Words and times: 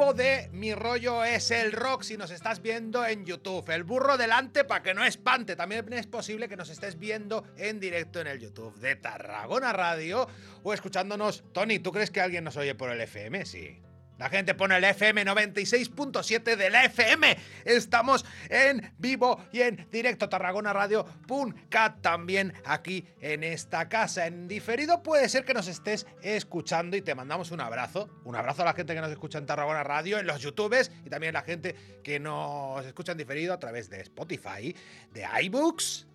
de 0.00 0.48
Mi 0.52 0.74
rollo 0.74 1.24
es 1.24 1.50
el 1.50 1.72
rock 1.72 2.02
si 2.02 2.16
nos 2.16 2.30
estás 2.30 2.62
viendo 2.62 3.04
en 3.04 3.26
YouTube. 3.26 3.68
El 3.68 3.84
burro 3.84 4.16
delante 4.16 4.64
para 4.64 4.82
que 4.82 4.94
no 4.94 5.04
espante. 5.04 5.56
También 5.56 5.92
es 5.92 6.06
posible 6.06 6.48
que 6.48 6.56
nos 6.56 6.70
estés 6.70 6.98
viendo 6.98 7.44
en 7.58 7.80
directo 7.80 8.18
en 8.18 8.26
el 8.26 8.40
YouTube 8.40 8.74
de 8.78 8.96
Tarragona 8.96 9.74
Radio 9.74 10.26
o 10.62 10.72
escuchándonos. 10.72 11.44
Tony, 11.52 11.80
¿tú 11.80 11.92
crees 11.92 12.10
que 12.10 12.22
alguien 12.22 12.44
nos 12.44 12.56
oye 12.56 12.74
por 12.74 12.90
el 12.90 13.00
FM? 13.02 13.44
Sí. 13.44 13.78
La 14.20 14.28
gente 14.28 14.54
pone 14.54 14.76
el 14.76 14.84
FM 14.84 15.24
96.7 15.24 16.54
de 16.54 16.68
la 16.68 16.84
FM. 16.84 17.38
Estamos 17.64 18.26
en 18.50 18.92
vivo 18.98 19.46
y 19.50 19.62
en 19.62 19.88
directo 19.90 20.28
Tarragona 20.28 20.74
Radio.cat 20.74 22.02
también 22.02 22.52
aquí 22.66 23.06
en 23.22 23.42
esta 23.42 23.88
casa. 23.88 24.26
En 24.26 24.46
diferido 24.46 25.02
puede 25.02 25.26
ser 25.30 25.46
que 25.46 25.54
nos 25.54 25.68
estés 25.68 26.06
escuchando 26.20 26.98
y 26.98 27.00
te 27.00 27.14
mandamos 27.14 27.50
un 27.50 27.62
abrazo. 27.62 28.10
Un 28.24 28.36
abrazo 28.36 28.60
a 28.60 28.66
la 28.66 28.74
gente 28.74 28.94
que 28.94 29.00
nos 29.00 29.10
escucha 29.10 29.38
en 29.38 29.46
Tarragona 29.46 29.84
Radio, 29.84 30.18
en 30.18 30.26
los 30.26 30.38
YouTubes 30.42 30.92
y 31.02 31.08
también 31.08 31.34
a 31.34 31.40
la 31.40 31.46
gente 31.46 31.74
que 32.04 32.20
nos 32.20 32.84
escucha 32.84 33.12
en 33.12 33.18
diferido 33.18 33.54
a 33.54 33.58
través 33.58 33.88
de 33.88 34.02
Spotify, 34.02 34.76
de 35.14 35.26
iBooks. 35.44 36.06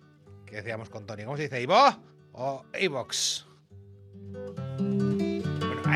¿Qué 0.46 0.54
decíamos 0.54 0.90
con 0.90 1.06
Tony? 1.06 1.24
¿Cómo 1.24 1.36
se 1.36 1.42
dice? 1.42 1.60
¿Ivo? 1.60 1.76
¿O 2.34 2.64
iBox? 2.78 3.46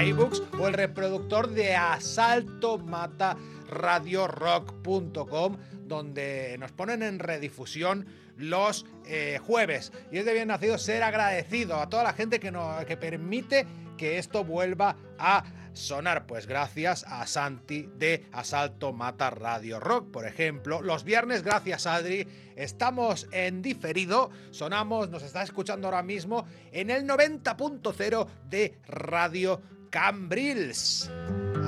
iBooks 0.03 0.43
o 0.59 0.67
el 0.67 0.75
reproductor 0.75 1.51
de 1.51 1.77
Asalto 1.77 2.79
Mata 2.79 3.37
radiorock.com 3.69 5.57
donde 5.85 6.57
nos 6.59 6.73
ponen 6.73 7.03
en 7.03 7.19
redifusión 7.19 8.07
los 8.37 8.87
eh, 9.05 9.39
jueves. 9.45 9.93
Y 10.11 10.19
es 10.19 10.25
de 10.25 10.33
bien 10.33 10.49
nacido 10.49 10.79
ser 10.79 11.03
agradecido 11.03 11.77
a 11.77 11.91
toda 11.91 12.05
la 12.05 12.13
gente 12.15 12.41
que, 12.41 12.51
nos, 12.51 12.85
que 12.87 12.97
permite 12.97 13.67
que 13.99 14.17
esto 14.17 14.43
vuelva 14.45 14.97
a 15.19 15.45
sonar. 15.75 16.27
Pues 16.27 16.47
gracias 16.47 17.05
a 17.07 17.27
Santi 17.27 17.89
de 17.99 18.27
Asalto 18.33 18.95
Mata 18.95 19.29
Radio 19.29 19.81
Rock, 19.81 20.11
por 20.11 20.27
ejemplo. 20.27 20.81
Los 20.81 21.05
viernes, 21.05 21.43
gracias 21.43 21.87
Adri, 21.87 22.27
estamos 22.57 23.29
en 23.33 23.61
diferido. 23.61 24.31
Sonamos, 24.51 25.11
nos 25.11 25.23
está 25.23 25.43
escuchando 25.43 25.89
ahora 25.89 26.03
mismo 26.03 26.47
en 26.73 26.89
el 26.89 27.05
90.0 27.05 28.27
de 28.49 28.79
Radio 28.87 29.61
Cambrils 29.91 31.11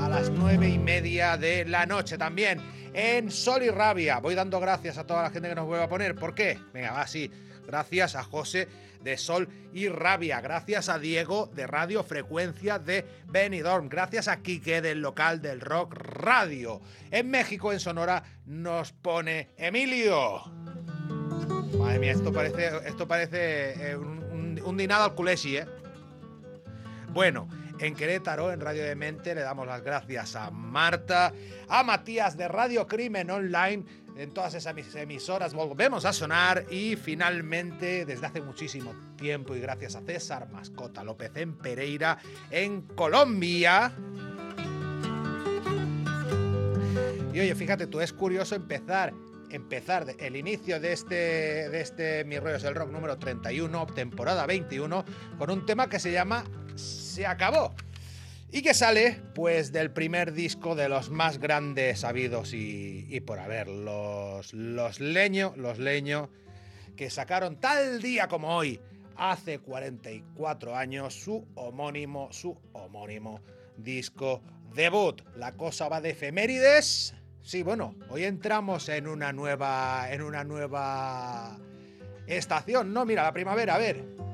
a 0.01 0.09
las 0.09 0.31
nueve 0.31 0.69
y 0.69 0.79
media 0.79 1.37
de 1.37 1.65
la 1.65 1.87
noche 1.87 2.17
también 2.17 2.61
en 2.95 3.31
Sol 3.31 3.63
y 3.63 3.71
Rabia. 3.71 4.19
Voy 4.21 4.35
dando 4.35 4.61
gracias 4.61 4.97
a 4.99 5.07
toda 5.07 5.23
la 5.23 5.31
gente 5.31 5.49
que 5.49 5.55
nos 5.55 5.67
vuelve 5.67 5.85
a 5.85 5.89
poner. 5.89 6.15
¿Por 6.15 6.35
qué? 6.35 6.59
Venga, 6.73 6.93
va 6.93 7.03
así. 7.03 7.31
Gracias 7.67 8.15
a 8.17 8.23
José 8.23 8.69
de 9.03 9.17
Sol 9.17 9.49
y 9.73 9.89
Rabia. 9.89 10.41
Gracias 10.41 10.89
a 10.89 10.99
Diego 10.99 11.51
de 11.55 11.67
Radio 11.67 12.05
Frecuencia 12.05 12.79
de 12.79 13.05
Benidorm. 13.27 13.89
Gracias 13.89 14.29
a 14.29 14.43
Quique 14.43 14.81
del 14.81 15.01
local 15.01 15.43
del 15.43 15.61
Rock 15.61 15.95
Radio. 15.95 16.81
En 17.11 17.31
México, 17.31 17.73
en 17.73 17.81
Sonora, 17.81 18.23
nos 18.47 18.93
pone 18.93 19.51
Emilio. 19.57 20.45
Madre 21.79 21.99
mía, 21.99 22.13
esto 22.13 22.33
parece, 22.33 22.71
esto 22.87 23.09
parece 23.09 23.91
eh, 23.91 23.97
un, 23.97 24.61
un, 24.65 24.77
dinado 24.77 25.05
al 25.05 25.15
culesi, 25.15 25.57
¿eh? 25.57 25.67
Bueno, 27.09 27.49
en 27.79 27.95
Querétaro, 27.95 28.53
en 28.53 28.61
Radio 28.61 28.85
de 28.85 28.95
Mente. 28.95 29.35
Le 29.35 29.43
damos 29.43 29.67
las 29.67 29.83
gracias 29.83 30.37
a 30.37 30.51
Marta, 30.51 31.33
a 31.69 31.83
Matías 31.83 32.37
de 32.37 32.49
Radio 32.49 32.87
Crimen 32.87 33.31
Online. 33.31 33.85
En 34.17 34.35
todas 34.35 34.55
esas 34.55 34.77
emisoras 34.95 35.55
volvemos 35.55 36.05
a 36.05 36.13
sonar 36.13 36.67
y 36.71 36.97
finalmente, 36.97 38.05
desde 38.05 38.27
hace 38.27 38.41
muchísimo 38.43 38.95
tiempo 39.17 39.57
y 39.57 39.61
gracias 39.61 39.97
a 39.97 40.03
César 40.03 40.49
Mascota 40.51 41.03
López 41.03 41.33
en 41.37 41.57
Pereira, 41.57 42.19
en 42.51 42.83
Colombia. 42.83 43.93
Y 47.33 47.41
oye, 47.41 47.55
fíjate, 47.55 47.87
tú 47.87 48.01
es 48.01 48.13
curioso 48.13 48.55
empezar 48.55 49.15
empezar 49.53 50.07
el 50.19 50.37
inicio 50.37 50.81
de 50.81 50.93
este, 50.93 51.15
de 51.15 51.81
este 51.81 52.25
Mi 52.25 52.39
Rollo 52.39 52.57
el 52.57 52.75
Rock 52.75 52.91
número 52.91 53.19
31, 53.19 53.87
temporada 53.89 54.47
21, 54.47 55.05
con 55.39 55.51
un 55.51 55.67
tema 55.67 55.89
que 55.89 56.01
se 56.01 56.11
llama 56.11 56.45
Se 57.13 57.27
acabó. 57.27 57.75
Y 58.51 58.63
que 58.63 58.73
sale, 58.73 59.21
pues, 59.35 59.71
del 59.71 59.91
primer 59.91 60.33
disco 60.33 60.75
de 60.75 60.89
los 60.89 61.11
más 61.11 61.37
grandes 61.39 62.05
habidos 62.05 62.55
y, 62.55 63.07
y 63.11 63.21
por 63.21 63.39
haber, 63.39 63.69
los, 63.69 64.55
los 64.55 64.99
Leño, 64.99 65.53
los 65.57 65.79
Leño, 65.79 66.31
que 66.97 67.11
sacaron 67.11 67.61
tal 67.61 68.01
día 68.01 68.29
como 68.29 68.57
hoy, 68.57 68.81
hace 69.15 69.59
44 69.59 70.75
años, 70.75 71.13
su 71.13 71.47
homónimo, 71.55 72.33
su 72.33 72.59
homónimo 72.73 73.43
disco 73.77 74.41
debut. 74.75 75.21
La 75.37 75.53
cosa 75.53 75.91
va 75.91 76.01
de 76.01 76.11
efemérides. 76.11 77.15
Sí, 77.43 77.63
bueno, 77.63 77.95
hoy 78.09 78.25
entramos 78.25 78.89
en 78.89 79.07
una 79.07 79.35
nueva. 79.35 80.11
en 80.11 80.23
una 80.23 80.45
nueva 80.45 81.59
estación, 82.27 82.95
¿no? 82.95 83.05
Mira, 83.05 83.23
la 83.23 83.35
primavera, 83.35 83.75
a 83.75 83.79
ver. 83.79 84.32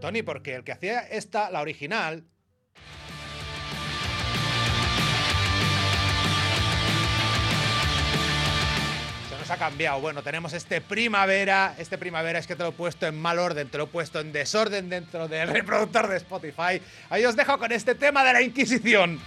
Tony, 0.00 0.22
porque 0.22 0.54
el 0.54 0.64
que 0.64 0.72
hacía 0.72 1.00
esta, 1.00 1.50
la 1.50 1.60
original, 1.60 2.24
se 9.28 9.38
nos 9.38 9.50
ha 9.50 9.56
cambiado. 9.56 10.00
Bueno, 10.00 10.22
tenemos 10.22 10.52
este 10.52 10.80
primavera. 10.80 11.74
Este 11.78 11.98
primavera 11.98 12.38
es 12.38 12.46
que 12.46 12.56
te 12.56 12.62
lo 12.62 12.70
he 12.70 12.72
puesto 12.72 13.06
en 13.06 13.20
mal 13.20 13.38
orden, 13.38 13.68
te 13.68 13.78
lo 13.78 13.84
he 13.84 13.88
puesto 13.88 14.20
en 14.20 14.32
desorden 14.32 14.88
dentro 14.88 15.28
del 15.28 15.48
reproductor 15.52 16.08
de 16.08 16.16
Spotify. 16.16 16.80
Ahí 17.10 17.24
os 17.24 17.36
dejo 17.36 17.58
con 17.58 17.70
este 17.70 17.94
tema 17.94 18.24
de 18.24 18.32
la 18.32 18.42
Inquisición. 18.42 19.20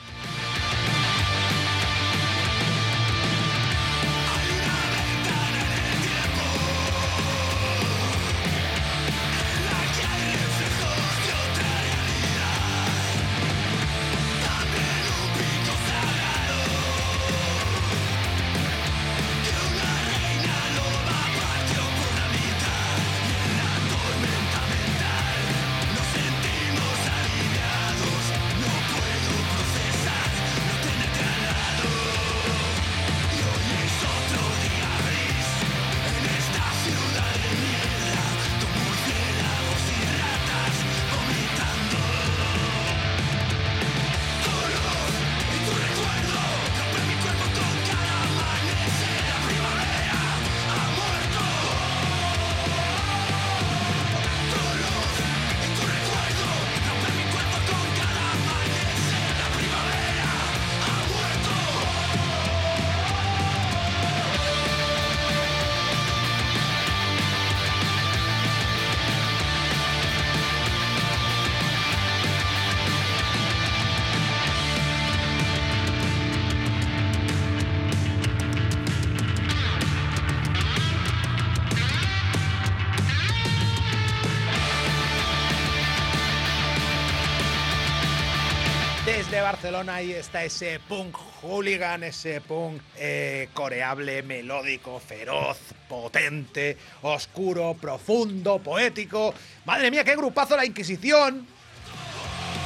Barcelona 89.43 89.95
ahí 89.95 90.13
está 90.13 90.43
ese 90.43 90.79
punk 90.87 91.17
hooligan, 91.41 92.03
ese 92.03 92.39
punk 92.39 92.81
eh, 92.97 93.49
coreable, 93.53 94.23
melódico, 94.23 94.99
feroz, 94.99 95.57
potente, 95.89 96.77
oscuro, 97.01 97.75
profundo, 97.79 98.59
poético. 98.59 99.33
Madre 99.65 99.91
mía, 99.91 100.05
qué 100.05 100.15
grupazo 100.15 100.55
la 100.55 100.65
Inquisición. 100.65 101.45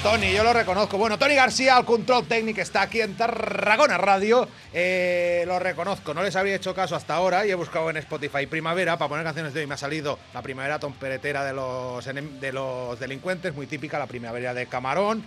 Tony, 0.03 0.31
yo 0.31 0.43
lo 0.43 0.53
reconozco. 0.53 0.99
Bueno, 0.99 1.17
Tony 1.17 1.33
García, 1.33 1.75
al 1.75 1.83
control 1.83 2.27
técnico, 2.27 2.61
está 2.61 2.83
aquí 2.83 3.01
en 3.01 3.17
Tarragona 3.17 3.97
Radio. 3.97 4.47
Eh, 4.71 5.43
lo 5.47 5.57
reconozco, 5.57 6.13
no 6.13 6.21
les 6.21 6.35
había 6.35 6.55
hecho 6.55 6.75
caso 6.75 6.95
hasta 6.95 7.15
ahora 7.15 7.47
y 7.47 7.51
he 7.51 7.55
buscado 7.55 7.89
en 7.89 7.97
Spotify 7.97 8.45
Primavera 8.45 8.97
para 8.97 9.09
poner 9.09 9.25
canciones 9.25 9.55
de 9.55 9.61
hoy. 9.61 9.67
Me 9.67 9.73
ha 9.73 9.77
salido 9.77 10.19
la 10.35 10.43
primavera 10.43 10.77
tomperetera 10.77 11.43
de 11.43 11.53
los, 11.53 12.05
de 12.05 12.51
los 12.53 12.99
delincuentes, 12.99 13.55
muy 13.55 13.65
típica, 13.65 13.97
la 13.97 14.05
primavera 14.05 14.53
de 14.53 14.67
Camarón, 14.67 15.25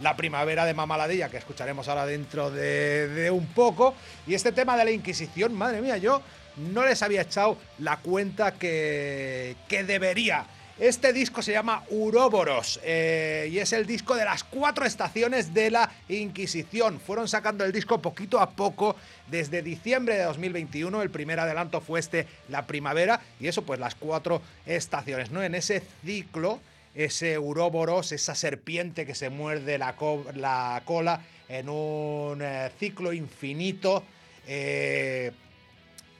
la 0.00 0.16
primavera 0.16 0.64
de 0.64 0.74
Mamaladilla, 0.74 1.28
que 1.28 1.36
escucharemos 1.36 1.88
ahora 1.88 2.06
dentro 2.06 2.50
de, 2.50 3.30
un 3.32 3.46
poco. 3.46 3.94
Y 4.26 4.34
este 4.34 4.52
tema 4.52 4.76
de 4.76 4.84
la 4.84 4.90
Inquisición, 4.90 5.54
madre 5.54 5.80
mía, 5.80 5.96
yo 5.98 6.22
no 6.56 6.84
les 6.84 7.02
había 7.02 7.22
echado 7.22 7.56
la 7.78 7.98
cuenta 7.98 8.52
que, 8.52 9.56
que 9.68 9.84
debería. 9.84 10.46
Este 10.80 11.12
disco 11.12 11.42
se 11.42 11.52
llama 11.52 11.84
Uroboros 11.90 12.80
eh, 12.82 13.50
y 13.52 13.58
es 13.58 13.74
el 13.74 13.84
disco 13.84 14.14
de 14.14 14.24
las 14.24 14.44
cuatro 14.44 14.86
estaciones 14.86 15.52
de 15.52 15.70
la 15.70 15.92
Inquisición. 16.08 16.98
Fueron 16.98 17.28
sacando 17.28 17.66
el 17.66 17.72
disco 17.72 18.00
poquito 18.00 18.40
a 18.40 18.48
poco 18.48 18.96
desde 19.26 19.60
diciembre 19.60 20.16
de 20.16 20.24
2021. 20.24 21.02
El 21.02 21.10
primer 21.10 21.38
adelanto 21.38 21.82
fue 21.82 22.00
este, 22.00 22.26
la 22.48 22.66
primavera, 22.66 23.20
y 23.38 23.48
eso 23.48 23.60
pues 23.60 23.78
las 23.78 23.94
cuatro 23.94 24.40
estaciones, 24.64 25.30
¿no? 25.30 25.42
En 25.42 25.54
ese 25.54 25.82
ciclo, 26.02 26.60
ese 26.94 27.38
Uroboros, 27.38 28.12
esa 28.12 28.34
serpiente 28.34 29.06
que 29.06 29.14
se 29.14 29.30
muerde 29.30 29.78
la, 29.78 29.94
la 30.34 30.82
cola 30.84 31.24
en 31.48 31.68
un 31.68 32.40
eh, 32.42 32.70
ciclo 32.78 33.12
infinito. 33.12 34.04
Eh, 34.46 35.32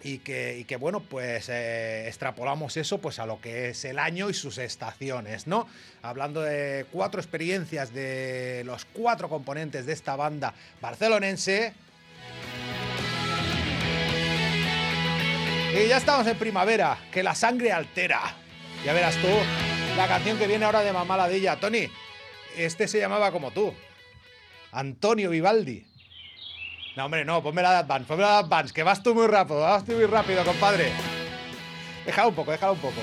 y 0.02 0.18
que, 0.18 0.76
bueno, 0.80 1.00
pues 1.00 1.48
eh, 1.50 2.06
extrapolamos 2.08 2.76
eso 2.76 2.98
pues 2.98 3.18
a 3.18 3.26
lo 3.26 3.40
que 3.40 3.68
es 3.68 3.84
el 3.84 3.98
año 3.98 4.30
y 4.30 4.34
sus 4.34 4.56
estaciones, 4.58 5.46
¿no? 5.46 5.68
Hablando 6.00 6.40
de 6.40 6.86
cuatro 6.90 7.20
experiencias 7.20 7.92
de 7.92 8.62
los 8.64 8.86
cuatro 8.86 9.28
componentes 9.28 9.84
de 9.84 9.92
esta 9.92 10.16
banda 10.16 10.54
barcelonense. 10.80 11.74
Y 15.74 15.88
ya 15.88 15.98
estamos 15.98 16.26
en 16.26 16.38
primavera, 16.38 16.98
que 17.12 17.22
la 17.22 17.34
sangre 17.34 17.70
altera. 17.70 18.20
Ya 18.84 18.94
verás 18.94 19.16
tú 19.16 19.28
la 20.00 20.08
canción 20.08 20.38
que 20.38 20.46
viene 20.46 20.64
ahora 20.64 20.80
de 20.80 20.94
Mamá 20.94 21.14
Ladilla. 21.14 21.56
Tony, 21.56 21.86
este 22.56 22.88
se 22.88 22.98
llamaba 22.98 23.30
como 23.32 23.50
tú. 23.50 23.74
Antonio 24.72 25.28
Vivaldi. 25.28 25.84
No, 26.96 27.04
hombre, 27.04 27.26
no, 27.26 27.42
ponme 27.42 27.60
la 27.60 27.72
de 27.72 27.76
Advance, 27.80 28.06
ponme 28.06 28.22
la 28.22 28.30
de 28.30 28.38
Advance, 28.38 28.72
que 28.72 28.82
vas 28.82 29.02
tú 29.02 29.14
muy 29.14 29.26
rápido, 29.26 29.60
vas 29.60 29.84
tú 29.84 29.92
muy 29.92 30.06
rápido, 30.06 30.42
compadre. 30.42 30.90
Déjalo 32.06 32.30
un 32.30 32.34
poco, 32.34 32.50
déjalo 32.50 32.72
un 32.72 32.78
poco. 32.78 33.00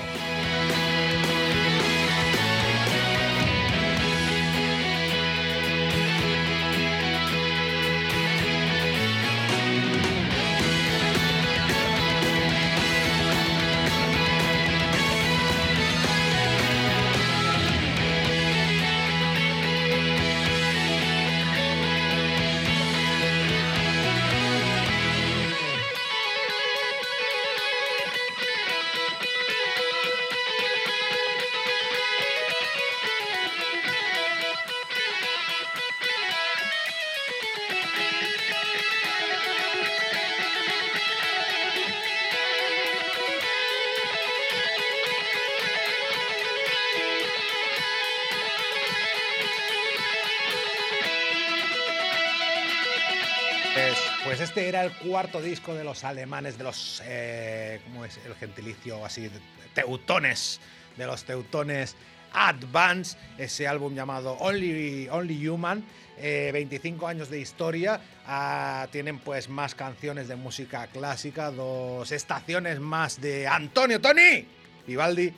Este 54.32 54.68
era 54.68 54.84
el 54.84 54.92
cuarto 54.92 55.42
disco 55.42 55.74
de 55.74 55.84
los 55.84 56.04
alemanes, 56.04 56.58
de 56.58 56.64
los. 56.64 57.02
Eh, 57.06 57.80
¿Cómo 57.86 58.06
es 58.06 58.20
el 58.26 58.36
gentilicio 58.36 59.04
así? 59.06 59.32
Teutones. 59.74 60.60
De 60.96 61.06
los 61.06 61.24
teutones 61.24 61.96
Advance, 62.34 63.18
ese 63.38 63.68
álbum 63.68 63.96
llamado 63.96 64.34
Only, 64.34 65.08
Only 65.10 65.48
Human. 65.48 65.84
25 66.20 67.06
eh, 67.06 67.10
años 67.10 67.30
de 67.30 67.40
historia. 67.40 68.02
Ah, 68.26 68.88
tienen 68.92 69.20
pues 69.20 69.50
más 69.50 69.76
canciones 69.76 70.28
de 70.28 70.36
música 70.36 70.88
clásica, 70.88 71.52
dos 71.52 72.12
estaciones 72.12 72.80
más 72.80 73.22
de 73.22 73.48
Antonio 73.48 74.02
Tony 74.02 74.46
Vivaldi. 74.86 75.34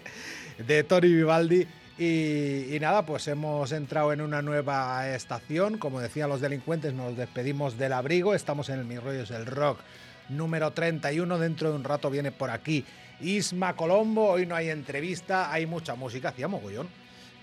de 0.58 0.84
Tony 0.84 1.08
Vivaldi. 1.08 1.66
Y, 1.98 2.78
nada, 2.80 3.04
pues 3.04 3.28
hemos 3.28 3.70
entrado 3.72 4.12
en 4.12 4.20
una 4.20 4.42
nueva 4.42 5.14
estación. 5.14 5.78
Como 5.78 6.00
decían 6.00 6.28
los 6.28 6.40
delincuentes, 6.40 6.94
nos 6.94 7.16
despedimos 7.16 7.76
del 7.78 7.92
abrigo. 7.92 8.34
Estamos 8.34 8.68
en 8.70 8.78
el 8.78 8.84
Mi 8.84 8.98
Rollos 8.98 9.28
del 9.28 9.46
Rock 9.46 9.80
número 10.28 10.70
31. 10.72 11.38
Dentro 11.38 11.70
de 11.70 11.76
un 11.76 11.84
rato 11.84 12.10
viene 12.10 12.32
por 12.32 12.50
aquí 12.50 12.84
Isma 13.20 13.76
Colombo. 13.76 14.30
Hoy 14.30 14.46
no 14.46 14.54
hay 14.54 14.70
entrevista, 14.70 15.52
hay 15.52 15.66
mucha 15.66 15.94
música. 15.94 16.30
Hacía 16.30 16.48
mogollón 16.48 16.88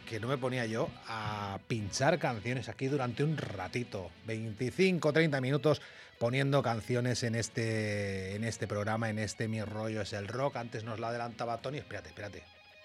que 0.09 0.19
no 0.19 0.27
me 0.27 0.39
ponía 0.39 0.65
yo 0.65 0.89
a 1.07 1.59
pinchar 1.67 2.17
canciones 2.17 2.67
aquí 2.67 2.87
durante 2.87 3.23
un 3.23 3.37
ratito. 3.37 4.09
25, 4.25 5.13
30 5.13 5.39
minutos 5.39 5.83
poniendo 6.17 6.63
canciones 6.63 7.21
en 7.21 7.35
este, 7.35 8.35
en 8.35 8.43
este 8.43 8.67
programa, 8.67 9.11
en 9.11 9.19
este 9.19 9.47
Mi 9.47 9.61
Rollo 9.61 10.01
es 10.01 10.13
el 10.13 10.27
Rock. 10.27 10.55
Antes 10.55 10.83
nos 10.83 10.99
la 10.99 11.09
adelantaba 11.09 11.61
Tony. 11.61 11.77
Espérate, 11.77 12.09
espérate. 12.09 12.41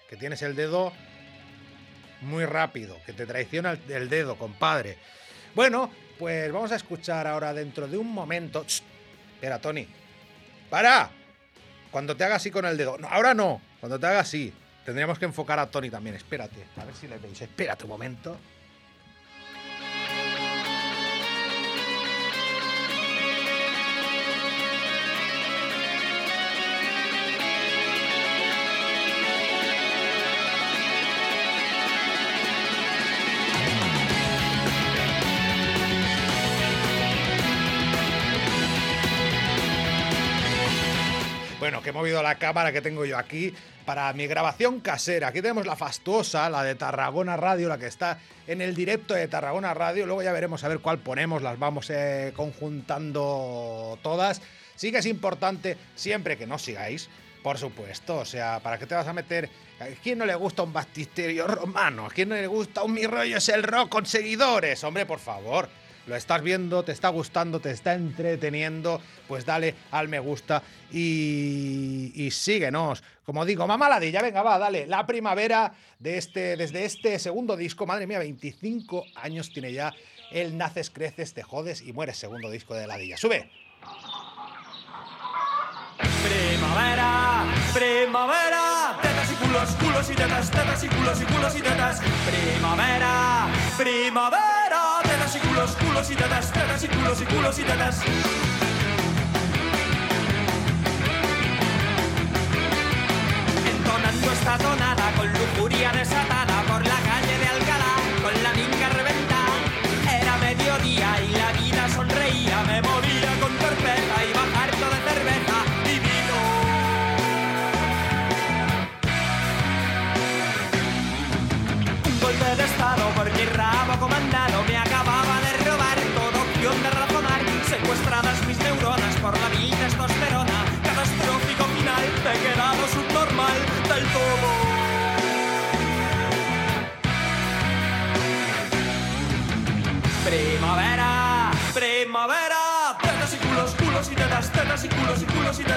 Que 0.07 0.17
tienes 0.17 0.43
el 0.43 0.55
dedo 0.55 0.93
muy 2.25 2.45
rápido, 2.45 2.97
que 3.05 3.13
te 3.13 3.25
traiciona 3.25 3.77
el, 3.89 4.09
dedo, 4.09 4.37
compadre. 4.37 4.97
Bueno, 5.53 5.89
pues 6.19 6.51
vamos 6.51 6.71
a 6.71 6.75
escuchar 6.75 7.27
ahora 7.27 7.53
dentro 7.53 7.87
de 7.87 7.97
un 7.97 8.11
momento. 8.11 8.65
espera, 8.67 9.59
Tony. 9.59 9.87
¡Para! 10.69 11.09
Cuando 11.91 12.17
te 12.17 12.23
haga 12.23 12.35
así 12.35 12.51
con 12.51 12.65
el 12.65 12.75
dedo. 12.75 12.97
ahora 13.09 13.33
no, 13.33 13.61
cuando 13.79 13.99
te 13.99 14.07
haga 14.07 14.19
así. 14.19 14.53
Tendríamos 14.83 15.17
que 15.17 15.25
enfocar 15.25 15.57
a 15.57 15.67
Tony 15.67 15.89
también. 15.89 16.15
Espérate, 16.15 16.63
a 16.77 16.85
ver 16.85 16.93
si 16.93 17.07
le 17.07 17.17
veis. 17.17 17.41
Espérate 17.41 17.85
un 17.85 17.89
momento. 17.89 18.37
Movido 42.05 42.21
la 42.21 42.35
cámara 42.35 42.71
que 42.71 42.83
tengo 42.83 43.03
yo 43.03 43.17
aquí 43.17 43.51
para 43.83 44.13
mi 44.13 44.27
grabación 44.27 44.79
casera. 44.79 45.29
Aquí 45.29 45.41
tenemos 45.41 45.65
la 45.65 45.75
fastuosa, 45.75 46.47
la 46.51 46.63
de 46.63 46.75
Tarragona 46.75 47.35
Radio, 47.35 47.67
la 47.67 47.79
que 47.79 47.87
está 47.87 48.19
en 48.45 48.61
el 48.61 48.75
directo 48.75 49.15
de 49.15 49.27
Tarragona 49.27 49.73
Radio. 49.73 50.05
Luego 50.05 50.21
ya 50.21 50.31
veremos 50.31 50.63
a 50.63 50.67
ver 50.67 50.81
cuál 50.81 50.99
ponemos, 50.99 51.41
las 51.41 51.57
vamos 51.57 51.89
eh, 51.89 52.31
conjuntando 52.35 53.97
todas. 54.03 54.39
Sí 54.75 54.91
que 54.91 54.99
es 54.99 55.07
importante 55.07 55.77
siempre 55.95 56.37
que 56.37 56.45
nos 56.45 56.61
sigáis, 56.61 57.09
por 57.41 57.57
supuesto. 57.57 58.17
O 58.17 58.25
sea, 58.25 58.59
¿para 58.59 58.77
qué 58.77 58.85
te 58.85 58.93
vas 58.93 59.07
a 59.07 59.13
meter? 59.13 59.49
¿A 59.79 59.85
quién 60.03 60.19
no 60.19 60.27
le 60.27 60.35
gusta 60.35 60.61
un 60.61 60.73
baptisterio 60.73 61.47
romano? 61.47 62.05
¿A 62.05 62.09
quién 62.11 62.29
no 62.29 62.35
le 62.35 62.45
gusta 62.45 62.83
un 62.83 62.93
mi 62.93 63.07
rollo 63.07 63.37
es 63.37 63.49
el 63.49 63.63
rock 63.63 63.89
con 63.89 64.05
seguidores? 64.05 64.83
Hombre, 64.83 65.07
por 65.07 65.17
favor 65.17 65.67
lo 66.07 66.15
estás 66.15 66.41
viendo, 66.41 66.83
te 66.83 66.91
está 66.91 67.09
gustando, 67.09 67.59
te 67.59 67.71
está 67.71 67.93
entreteniendo, 67.93 69.01
pues 69.27 69.45
dale 69.45 69.75
al 69.91 70.07
me 70.07 70.19
gusta 70.19 70.61
y, 70.91 72.29
síguenos. 72.31 73.03
Como 73.25 73.45
digo, 73.45 73.65
mamá 73.65 73.89
ladilla, 73.89 74.21
venga, 74.21 74.43
va, 74.43 74.59
dale. 74.59 74.85
La 74.85 75.05
primavera 75.05 75.73
de 75.99 76.17
este, 76.17 76.57
desde 76.57 76.85
este 76.85 77.17
segundo 77.19 77.57
disco, 77.57 77.85
madre 77.85 78.07
mía, 78.07 78.19
25 78.19 79.05
años 79.15 79.51
tiene 79.51 79.73
ya 79.73 79.93
el 80.31 80.57
Naces, 80.57 80.89
Creces, 80.89 81.33
Te 81.33 81.43
Jodes 81.43 81.81
y 81.81 81.93
Mueres, 81.93 82.17
segundo 82.17 82.49
disco 82.49 82.75
de 82.75 82.87
Ladilla. 82.87 83.17
¡Sube! 83.17 83.49
Primavera, 85.97 87.45
primavera, 87.73 88.97
tetas 89.01 89.31
y 89.31 89.35
culos, 89.35 89.69
culos 89.75 90.09
y 90.09 90.15
tetas, 90.15 90.51
tetas 90.51 90.83
y 90.83 90.87
culos 90.87 91.21
y 91.21 91.25
culos 91.25 91.55
y 91.55 91.61
tetas. 91.61 92.01
Primavera, 92.01 93.47
primavera, 93.77 95.04
y 95.35 95.47
culos, 95.47 95.71
culos 95.75 96.11
y 96.11 96.15
tetas, 96.15 96.51
tetas 96.51 96.83
y 96.83 96.87
culos 96.87 97.21
y 97.21 97.25
culos 97.25 97.59
y 97.59 97.63
tetas. 97.63 98.01
Entonando 103.71 104.31
esta 104.31 104.57
tonada 104.57 105.11
con 105.17 105.27
lujuria 105.33 105.91
desatada 105.91 106.54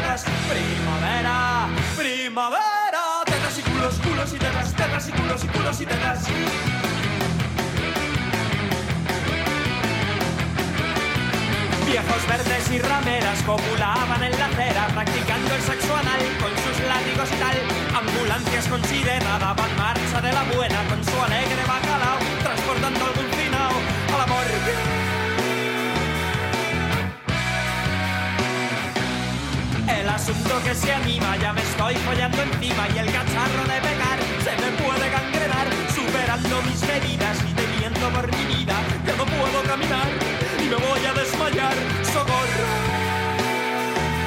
tetas. 0.08 0.24
Primavera, 0.48 1.68
primavera, 1.96 3.04
tetas 3.24 3.58
y 3.58 3.62
culos, 3.62 3.94
culos 3.98 4.32
y 4.32 4.38
tetas, 4.38 4.74
tetas 4.74 5.08
y 5.08 5.12
culos 5.12 5.44
y 5.44 5.48
culos 5.48 5.80
y 5.80 5.86
tetas. 5.86 6.26
Viejos 11.86 12.28
verdes 12.28 12.70
y 12.70 12.78
rameras 12.80 13.42
copulaban 13.42 14.22
en 14.22 14.38
la 14.38 14.46
acera 14.46 14.86
practicando 14.88 15.54
el 15.54 15.62
sexo 15.62 15.96
anal 15.96 16.20
con 16.40 16.52
sus 16.64 16.86
látigos 16.86 17.28
y 17.32 17.36
tal. 17.40 17.56
Ambulancias 17.96 18.68
con 18.68 18.84
sirena 18.84 19.38
daban 19.38 19.76
marcha 19.76 20.20
de 20.20 20.32
la 20.32 20.44
buena 20.54 20.84
con 20.88 21.02
su 21.04 21.22
alegre 21.22 21.62
bacalao, 21.66 22.18
transportando 22.42 23.04
algún 23.06 23.28
finao 23.32 23.72
a 24.14 24.18
la 24.18 25.07
asunto 30.18 30.60
que 30.64 30.75
se 30.75 30.92
anima, 30.92 31.37
ya 31.37 31.52
me 31.52 31.62
estoy 31.62 31.94
follando 31.94 32.42
encima 32.42 32.88
y 32.92 32.98
el 32.98 33.06
cacharro 33.06 33.62
de 33.72 33.80
pegar 33.88 34.18
se 34.42 34.52
me 34.62 34.70
puede 34.82 35.10
gangrenar, 35.10 35.66
superando 35.94 36.62
mis 36.62 36.80
medidas 36.82 37.37
y 37.48 37.52
temiendo 37.54 38.06
por 38.10 38.26
mi 38.37 38.44
vida, 38.56 38.76
que 39.06 39.12
no 39.16 39.25
puedo 39.25 39.62
caminar 39.62 40.08
y 40.58 40.64
me 40.64 40.76
voy 40.76 41.04
a 41.06 41.12
desmayar, 41.12 41.75
socorro. 42.02 42.97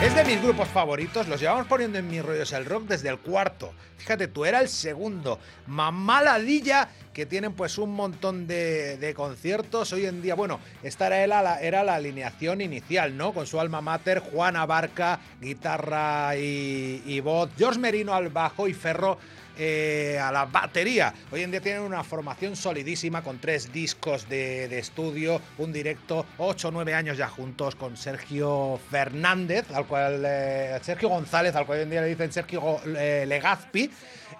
Es 0.01 0.15
de 0.15 0.25
mis 0.25 0.41
grupos 0.41 0.67
favoritos, 0.67 1.27
los 1.27 1.39
llevamos 1.39 1.67
poniendo 1.67 1.99
en 1.99 2.09
mis 2.09 2.25
rollos 2.25 2.51
el 2.53 2.65
rock 2.65 2.85
desde 2.85 3.07
el 3.09 3.19
cuarto. 3.19 3.71
Fíjate, 3.97 4.27
tú 4.27 4.45
era 4.45 4.59
el 4.59 4.67
segundo. 4.67 5.37
Mamá 5.67 6.23
Ladilla, 6.23 6.89
que 7.13 7.27
tienen 7.27 7.53
pues 7.53 7.77
un 7.77 7.91
montón 7.93 8.47
de, 8.47 9.13
conciertos. 9.15 9.93
Hoy 9.93 10.07
en 10.07 10.23
día, 10.23 10.33
bueno, 10.33 10.59
esta 10.81 11.05
era 11.15 11.43
la, 11.43 11.61
era 11.61 11.83
la 11.83 11.93
alineación 11.93 12.61
inicial, 12.61 13.15
¿no? 13.15 13.31
Con 13.31 13.45
su 13.45 13.59
alma 13.59 13.79
mater, 13.79 14.21
Juana 14.21 14.65
Barca, 14.65 15.19
guitarra 15.39 16.35
y, 16.35 17.03
y 17.05 17.19
voz, 17.19 17.51
George 17.55 17.79
Merino 17.79 18.15
al 18.15 18.29
bajo 18.29 18.67
y 18.67 18.73
Ferro 18.73 19.19
eh, 19.63 20.17
a 20.19 20.31
la 20.31 20.45
batería. 20.45 21.13
Hoy 21.31 21.43
en 21.43 21.51
día 21.51 21.61
tienen 21.61 21.83
una 21.83 22.03
formación 22.03 22.55
solidísima 22.55 23.21
con 23.21 23.37
tres 23.37 23.71
discos 23.71 24.27
de, 24.27 24.67
de 24.67 24.79
estudio, 24.79 25.39
un 25.59 25.71
directo, 25.71 26.25
8 26.39 26.69
o 26.69 26.71
9 26.71 26.95
años 26.95 27.15
ya 27.15 27.27
juntos 27.27 27.75
con 27.75 27.95
Sergio 27.95 28.79
Fernández, 28.89 29.69
al 29.71 29.85
cual 29.85 30.23
eh, 30.25 30.79
Sergio 30.81 31.09
González, 31.09 31.55
al 31.55 31.67
cual 31.67 31.77
hoy 31.77 31.83
en 31.83 31.91
día 31.91 32.01
le 32.01 32.07
dicen 32.07 32.31
Sergio 32.31 32.79
eh, 32.97 33.25
Legazpi, 33.27 33.91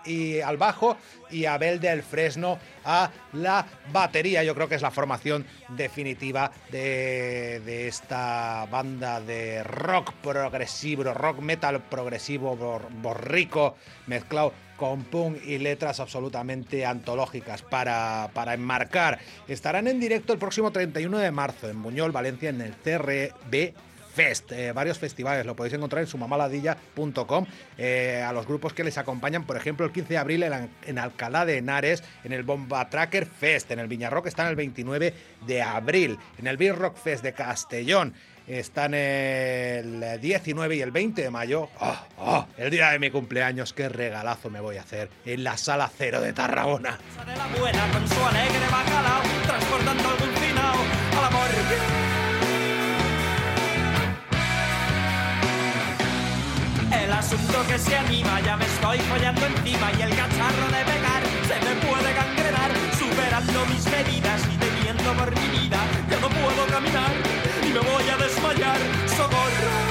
y 0.06 0.40
al 0.42 0.58
bajo, 0.58 0.98
y 1.30 1.46
Abel 1.46 1.80
del 1.80 2.04
Fresno 2.04 2.60
a 2.86 3.10
la 3.34 3.66
batería. 3.92 4.44
Yo 4.44 4.54
creo 4.56 4.68
que 4.68 4.76
es 4.76 4.82
la 4.82 4.92
formación 4.92 5.46
definitiva 5.70 6.52
de, 6.72 7.62
de 7.66 7.88
esta 7.88 8.68
banda 8.72 9.22
de 9.22 9.64
rock 9.64 10.14
progresivo, 10.22 11.04
rock 11.14 11.40
metal 11.40 11.82
progresivo, 11.84 12.58
bor- 12.58 12.88
borrico, 13.02 13.76
mezclado 14.08 14.54
con 14.78 15.04
punk 15.04 15.38
y 15.46 15.60
letras 15.60 16.00
absolutamente 16.00 16.86
antológicas 16.86 17.62
para, 17.62 18.32
para 18.34 18.56
enmarcar. 18.56 19.20
Estarán 19.48 19.88
en 19.88 20.00
directo 20.00 20.34
el 20.34 20.40
próximo 20.40 20.72
31 20.72 21.20
de 21.20 21.30
marzo 21.32 21.70
en 21.70 21.82
Buñol, 21.84 22.12
Valencia, 22.12 22.50
en 22.50 22.62
el 22.62 22.74
CRB 22.78 23.74
Fest, 24.14 24.52
eh, 24.52 24.72
varios 24.72 25.00
festivales, 25.00 25.46
lo 25.46 25.56
podéis 25.56 25.74
encontrar 25.74 26.02
en 26.02 26.08
sumamaladilla.com. 26.08 27.46
Eh, 27.78 28.24
a 28.26 28.34
los 28.34 28.46
grupos 28.46 28.74
que 28.74 28.84
les 28.84 28.98
acompañan, 28.98 29.46
por 29.46 29.58
ejemplo, 29.58 29.86
el 29.86 29.92
15 29.92 30.14
de 30.14 30.18
abril 30.18 30.44
en, 30.86 31.00
Alcalá 31.00 31.46
de 31.46 31.58
Henares, 31.58 32.04
en 32.24 32.34
el 32.34 32.44
Bomba 32.44 32.90
Tracker 32.90 33.26
Fest, 33.26 33.72
en 33.72 33.80
el 33.80 33.88
Viñarrock 33.88 34.28
están 34.28 34.48
el 34.48 34.56
29 34.56 35.14
de 35.46 35.62
abril, 35.62 36.18
en 36.38 36.48
el 36.48 36.58
Beer 36.58 36.76
Rock 36.76 36.98
Fest 36.98 37.24
de 37.24 37.34
Castellón. 37.34 38.14
Están 38.48 38.94
el 38.94 40.20
19 40.20 40.76
y 40.76 40.82
el 40.82 40.92
20 40.92 41.22
de 41.22 41.30
mayo. 41.30 41.70
¡Oh, 41.80 42.06
oh! 42.18 42.48
el 42.58 42.70
día 42.70 42.90
de 42.90 43.00
mi 43.00 43.10
cumpleaños, 43.10 43.72
qué 43.72 43.88
regalazo 43.88 44.50
me 44.50 44.60
voy 44.60 44.78
a 44.78 44.82
hacer 44.82 45.10
en 45.26 45.44
la 45.44 45.58
sala 45.58 45.90
cero 45.96 46.20
de 46.20 46.34
Tarragona. 46.34 46.98
Asunto 57.34 57.66
que 57.68 57.80
se 57.80 57.96
anima, 57.96 58.42
ya 58.42 58.58
me 58.58 58.66
estoy 58.66 59.00
follando 59.00 59.46
encima 59.46 59.92
y 59.98 60.02
el 60.02 60.10
cacharro 60.10 60.68
de 60.68 60.84
pegar 60.84 61.24
se 61.48 61.56
me 61.66 61.76
puede 61.88 62.14
gangrenar, 62.14 62.72
superando 63.00 63.66
mis 63.68 63.86
medidas 63.86 64.42
y 64.52 64.58
temiendo 64.58 65.14
por 65.14 65.32
mi 65.32 65.60
vida, 65.60 65.80
que 66.10 66.18
no 66.18 66.28
puedo 66.28 66.68
caminar 66.68 67.12
y 67.64 67.72
me 67.72 67.80
voy 67.80 68.10
a 68.10 68.18
desmayar, 68.18 68.78
socorro. 69.08 69.91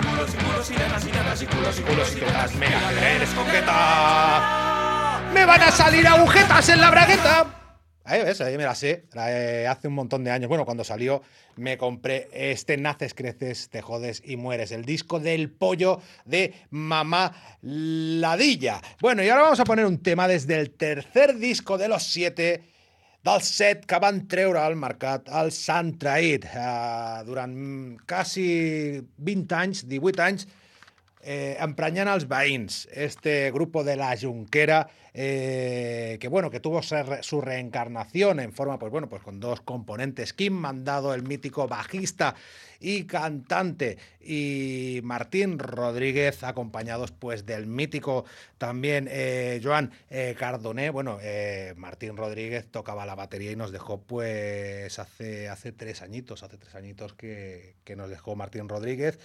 Y 0.00 0.06
culos 0.06 0.34
y 0.34 0.36
culos 0.36 0.70
y 0.70 0.74
tetas 0.74 1.04
y 1.04 1.08
tetas 1.08 1.42
y 1.42 1.46
culos 1.46 1.78
y 1.78 1.82
culos 1.82 2.12
y 2.12 2.20
que 2.20 2.26
eres 3.16 3.30
coqueta. 3.30 5.20
¡Me 5.34 5.44
van 5.44 5.62
a 5.62 5.70
salir 5.70 6.06
agujetas 6.06 6.68
en 6.70 6.80
la 6.80 6.90
bragueta! 6.90 7.46
Ahí 8.04 8.24
ves, 8.24 8.40
ahí 8.40 8.56
me 8.56 8.64
la 8.64 8.74
sé. 8.74 9.04
La, 9.12 9.30
eh, 9.30 9.68
hace 9.68 9.86
un 9.88 9.94
montón 9.94 10.24
de 10.24 10.30
años. 10.30 10.48
Bueno, 10.48 10.64
cuando 10.64 10.82
salió 10.84 11.22
me 11.56 11.76
compré 11.76 12.28
este 12.32 12.76
Naces, 12.76 13.14
Creces, 13.14 13.68
Te 13.68 13.82
Jodes 13.82 14.22
y 14.24 14.36
Mueres. 14.36 14.72
El 14.72 14.84
disco 14.84 15.20
del 15.20 15.50
pollo 15.50 16.00
de 16.24 16.54
Mamá 16.70 17.32
Ladilla. 17.62 18.80
Bueno, 19.00 19.22
y 19.22 19.28
ahora 19.28 19.42
vamos 19.42 19.60
a 19.60 19.64
poner 19.64 19.84
un 19.84 20.02
tema 20.02 20.26
desde 20.26 20.58
el 20.58 20.70
tercer 20.70 21.36
disco 21.36 21.78
de 21.78 21.88
los 21.88 22.02
siete 22.02 22.62
del 23.26 23.42
set 23.44 23.84
que 23.88 23.98
van 24.00 24.22
treure 24.32 24.60
al 24.62 24.76
mercat 24.80 25.28
el 25.40 25.50
Sant 25.52 25.92
Traït. 26.00 26.46
Uh, 26.48 27.20
durant 27.28 27.52
mm, 27.52 28.06
quasi 28.08 28.46
20 29.30 29.56
anys, 29.58 29.84
18 29.90 30.24
anys, 30.24 30.46
eh, 31.22 31.56
emprenyant 31.60 32.08
este 32.92 33.50
grupo 33.50 33.84
de 33.84 33.96
la 33.96 34.16
Junquera, 34.16 34.88
eh, 35.12 36.18
que 36.20 36.28
bueno, 36.28 36.50
que 36.50 36.60
tuvo 36.60 36.80
su 36.82 37.40
reencarnación 37.40 38.40
en 38.40 38.52
forma, 38.52 38.78
pues 38.78 38.92
bueno, 38.92 39.08
pues 39.08 39.22
con 39.22 39.40
dos 39.40 39.60
componentes, 39.60 40.32
Kim 40.32 40.54
Mandado, 40.54 41.14
el 41.14 41.22
mítico 41.22 41.66
bajista 41.68 42.34
y 42.80 43.04
cantante, 43.04 43.98
y 44.20 45.00
Martín 45.02 45.58
Rodríguez, 45.58 46.42
acompañados 46.42 47.12
pues 47.12 47.44
del 47.44 47.66
mítico 47.66 48.24
también 48.56 49.08
eh, 49.10 49.60
Joan 49.62 49.92
eh, 50.08 50.34
Cardoné. 50.38 50.90
Bueno, 50.90 51.18
eh, 51.20 51.74
Martín 51.76 52.16
Rodríguez 52.16 52.66
tocaba 52.70 53.04
la 53.04 53.14
batería 53.14 53.50
y 53.50 53.56
nos 53.56 53.72
dejó 53.72 54.00
pues 54.00 54.98
hace, 54.98 55.48
hace 55.48 55.72
tres 55.72 56.00
añitos, 56.00 56.42
hace 56.42 56.56
tres 56.56 56.74
añitos 56.74 57.12
que, 57.12 57.74
que 57.84 57.96
nos 57.96 58.08
dejó 58.08 58.36
Martín 58.36 58.68
Rodríguez 58.68 59.18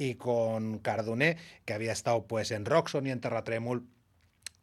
y 0.00 0.14
con 0.14 0.78
Cardoné, 0.78 1.36
que 1.64 1.74
había 1.74 1.92
estado 1.92 2.26
pues 2.26 2.50
en 2.50 2.64
Roxon 2.64 3.06
y 3.06 3.10
en 3.10 3.20
Terra 3.20 3.44
Tremul, 3.44 3.86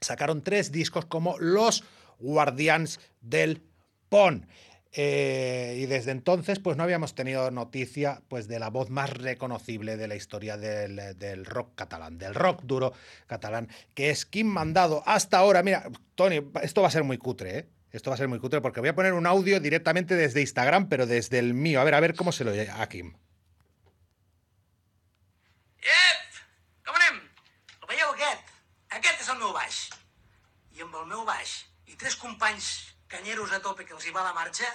sacaron 0.02 0.44
tres 0.44 0.72
discos 0.72 1.06
como 1.06 1.38
Los 1.40 1.84
Guardians 2.20 3.00
del 3.22 3.64
Pon. 4.10 4.48
Eh, 4.94 5.78
y 5.80 5.86
desde 5.86 6.12
entonces 6.12 6.60
pues 6.60 6.76
no 6.76 6.84
habíamos 6.84 7.14
tenido 7.14 7.52
noticia 7.52 8.24
pues 8.30 8.48
de 8.48 8.58
la 8.58 8.70
voz 8.70 8.90
más 8.90 9.12
reconocible 9.12 9.96
de 9.96 10.08
la 10.08 10.16
historia 10.16 10.58
del, 10.58 11.18
del 11.20 11.46
rock 11.46 11.76
catalán, 11.76 12.18
del 12.18 12.34
rock 12.34 12.64
duro 12.64 12.94
catalán, 13.28 13.70
que 13.94 14.10
es 14.10 14.26
Kim 14.26 14.48
Mandado. 14.48 15.04
Hasta 15.06 15.38
ahora, 15.38 15.62
mira, 15.62 15.90
Tony, 16.16 16.42
esto 16.64 16.82
va 16.82 16.88
a 16.88 16.92
ser 16.92 17.04
muy 17.04 17.20
cutre, 17.20 17.60
¿eh? 17.60 17.70
Esto 17.92 18.10
va 18.10 18.16
a 18.16 18.18
ser 18.18 18.28
muy 18.28 18.40
cutre 18.40 18.60
porque 18.60 18.80
voy 18.80 18.90
a 18.90 18.96
poner 18.96 19.14
un 19.14 19.28
audio 19.28 19.60
directamente 19.60 20.16
desde 20.16 20.42
Instagram, 20.42 20.90
pero 20.90 21.06
desde 21.06 21.40
el 21.40 21.54
mío. 21.54 21.80
A 21.80 21.84
ver, 21.84 21.94
a 21.94 22.00
ver 22.00 22.16
cómo 22.16 22.32
se 22.32 22.44
lo 22.44 22.52
oye 22.52 22.70
a 22.70 22.88
Kim. 22.90 23.14
Ep! 25.82 26.42
Com 26.86 26.96
anem? 26.98 27.22
El 27.82 27.90
veieu 27.92 28.12
aquest? 28.12 28.54
Aquest 28.98 29.24
és 29.24 29.32
el 29.34 29.40
meu 29.42 29.54
baix. 29.56 29.80
I 30.78 30.84
amb 30.86 30.96
el 31.02 31.08
meu 31.10 31.26
baix 31.28 31.58
i 31.88 31.96
tres 31.96 32.16
companys 32.20 32.70
canyeros 33.08 33.54
a 33.56 33.62
tope 33.64 33.86
que 33.86 33.96
els 33.96 34.06
hi 34.06 34.14
va 34.16 34.26
la 34.26 34.36
marxa, 34.36 34.68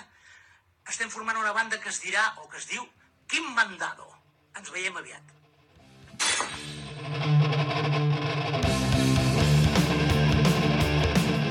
estem 0.89 1.11
formant 1.13 1.39
una 1.39 1.53
banda 1.53 1.79
que 1.81 1.91
es 1.93 2.01
dirà, 2.03 2.25
o 2.43 2.49
que 2.49 2.59
es 2.59 2.67
diu, 2.71 2.87
Quim 3.29 3.53
Mandado. 3.57 4.09
Ens 4.59 4.73
veiem 4.73 4.97
aviat. 4.97 5.23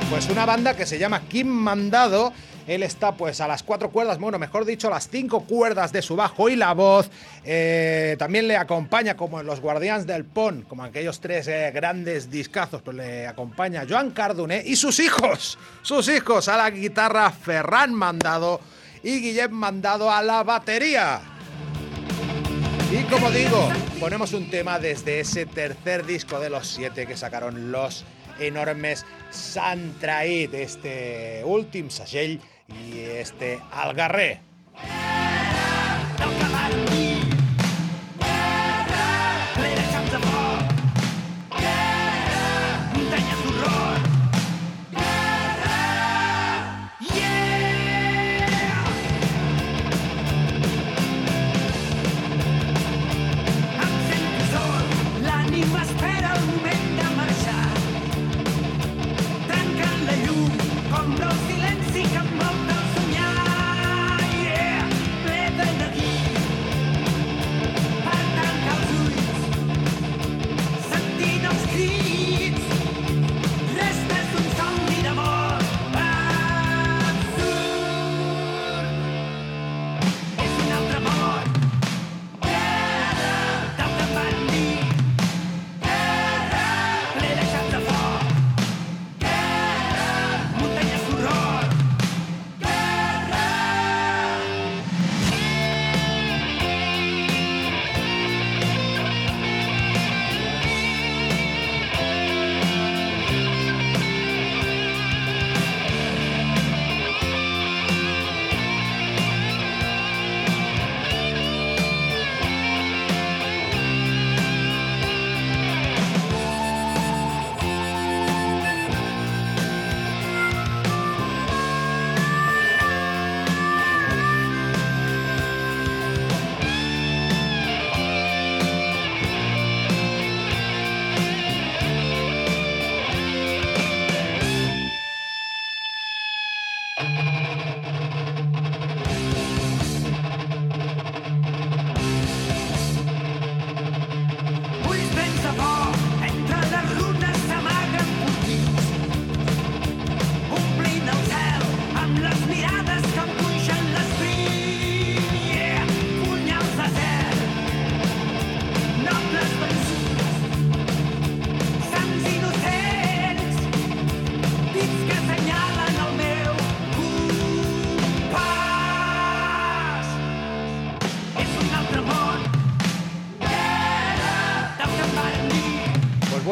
Pues 0.09 0.27
una 0.29 0.45
banda 0.45 0.75
que 0.75 0.85
se 0.85 0.99
llama 0.99 1.21
Kim 1.29 1.47
Mandado. 1.47 2.33
Él 2.71 2.83
está 2.83 3.17
pues 3.17 3.41
a 3.41 3.49
las 3.49 3.63
cuatro 3.63 3.89
cuerdas, 3.89 4.17
bueno, 4.17 4.39
mejor 4.39 4.63
dicho, 4.63 4.87
a 4.87 4.91
las 4.91 5.09
cinco 5.09 5.41
cuerdas 5.41 5.91
de 5.91 6.01
su 6.01 6.15
bajo 6.15 6.47
y 6.47 6.55
la 6.55 6.73
voz. 6.73 7.09
Eh, 7.43 8.15
también 8.17 8.47
le 8.47 8.55
acompaña, 8.55 9.17
como 9.17 9.41
en 9.41 9.45
los 9.45 9.59
Guardians 9.59 10.07
del 10.07 10.23
Pon, 10.23 10.61
como 10.61 10.85
aquellos 10.85 11.19
tres 11.19 11.49
eh, 11.49 11.69
grandes 11.73 12.31
discazos, 12.31 12.81
pues 12.81 12.95
le 12.95 13.27
acompaña 13.27 13.85
Joan 13.87 14.11
Cardoné 14.11 14.63
y 14.65 14.77
sus 14.77 15.01
hijos, 15.01 15.57
sus 15.81 16.07
hijos 16.07 16.47
a 16.47 16.55
la 16.55 16.69
guitarra 16.69 17.29
Ferran 17.31 17.93
Mandado 17.93 18.61
y 19.03 19.19
Guillem 19.19 19.51
Mandado 19.51 20.09
a 20.09 20.21
la 20.21 20.41
batería. 20.43 21.19
Y 22.89 23.03
como 23.11 23.31
digo, 23.31 23.69
ponemos 23.99 24.31
un 24.31 24.49
tema 24.49 24.79
desde 24.79 25.19
ese 25.19 25.45
tercer 25.45 26.05
disco 26.05 26.39
de 26.39 26.49
los 26.49 26.69
siete 26.69 27.05
que 27.05 27.17
sacaron 27.17 27.73
los 27.73 28.05
enormes 28.39 29.05
Santraid, 29.29 30.53
este 30.53 31.41
últim 31.43 31.89
segell 31.89 32.39
y 32.71 32.99
este 32.99 33.59
Algarré. 33.71 34.41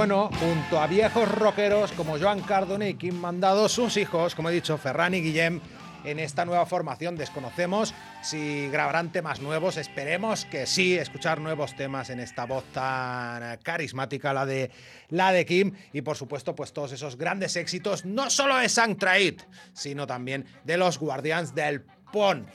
Junto 0.09 0.81
a 0.81 0.87
viejos 0.87 1.29
rockeros 1.29 1.91
como 1.91 2.17
Joan 2.17 2.41
Cardoné 2.41 2.89
y 2.89 2.93
Kim 2.95 3.13
Mandado, 3.13 3.69
sus 3.69 3.95
hijos, 3.95 4.33
como 4.33 4.49
he 4.49 4.53
dicho, 4.53 4.75
Ferran 4.79 5.13
y 5.13 5.21
Guillem, 5.21 5.61
en 6.03 6.17
esta 6.17 6.45
nueva 6.45 6.65
formación 6.65 7.15
desconocemos 7.15 7.93
si 8.23 8.69
grabarán 8.69 9.11
temas 9.11 9.39
nuevos, 9.39 9.77
esperemos 9.77 10.45
que 10.45 10.65
sí, 10.65 10.97
escuchar 10.97 11.39
nuevos 11.39 11.75
temas 11.75 12.09
en 12.09 12.19
esta 12.19 12.45
voz 12.45 12.63
tan 12.73 13.57
carismática, 13.57 14.33
la 14.33 14.47
de, 14.47 14.71
la 15.09 15.31
de 15.31 15.45
Kim, 15.45 15.75
y 15.93 16.01
por 16.01 16.17
supuesto, 16.17 16.55
pues 16.55 16.73
todos 16.73 16.91
esos 16.91 17.15
grandes 17.15 17.55
éxitos, 17.55 18.03
no 18.03 18.31
solo 18.31 18.57
de 18.57 18.67
Sanctraid, 18.67 19.41
sino 19.73 20.07
también 20.07 20.47
de 20.63 20.77
los 20.77 20.97
Guardians 20.97 21.53
del 21.53 21.83
Pon. 22.11 22.47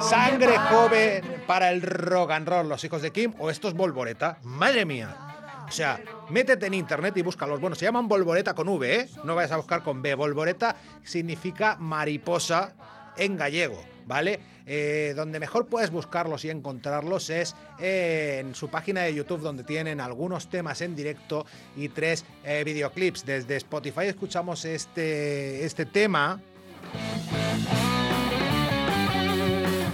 Sangre 0.00 0.58
joven 0.58 1.22
para 1.46 1.70
el 1.70 1.80
rock 1.80 2.32
and 2.32 2.48
roll, 2.48 2.68
los 2.68 2.82
hijos 2.82 3.02
de 3.02 3.12
Kim 3.12 3.34
o 3.38 3.50
estos 3.50 3.74
Volvoreta. 3.74 4.38
Madre 4.42 4.84
mía. 4.84 5.33
O 5.66 5.72
sea, 5.72 6.00
métete 6.30 6.66
en 6.66 6.74
internet 6.74 7.16
y 7.16 7.22
búscalos. 7.22 7.60
Bueno, 7.60 7.76
se 7.76 7.84
llaman 7.84 8.06
Volvoreta 8.08 8.54
con 8.54 8.68
V, 8.68 9.00
¿eh? 9.00 9.08
No 9.24 9.34
vayas 9.34 9.52
a 9.52 9.56
buscar 9.56 9.82
con 9.82 10.02
B. 10.02 10.14
Volvoreta 10.14 10.76
significa 11.02 11.76
mariposa 11.76 12.74
en 13.16 13.36
gallego, 13.36 13.82
¿vale? 14.06 14.40
Eh, 14.66 15.12
donde 15.14 15.38
mejor 15.38 15.66
puedes 15.66 15.90
buscarlos 15.90 16.44
y 16.44 16.50
encontrarlos 16.50 17.28
es 17.30 17.54
en 17.78 18.54
su 18.54 18.68
página 18.68 19.02
de 19.02 19.14
YouTube, 19.14 19.40
donde 19.40 19.62
tienen 19.64 20.00
algunos 20.00 20.48
temas 20.48 20.80
en 20.80 20.96
directo 20.96 21.44
y 21.76 21.88
tres 21.88 22.24
eh, 22.44 22.62
videoclips. 22.64 23.24
Desde 23.26 23.56
Spotify 23.56 24.06
escuchamos 24.06 24.64
este, 24.64 25.64
este 25.64 25.86
tema. 25.86 26.40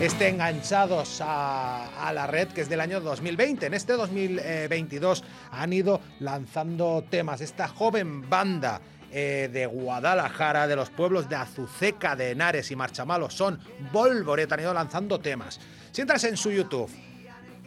Este 0.00 0.28
enganchados 0.28 1.20
a, 1.22 2.10
la 2.14 2.26
red 2.26 2.48
que 2.48 2.62
es 2.62 2.70
del 2.70 2.80
año 2.80 3.02
2020. 3.02 3.66
En 3.66 3.74
este 3.74 3.92
2022 3.92 5.22
han 5.52 5.74
ido 5.74 6.00
lanzando 6.20 7.04
temas. 7.10 7.42
Esta 7.42 7.68
joven 7.68 8.26
banda 8.30 8.80
eh, 9.12 9.50
de 9.52 9.66
Guadalajara, 9.66 10.66
de 10.66 10.74
los 10.74 10.88
pueblos 10.88 11.28
de 11.28 11.36
Azuceca, 11.36 12.16
de 12.16 12.30
Henares 12.30 12.70
y 12.70 12.76
Marchamalo 12.76 13.28
son 13.28 13.60
Volvoreta, 13.92 14.54
han 14.54 14.62
ido 14.62 14.72
lanzando 14.72 15.20
temas. 15.20 15.60
Si 15.92 16.00
entras 16.00 16.24
en 16.24 16.38
su 16.38 16.50
YouTube, 16.50 16.90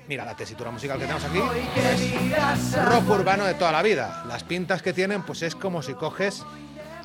mira 0.08 0.26
la 0.26 0.36
tesitura 0.36 0.72
musical 0.72 0.98
que 0.98 1.06
tenemos 1.06 1.26
aquí, 1.26 1.40
es 1.78 2.84
rock 2.84 3.10
urbano 3.12 3.46
de 3.46 3.54
toda 3.54 3.72
la 3.72 3.84
vida. 3.84 4.24
Las 4.28 4.44
pintas 4.44 4.82
que 4.82 4.92
tienen, 4.92 5.22
pues 5.22 5.44
es 5.44 5.54
como 5.54 5.84
si 5.84 5.94
coges 5.94 6.44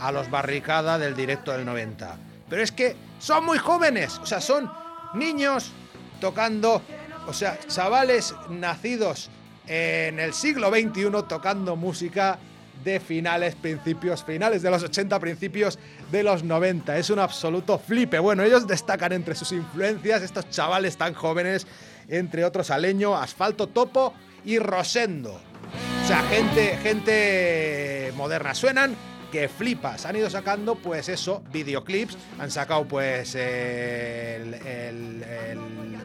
a 0.00 0.10
los 0.10 0.30
barricada 0.30 0.98
del 0.98 1.14
directo 1.14 1.52
del 1.52 1.66
90. 1.66 2.16
Pero 2.48 2.62
es 2.62 2.72
que 2.72 2.96
son 3.18 3.44
muy 3.44 3.58
jóvenes, 3.58 4.18
o 4.22 4.24
sea, 4.24 4.40
son 4.40 4.87
niños 5.14 5.72
tocando, 6.20 6.82
o 7.26 7.32
sea, 7.32 7.58
chavales 7.66 8.34
nacidos 8.50 9.30
en 9.66 10.18
el 10.18 10.32
siglo 10.32 10.70
XXI 10.70 11.10
tocando 11.28 11.76
música 11.76 12.38
de 12.84 13.00
finales, 13.00 13.54
principios, 13.54 14.24
finales 14.24 14.62
de 14.62 14.70
los 14.70 14.82
80, 14.82 15.18
principios 15.18 15.78
de 16.10 16.22
los 16.22 16.44
90. 16.44 16.96
Es 16.96 17.10
un 17.10 17.18
absoluto 17.18 17.78
flipe. 17.78 18.18
Bueno, 18.18 18.42
ellos 18.42 18.66
destacan 18.66 19.12
entre 19.12 19.34
sus 19.34 19.52
influencias, 19.52 20.22
estos 20.22 20.48
chavales 20.50 20.96
tan 20.96 21.14
jóvenes, 21.14 21.66
entre 22.08 22.44
otros 22.44 22.70
Aleño, 22.70 23.16
Asfalto 23.16 23.66
Topo 23.66 24.14
y 24.44 24.58
Rosendo. 24.58 25.40
O 26.04 26.06
sea, 26.06 26.22
gente, 26.22 26.78
gente 26.82 28.12
moderna. 28.16 28.54
Suenan 28.54 28.96
que 29.30 29.48
flipas. 29.48 30.06
Han 30.06 30.16
ido 30.16 30.30
sacando, 30.30 30.74
pues 30.74 31.08
eso, 31.08 31.42
videoclips. 31.52 32.16
Han 32.38 32.50
sacado, 32.50 32.86
pues, 32.86 33.34
el, 33.34 34.54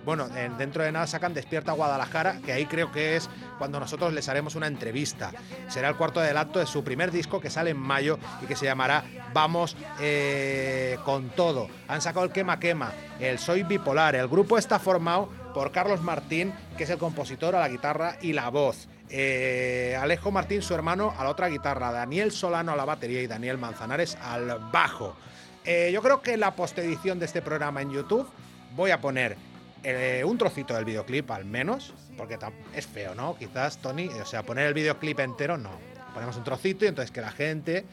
bueno, 0.05 0.27
dentro 0.57 0.83
de 0.83 0.91
nada 0.91 1.07
sacan 1.07 1.33
Despierta 1.33 1.71
Guadalajara, 1.71 2.39
que 2.45 2.51
ahí 2.51 2.65
creo 2.65 2.91
que 2.91 3.15
es 3.15 3.29
cuando 3.57 3.79
nosotros 3.79 4.13
les 4.13 4.27
haremos 4.27 4.55
una 4.55 4.67
entrevista. 4.67 5.31
Será 5.69 5.89
el 5.89 5.95
cuarto 5.95 6.19
adelanto 6.19 6.59
de 6.59 6.65
su 6.65 6.83
primer 6.83 7.12
disco 7.12 7.39
que 7.39 7.49
sale 7.49 7.71
en 7.71 7.77
mayo 7.77 8.19
y 8.41 8.45
que 8.45 8.55
se 8.55 8.65
llamará 8.65 9.05
Vamos 9.33 9.77
eh, 10.01 10.97
con 11.05 11.29
todo. 11.29 11.69
Han 11.88 12.01
sacado 12.01 12.25
el 12.25 12.31
Quema 12.31 12.59
Quema, 12.59 12.91
el 13.19 13.39
Soy 13.39 13.63
Bipolar. 13.63 14.15
El 14.15 14.27
grupo 14.27 14.57
está 14.57 14.79
formado 14.79 15.29
por 15.53 15.71
Carlos 15.71 16.01
Martín, 16.01 16.53
que 16.77 16.83
es 16.83 16.89
el 16.89 16.97
compositor 16.97 17.55
a 17.55 17.59
la 17.59 17.69
guitarra 17.69 18.17
y 18.21 18.33
la 18.33 18.49
voz. 18.49 18.89
Eh, 19.15 19.95
Alejo 20.02 20.32
Martín, 20.32 20.63
su 20.63 20.73
hermano, 20.73 21.13
a 21.15 21.23
la 21.23 21.30
otra 21.30 21.47
guitarra, 21.47 21.91
Daniel 21.91 22.32
Solano 22.32 22.71
a 22.71 22.76
la 22.76 22.84
batería 22.84 23.21
y 23.21 23.28
Daniel 23.28 23.60
Manzanares 23.60 24.17
al 24.19 24.58
bajo. 24.71 25.15
Eh, 25.63 25.91
yo 25.93 26.02
creo 26.02 26.23
que 26.23 26.34
en 26.34 26.39
la 26.39 26.56
postedición 26.56 27.19
de 27.19 27.26
este 27.26 27.43
programa 27.43 27.84
en 27.84 27.91
YouTube 27.91 28.28
voy 28.76 28.89
a 28.89 28.99
poner 28.99 29.38
eh, 29.84 30.23
un 30.26 30.39
trocito 30.39 30.73
del 30.73 30.84
videoclip 30.84 31.30
al 31.30 31.45
menos, 31.45 31.93
porque 32.17 32.39
es 32.73 32.88
feo, 32.88 33.13
¿no? 33.13 33.38
Quizás, 33.38 33.78
Tony, 33.78 34.08
o 34.08 34.26
sea, 34.26 34.41
poner 34.41 34.65
el 34.65 34.73
videoclip 34.73 35.19
entero 35.19 35.60
no. 35.60 35.78
Ponemos 36.15 36.36
un 36.36 36.43
trocito 36.43 36.86
y 36.86 36.88
entonces 36.88 37.12
que 37.12 37.21
la 37.21 37.32
gente 37.32 37.86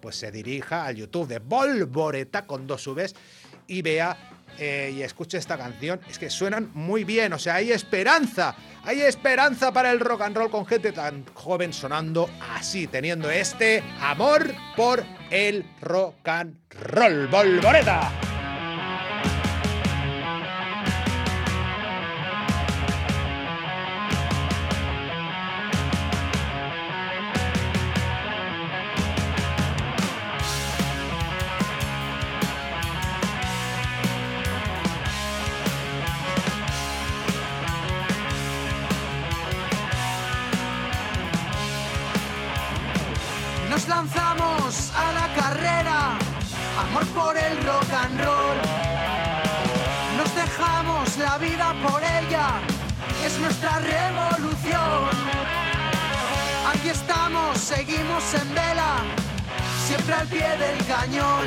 pues 0.00 0.14
se 0.14 0.30
dirija 0.30 0.86
al 0.86 0.94
YouTube 0.94 1.26
de 1.26 1.40
Volvoreta 1.40 2.46
con 2.46 2.68
dos 2.68 2.86
Vs 2.86 3.16
y 3.66 3.82
vea 3.82 4.16
eh, 4.58 4.92
y 4.94 5.02
escuche 5.02 5.38
esta 5.38 5.56
canción. 5.56 6.00
Es 6.08 6.18
que 6.18 6.30
suenan 6.30 6.70
muy 6.74 7.04
bien, 7.04 7.32
o 7.32 7.38
sea, 7.38 7.56
hay 7.56 7.72
esperanza. 7.72 8.54
Hay 8.84 9.00
esperanza 9.00 9.72
para 9.72 9.90
el 9.90 10.00
rock 10.00 10.22
and 10.22 10.36
roll 10.36 10.50
con 10.50 10.66
gente 10.66 10.92
tan 10.92 11.24
joven 11.34 11.72
sonando 11.72 12.28
así, 12.54 12.86
teniendo 12.86 13.30
este 13.30 13.82
amor 14.00 14.46
por 14.76 15.04
el 15.30 15.64
rock 15.80 16.26
and 16.28 16.56
roll. 16.70 17.26
Volvoreta. 17.28 18.27
Al 60.18 60.26
pie 60.26 60.48
del 60.58 60.86
cañón. 60.86 61.46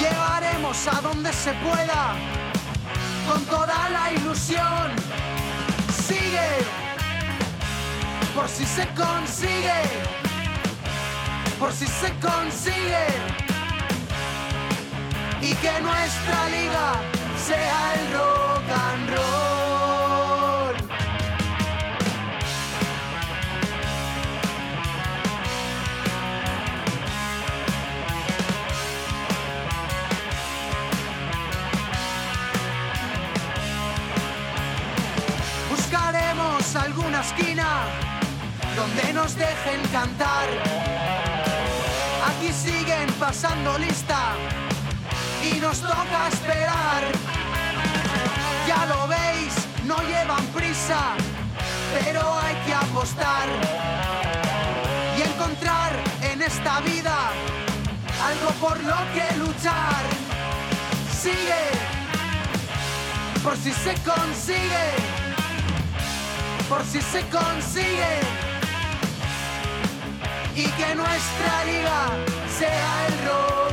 Llevaremos 0.00 0.88
a 0.88 1.00
donde 1.00 1.32
se 1.32 1.52
pueda, 1.54 2.14
con 3.28 3.44
toda 3.46 3.88
la 3.90 4.12
ilusión. 4.12 4.92
Sigue, 6.06 6.50
por 8.34 8.48
si 8.48 8.64
se 8.64 8.86
consigue 8.88 10.16
por 11.58 11.72
si 11.72 11.86
se 11.86 12.12
consigue 12.20 13.06
y 15.40 15.54
que 15.54 15.80
nuestra 15.80 16.48
liga 16.50 16.92
sea 17.46 17.94
el 17.94 18.12
rock 18.12 18.70
and 18.70 19.10
roll. 19.10 19.45
Alguna 36.74 37.20
esquina 37.20 37.86
donde 38.74 39.12
nos 39.12 39.34
dejen 39.36 39.80
cantar 39.92 40.46
Aquí 42.26 42.52
siguen 42.52 43.10
pasando 43.20 43.78
lista 43.78 44.34
y 45.42 45.58
nos 45.60 45.80
toca 45.80 46.28
esperar. 46.28 47.04
Ya 48.66 48.84
lo 48.86 49.06
veis, 49.06 49.54
no 49.84 49.96
llevan 50.02 50.44
prisa, 50.48 51.14
pero 51.94 52.20
hay 52.40 52.54
que 52.66 52.74
apostar 52.74 53.48
y 55.16 55.22
encontrar 55.22 55.92
en 56.22 56.42
esta 56.42 56.80
vida 56.80 57.16
algo 58.22 58.50
por 58.60 58.78
lo 58.82 58.96
que 59.14 59.36
luchar. 59.38 60.02
Sigue, 61.22 61.64
por 63.42 63.56
si 63.56 63.72
se 63.72 63.94
consigue, 64.02 65.25
por 66.68 66.82
si 66.84 67.00
se 67.00 67.20
consigue 67.28 68.20
y 70.54 70.64
que 70.64 70.94
nuestra 70.94 71.64
liga 71.64 72.08
sea 72.58 73.06
el 73.08 73.28
rock 73.28 73.65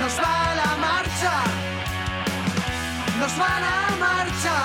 Nos 0.00 0.18
va 0.18 0.54
la 0.54 0.76
marcha, 0.76 1.44
nos 3.18 3.32
va 3.32 3.60
la 3.60 3.96
marcha, 3.98 4.56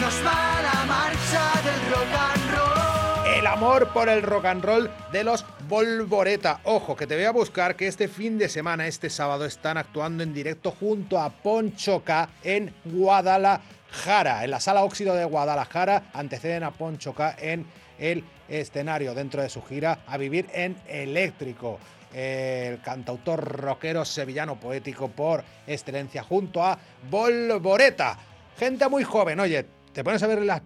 nos 0.00 0.14
va 0.24 0.62
la 0.62 0.84
marcha 0.86 1.42
del 1.64 1.80
rock 1.92 2.14
and 2.18 2.56
roll. 2.56 3.36
El 3.38 3.46
amor 3.46 3.88
por 3.92 4.08
el 4.08 4.22
rock 4.22 4.44
and 4.46 4.64
roll 4.64 4.90
de 5.12 5.24
los 5.24 5.44
Volvoreta. 5.68 6.60
Ojo, 6.64 6.96
que 6.96 7.06
te 7.06 7.14
voy 7.14 7.24
a 7.24 7.30
buscar 7.30 7.76
que 7.76 7.88
este 7.88 8.08
fin 8.08 8.38
de 8.38 8.48
semana, 8.48 8.86
este 8.86 9.10
sábado, 9.10 9.44
están 9.44 9.76
actuando 9.76 10.22
en 10.22 10.32
directo 10.32 10.70
junto 10.70 11.18
a 11.18 11.28
Ponchoca 11.30 12.30
en 12.42 12.74
Guadalajara, 12.84 14.44
en 14.44 14.50
la 14.50 14.60
sala 14.60 14.82
óxido 14.84 15.14
de 15.14 15.24
Guadalajara. 15.24 16.04
Anteceden 16.14 16.62
a 16.62 16.70
Ponchoca 16.70 17.36
en 17.38 17.66
el 17.98 18.24
escenario 18.48 19.14
dentro 19.14 19.42
de 19.42 19.50
su 19.50 19.62
gira 19.62 19.98
a 20.06 20.16
vivir 20.16 20.48
en 20.54 20.76
eléctrico. 20.86 21.78
El 22.12 22.80
cantautor 22.80 23.44
rockero 23.44 24.04
sevillano 24.04 24.58
poético 24.58 25.08
por 25.08 25.44
excelencia 25.66 26.22
junto 26.22 26.62
a 26.62 26.78
Volvoreta. 27.10 28.18
Gente 28.56 28.88
muy 28.88 29.04
joven, 29.04 29.40
oye, 29.40 29.66
te 29.92 30.04
pones 30.04 30.22
a 30.22 30.26
ver 30.26 30.42
las, 30.42 30.60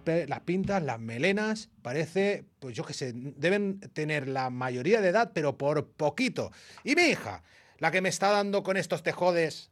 pintas, 0.45 0.83
las 0.83 0.99
melenas, 0.99 1.69
parece, 1.81 2.45
pues 2.59 2.75
yo 2.75 2.83
qué 2.83 2.93
sé, 2.93 3.13
deben 3.15 3.79
tener 3.79 4.27
la 4.27 4.49
mayoría 4.49 5.01
de 5.01 5.09
edad, 5.09 5.31
pero 5.33 5.57
por 5.57 5.87
poquito. 5.91 6.51
Y 6.83 6.95
mi 6.95 7.03
hija, 7.03 7.43
la 7.79 7.91
que 7.91 8.01
me 8.01 8.09
está 8.09 8.29
dando 8.29 8.63
con 8.63 8.77
estos 8.77 9.03
tejodes. 9.03 9.71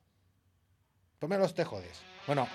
Ponme 1.20 1.38
los 1.38 1.54
tejodes. 1.54 2.02
Bueno, 2.26 2.48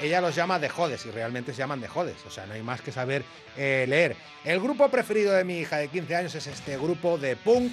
ella 0.00 0.20
los 0.20 0.34
llama 0.34 0.58
de 0.58 0.68
jodes 0.68 1.04
y 1.06 1.10
realmente 1.10 1.52
se 1.52 1.58
llaman 1.58 1.80
de 1.80 1.88
jodes. 1.88 2.16
O 2.26 2.30
sea, 2.30 2.46
no 2.46 2.54
hay 2.54 2.62
más 2.62 2.80
que 2.80 2.92
saber 2.92 3.24
eh, 3.56 3.86
leer. 3.88 4.16
El 4.44 4.60
grupo 4.60 4.88
preferido 4.88 5.32
de 5.32 5.44
mi 5.44 5.58
hija 5.58 5.78
de 5.78 5.88
15 5.88 6.16
años 6.16 6.34
es 6.34 6.46
este 6.46 6.76
grupo 6.76 7.18
de 7.18 7.36
punk, 7.36 7.72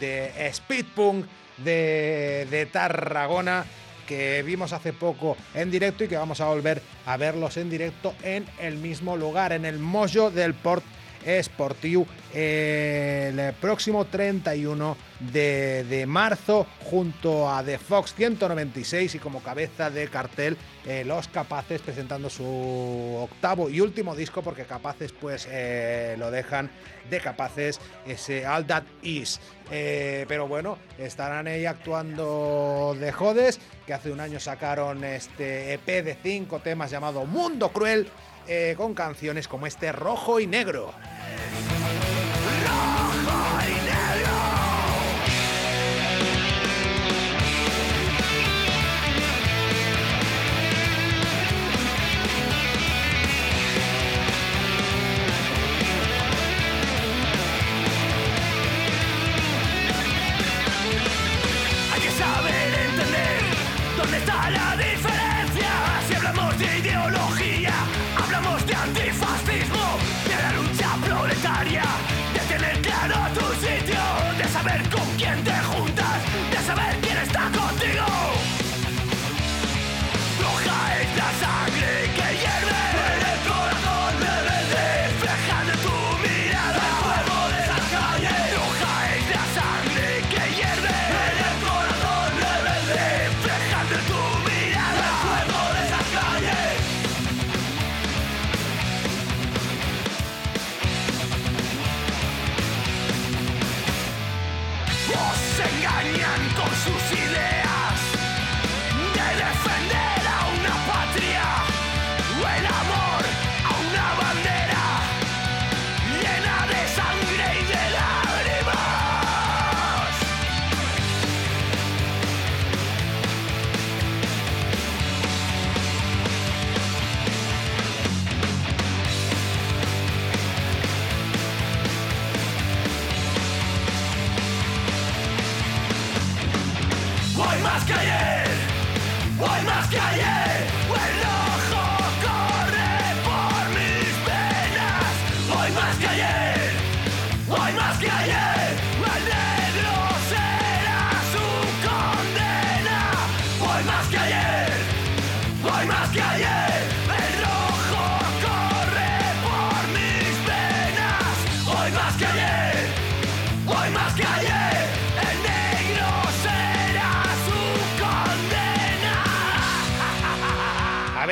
de 0.00 0.32
speed 0.48 0.86
punk, 0.94 1.26
de, 1.58 2.46
de 2.50 2.66
Tarragona, 2.66 3.64
que 4.08 4.42
vimos 4.42 4.72
hace 4.72 4.92
poco 4.92 5.36
en 5.54 5.70
directo 5.70 6.02
y 6.02 6.08
que 6.08 6.16
vamos 6.16 6.40
a 6.40 6.46
volver 6.46 6.82
a 7.06 7.16
verlos 7.16 7.56
en 7.58 7.70
directo 7.70 8.14
en 8.22 8.44
el 8.58 8.76
mismo 8.76 9.16
lugar, 9.16 9.52
en 9.52 9.64
el 9.64 9.78
Mojo 9.78 10.30
del 10.30 10.54
Port 10.54 10.82
Esportiu, 11.24 12.06
el 12.32 13.52
próximo 13.54 14.04
31 14.04 14.96
de, 15.32 15.84
de 15.84 16.06
marzo, 16.06 16.66
junto 16.84 17.50
a 17.50 17.62
The 17.62 17.78
Fox 17.78 18.14
196 18.14 19.14
y 19.14 19.18
como 19.18 19.42
cabeza 19.42 19.90
de 19.90 20.08
cartel, 20.08 20.56
eh, 20.86 21.04
Los 21.04 21.28
Capaces 21.28 21.82
presentando 21.82 22.30
su 22.30 22.44
octavo 22.44 23.68
y 23.68 23.80
último 23.80 24.16
disco, 24.16 24.42
porque 24.42 24.64
Capaces 24.64 25.12
pues 25.12 25.46
eh, 25.50 26.16
lo 26.18 26.30
dejan 26.30 26.70
de 27.10 27.20
Capaces, 27.20 27.80
ese 28.06 28.46
All 28.46 28.66
That 28.66 28.84
Is. 29.02 29.40
Eh, 29.70 30.24
pero 30.26 30.48
bueno, 30.48 30.78
estarán 30.98 31.46
ahí 31.46 31.66
actuando 31.66 32.96
de 32.98 33.12
Jodes, 33.12 33.60
que 33.86 33.94
hace 33.94 34.10
un 34.10 34.20
año 34.20 34.40
sacaron 34.40 35.04
este 35.04 35.74
EP 35.74 35.86
de 35.86 36.16
cinco 36.22 36.60
temas 36.60 36.90
llamado 36.90 37.24
Mundo 37.26 37.70
Cruel, 37.70 38.08
eh, 38.52 38.74
con 38.76 38.94
canciones 38.94 39.46
como 39.46 39.68
este 39.68 39.92
Rojo 39.92 40.40
y 40.40 40.48
Negro. 40.48 40.92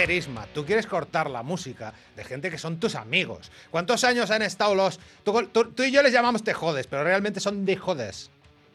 Ver, 0.06 0.10
Isma, 0.10 0.46
tú 0.54 0.64
quieres 0.64 0.86
cortar 0.86 1.28
la 1.30 1.42
música 1.42 1.92
de 2.16 2.24
gente 2.24 2.50
que 2.50 2.58
son 2.58 2.78
tus 2.80 2.94
amigos. 2.94 3.50
¿Cuántos 3.70 4.04
años 4.04 4.30
han 4.30 4.42
estado 4.42 4.74
los.? 4.74 4.98
Tú, 5.24 5.42
tú- 5.52 5.72
tú 5.72 5.82
y 5.82 5.90
yo 5.90 6.02
les 6.02 6.12
llamamos 6.12 6.42
te 6.44 6.54
jodes, 6.54 6.86
pero 6.86 7.04
realmente 7.04 7.40
son 7.40 7.64
de 7.66 7.76
jodes. 7.76 8.30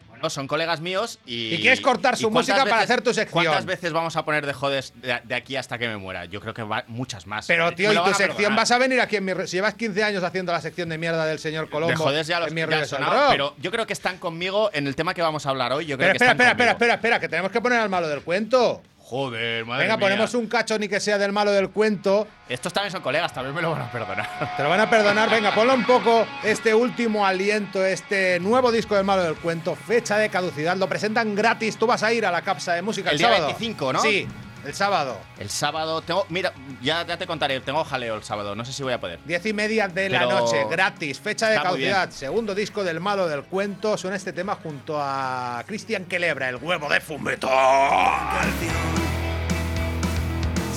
Bueno, 0.09 0.29
son 0.29 0.47
colegas 0.47 0.79
míos 0.79 1.19
y. 1.25 1.55
Y 1.55 1.61
quieres 1.61 1.81
cortar 1.81 2.15
su 2.15 2.27
¿y 2.27 2.31
cuántas 2.31 2.55
música 2.55 2.69
para 2.69 2.83
hacer 2.83 3.01
tu 3.01 3.13
sección. 3.13 3.43
¿Cuántas 3.43 3.65
veces 3.65 3.91
vamos 3.91 4.15
a 4.15 4.23
poner 4.23 4.45
de 4.45 4.53
jodes 4.53 4.93
de, 5.01 5.19
de 5.23 5.35
aquí 5.35 5.55
hasta 5.55 5.77
que 5.77 5.87
me 5.87 5.97
muera? 5.97 6.25
Yo 6.25 6.39
creo 6.39 6.53
que 6.53 6.61
va, 6.63 6.83
muchas 6.87 7.25
más. 7.27 7.45
Pero, 7.47 7.73
tío, 7.73 7.89
Me 7.89 7.95
¿y 7.95 7.97
tu 7.97 8.05
sección 8.09 8.35
perdonar. 8.35 8.57
vas 8.57 8.71
a 8.71 8.77
venir 8.77 9.01
aquí 9.01 9.15
en 9.17 9.25
mi. 9.25 9.33
Si 9.47 9.57
llevas 9.57 9.73
15 9.73 10.03
años 10.03 10.23
haciendo 10.23 10.51
la 10.51 10.61
sección 10.61 10.87
de 10.89 10.97
mierda 10.97 11.25
del 11.25 11.39
señor 11.39 11.69
Colombo. 11.69 11.89
De 11.91 11.95
jodes 11.97 12.27
ya 12.27 12.39
los 12.39 12.49
en 12.49 12.53
mi 12.55 12.61
ya 12.61 12.85
sonado, 12.85 13.31
pero 13.31 13.55
yo 13.59 13.71
creo 13.71 13.87
que 13.87 13.93
están 13.93 14.17
conmigo 14.17 14.69
en 14.73 14.87
el 14.87 14.95
tema 14.95 15.13
que 15.13 15.21
vamos 15.21 15.45
a 15.45 15.49
hablar 15.49 15.73
hoy. 15.73 15.85
Yo 15.87 15.97
creo 15.97 16.09
Pero 16.09 16.11
que 16.19 16.23
espera, 16.25 16.31
están 16.31 16.47
espera, 16.47 16.51
espera, 16.51 16.71
espera, 16.73 16.93
espera, 16.95 17.19
que 17.19 17.27
tenemos 17.29 17.51
que 17.51 17.59
poner 17.59 17.79
al 17.79 17.89
malo 17.89 18.07
del 18.07 18.21
cuento. 18.21 18.81
Joder, 19.13 19.63
madre 19.63 19.83
Venga, 19.83 19.95
mía. 19.97 20.05
ponemos 20.07 20.33
un 20.33 20.47
cacho 20.47 20.79
ni 20.79 20.87
que 20.87 20.99
sea 20.99 21.19
del 21.19 21.31
malo 21.31 21.51
del 21.51 21.69
cuento. 21.69 22.27
Estos 22.49 22.73
también 22.73 22.91
son 22.91 23.03
colegas, 23.03 23.31
también 23.31 23.53
me 23.53 23.61
lo 23.61 23.69
van 23.69 23.83
a 23.83 23.91
perdonar. 23.91 24.55
Te 24.57 24.63
lo 24.63 24.69
van 24.69 24.79
a 24.79 24.89
perdonar. 24.89 25.29
Venga, 25.29 25.53
ponlo 25.53 25.75
un 25.75 25.85
poco 25.85 26.25
este 26.43 26.73
último 26.73 27.23
aliento, 27.23 27.85
este 27.85 28.39
nuevo 28.39 28.71
disco 28.71 28.95
del 28.95 29.03
malo 29.03 29.21
del 29.21 29.35
cuento, 29.35 29.75
fecha 29.75 30.17
de 30.17 30.29
caducidad. 30.29 30.77
Lo 30.77 30.89
presentan 30.89 31.35
gratis. 31.35 31.77
Tú 31.77 31.85
vas 31.85 32.01
a 32.01 32.11
ir 32.11 32.25
a 32.25 32.31
la 32.31 32.41
capsa 32.41 32.73
de 32.73 32.81
música 32.81 33.11
el, 33.11 33.13
El 33.13 33.17
día 33.19 33.27
sábado. 33.27 33.45
25, 33.49 33.93
¿no? 33.93 34.01
Sí, 34.01 34.27
el 34.65 34.73
sábado. 34.73 35.17
El 35.37 35.49
sábado 35.49 36.01
tengo. 36.01 36.25
Mira, 36.29 36.53
ya, 36.81 37.05
ya 37.05 37.17
te 37.17 37.27
contaré, 37.27 37.59
tengo 37.61 37.83
jaleo 37.83 38.15
el 38.15 38.23
sábado, 38.23 38.55
no 38.55 38.65
sé 38.65 38.73
si 38.73 38.83
voy 38.83 38.93
a 38.93 38.99
poder. 38.99 39.19
Diez 39.25 39.45
y 39.45 39.53
media 39.53 39.87
de 39.87 40.09
la 40.09 40.19
Pero 40.19 40.39
noche, 40.39 40.65
gratis, 40.69 41.19
fecha 41.19 41.49
de 41.49 41.61
caducidad, 41.61 42.09
segundo 42.11 42.55
disco 42.55 42.83
del 42.83 42.99
malo 42.99 43.27
del 43.27 43.43
cuento. 43.43 43.97
Suena 43.97 44.15
este 44.17 44.33
tema 44.33 44.55
junto 44.55 44.97
a 44.99 45.63
Cristian 45.67 46.05
Quelebra, 46.05 46.49
el 46.49 46.57
huevo 46.57 46.89
de 46.89 47.01
fumetón. 47.01 47.49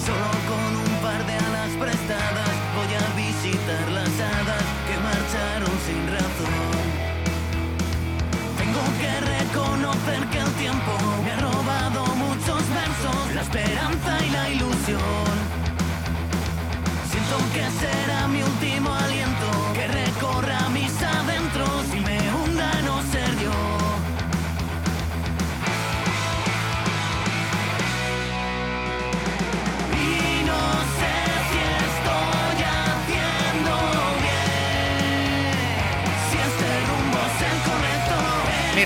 Solo 0.04 0.30
con 0.48 0.76
un 0.76 1.02
par 1.02 1.26
de 1.26 1.32
alas 1.32 1.70
prestadas 1.80 2.50
voy 2.76 2.94
a 2.94 3.06
visitar 3.16 3.88
las 3.90 4.08
hadas 4.20 4.64
que 4.86 4.96
marcharon 5.02 5.78
sin 5.86 6.06
razón. 6.12 6.76
Tengo 8.56 8.84
que 9.00 9.12
reconocer 9.20 10.26
que 10.30 10.38
el 10.38 10.52
tiempo 10.54 11.05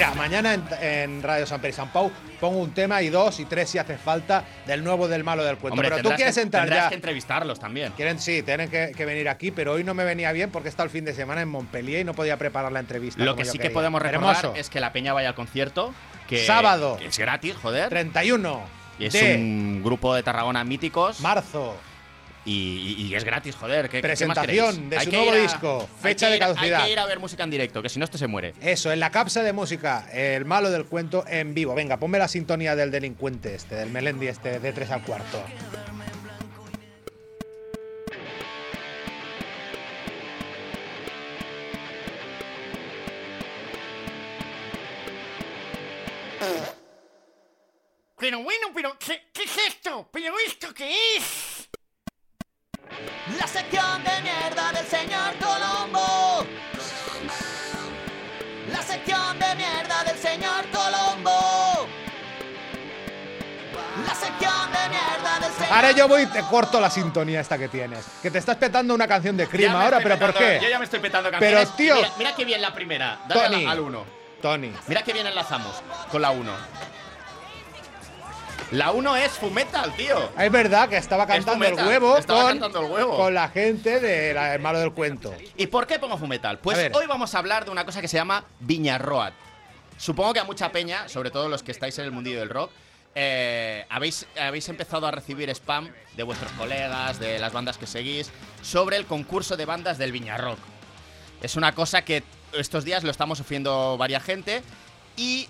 Mira, 0.00 0.14
mañana 0.14 0.54
en, 0.54 0.64
en 0.80 1.22
Radio 1.22 1.44
San 1.44 1.60
Pedro 1.60 1.68
y 1.68 1.76
San 1.76 1.92
Pau 1.92 2.10
pongo 2.40 2.58
un 2.58 2.72
tema 2.72 3.02
y 3.02 3.10
dos 3.10 3.38
y 3.38 3.44
tres 3.44 3.68
si 3.68 3.76
hace 3.76 3.98
falta 3.98 4.44
del 4.66 4.82
nuevo 4.82 5.08
del 5.08 5.24
malo 5.24 5.44
del 5.44 5.58
cuento. 5.58 5.74
Hombre, 5.74 5.90
pero 5.90 6.08
tú 6.08 6.16
quieres 6.16 6.36
que, 6.36 6.40
entrar 6.40 6.62
tendrás 6.62 6.84
ya. 6.84 6.88
que 6.88 6.94
entrevistarlos 6.94 7.60
también. 7.60 7.92
Quieren, 7.92 8.18
sí, 8.18 8.42
tienen 8.42 8.70
que, 8.70 8.92
que 8.96 9.04
venir 9.04 9.28
aquí, 9.28 9.50
pero 9.50 9.72
hoy 9.74 9.84
no 9.84 9.92
me 9.92 10.04
venía 10.04 10.32
bien 10.32 10.50
porque 10.50 10.70
está 10.70 10.84
el 10.84 10.88
fin 10.88 11.04
de 11.04 11.12
semana 11.12 11.42
en 11.42 11.50
Montpellier 11.50 12.00
y 12.00 12.04
no 12.04 12.14
podía 12.14 12.38
preparar 12.38 12.72
la 12.72 12.80
entrevista. 12.80 13.22
Lo 13.22 13.36
que 13.36 13.44
sí 13.44 13.58
que 13.58 13.68
podemos 13.68 14.00
recordar 14.00 14.36
Hermoso. 14.36 14.58
es 14.58 14.70
que 14.70 14.80
la 14.80 14.90
peña 14.90 15.12
vaya 15.12 15.28
al 15.28 15.34
concierto. 15.34 15.92
Que, 16.26 16.46
Sábado. 16.46 16.96
que 16.96 17.04
es 17.04 17.18
gratis, 17.18 17.54
joder. 17.60 17.90
31 17.90 18.62
Y 18.98 19.04
es 19.04 19.12
de 19.12 19.36
un 19.36 19.82
grupo 19.84 20.14
de 20.14 20.22
Tarragona 20.22 20.64
míticos. 20.64 21.20
marzo. 21.20 21.76
Y, 22.46 23.12
es 23.14 23.22
gratis, 23.24 23.54
joder. 23.54 23.88
¿qué- 23.90 24.00
qué 24.00 24.08
más 24.08 24.18
Presentación 24.18 24.88
de 24.88 24.96
Hay 24.98 25.04
su 25.04 25.10
que 25.10 25.16
nuevo 25.18 25.32
a- 25.32 25.36
disco, 25.36 25.88
fecha 26.00 26.30
de 26.30 26.38
caducidad. 26.38 26.80
Hay 26.80 26.86
que 26.86 26.92
ir 26.92 26.98
a 26.98 27.06
ver 27.06 27.18
música 27.20 27.44
en 27.44 27.50
directo, 27.50 27.82
que 27.82 27.88
si 27.90 27.98
no 27.98 28.04
esto 28.06 28.16
se 28.18 28.26
muere. 28.26 28.54
Eso, 28.62 28.90
en 28.90 28.98
la 28.98 29.10
capsa 29.10 29.42
de 29.42 29.52
música, 29.52 30.08
el 30.12 30.46
malo 30.46 30.70
del 30.70 30.86
cuento 30.86 31.24
en 31.28 31.52
vivo. 31.54 31.74
Venga, 31.74 31.98
ponme 31.98 32.18
la 32.18 32.28
sintonía 32.28 32.74
del 32.74 32.90
delincuente 32.90 33.54
este, 33.54 33.74
del 33.74 33.90
Melendi 33.90 34.28
este, 34.28 34.58
de 34.58 34.72
3 34.72 34.90
al 34.90 35.02
cuarto. 35.02 35.44
Pero 48.18 48.42
bueno, 48.42 48.68
pero 48.74 48.98
¿qué, 48.98 49.28
qué 49.32 49.44
es 49.44 49.58
esto? 49.68 50.08
¿Pero 50.12 50.34
esto 50.46 50.74
qué 50.74 51.16
es? 51.16 51.68
La 53.38 53.46
sección 53.46 54.02
de 54.04 54.10
mierda 54.22 54.72
del 54.72 54.86
señor 54.86 55.34
Colombo. 55.40 56.46
La 58.72 58.82
sección 58.82 59.38
de 59.38 59.54
mierda 59.56 60.04
del 60.04 60.18
señor 60.18 60.64
Colombo. 60.72 61.88
La 64.06 64.14
sección 64.14 64.72
de 64.72 64.88
mierda 64.88 65.38
del 65.40 65.52
señor 65.52 65.72
Ahora 65.72 65.90
yo 65.92 66.08
voy 66.08 66.22
y 66.22 66.26
te 66.26 66.40
corto 66.42 66.80
la 66.80 66.90
sintonía 66.90 67.40
esta 67.40 67.58
que 67.58 67.68
tienes. 67.68 68.04
Que 68.22 68.30
te 68.30 68.38
estás 68.38 68.56
petando 68.56 68.94
una 68.94 69.06
canción 69.06 69.36
de 69.36 69.46
Crima 69.46 69.82
ahora, 69.82 69.98
pero 70.02 70.18
¿por 70.18 70.34
qué? 70.34 70.58
Yo 70.62 70.68
ya 70.68 70.78
me 70.78 70.84
estoy 70.84 71.00
petando 71.00 71.30
Pero, 71.38 71.58
canciones. 71.58 71.76
tío- 71.76 71.96
Mira, 71.96 72.10
mira 72.18 72.34
qué 72.34 72.44
bien 72.44 72.62
la 72.62 72.72
primera. 72.74 73.20
Dale 73.28 73.42
Tony. 73.42 73.64
al- 73.64 73.70
al 73.72 73.80
1. 73.80 74.04
Tony. 74.42 74.72
Mira 74.86 75.02
qué 75.02 75.12
bien 75.12 75.26
enlazamos 75.26 75.82
con 76.10 76.22
la 76.22 76.30
1. 76.30 76.52
La 78.72 78.92
1 78.92 79.16
es 79.16 79.32
Fumetal, 79.32 79.92
tío. 79.96 80.30
Es 80.38 80.52
verdad 80.52 80.88
que 80.88 80.96
estaba 80.96 81.26
cantando 81.26 81.64
el 81.64 81.74
huevo, 81.74 82.16
estaba 82.16 82.42
con, 82.42 82.50
cantando 82.52 82.86
el 82.86 82.92
huevo. 82.92 83.16
con 83.16 83.34
la 83.34 83.48
gente 83.48 83.98
del 83.98 84.60
malo 84.60 84.78
del 84.78 84.92
cuento. 84.92 85.34
¿Y 85.56 85.66
por 85.66 85.88
qué 85.88 85.98
pongo 85.98 86.16
Fumetal? 86.16 86.60
Pues 86.60 86.90
hoy 86.94 87.06
vamos 87.06 87.34
a 87.34 87.38
hablar 87.38 87.64
de 87.64 87.72
una 87.72 87.84
cosa 87.84 88.00
que 88.00 88.06
se 88.06 88.16
llama 88.16 88.44
Viñarroad. 88.60 89.32
Supongo 89.96 90.32
que 90.32 90.40
a 90.40 90.44
mucha 90.44 90.70
peña, 90.70 91.08
sobre 91.08 91.32
todo 91.32 91.48
los 91.48 91.64
que 91.64 91.72
estáis 91.72 91.98
en 91.98 92.04
el 92.04 92.12
mundillo 92.12 92.38
del 92.38 92.48
rock, 92.48 92.70
eh, 93.16 93.84
habéis, 93.88 94.26
habéis 94.40 94.68
empezado 94.68 95.04
a 95.06 95.10
recibir 95.10 95.50
spam 95.50 95.90
de 96.16 96.22
vuestros 96.22 96.52
colegas, 96.52 97.18
de 97.18 97.40
las 97.40 97.52
bandas 97.52 97.76
que 97.76 97.88
seguís, 97.88 98.30
sobre 98.62 98.96
el 98.96 99.04
concurso 99.04 99.56
de 99.56 99.64
bandas 99.64 99.98
del 99.98 100.12
Viñarrock. 100.12 100.58
Es 101.42 101.56
una 101.56 101.74
cosa 101.74 102.02
que 102.02 102.22
estos 102.52 102.84
días 102.84 103.02
lo 103.02 103.10
estamos 103.10 103.38
sufriendo 103.38 103.96
varias 103.98 104.22
gente 104.22 104.62
y 105.16 105.48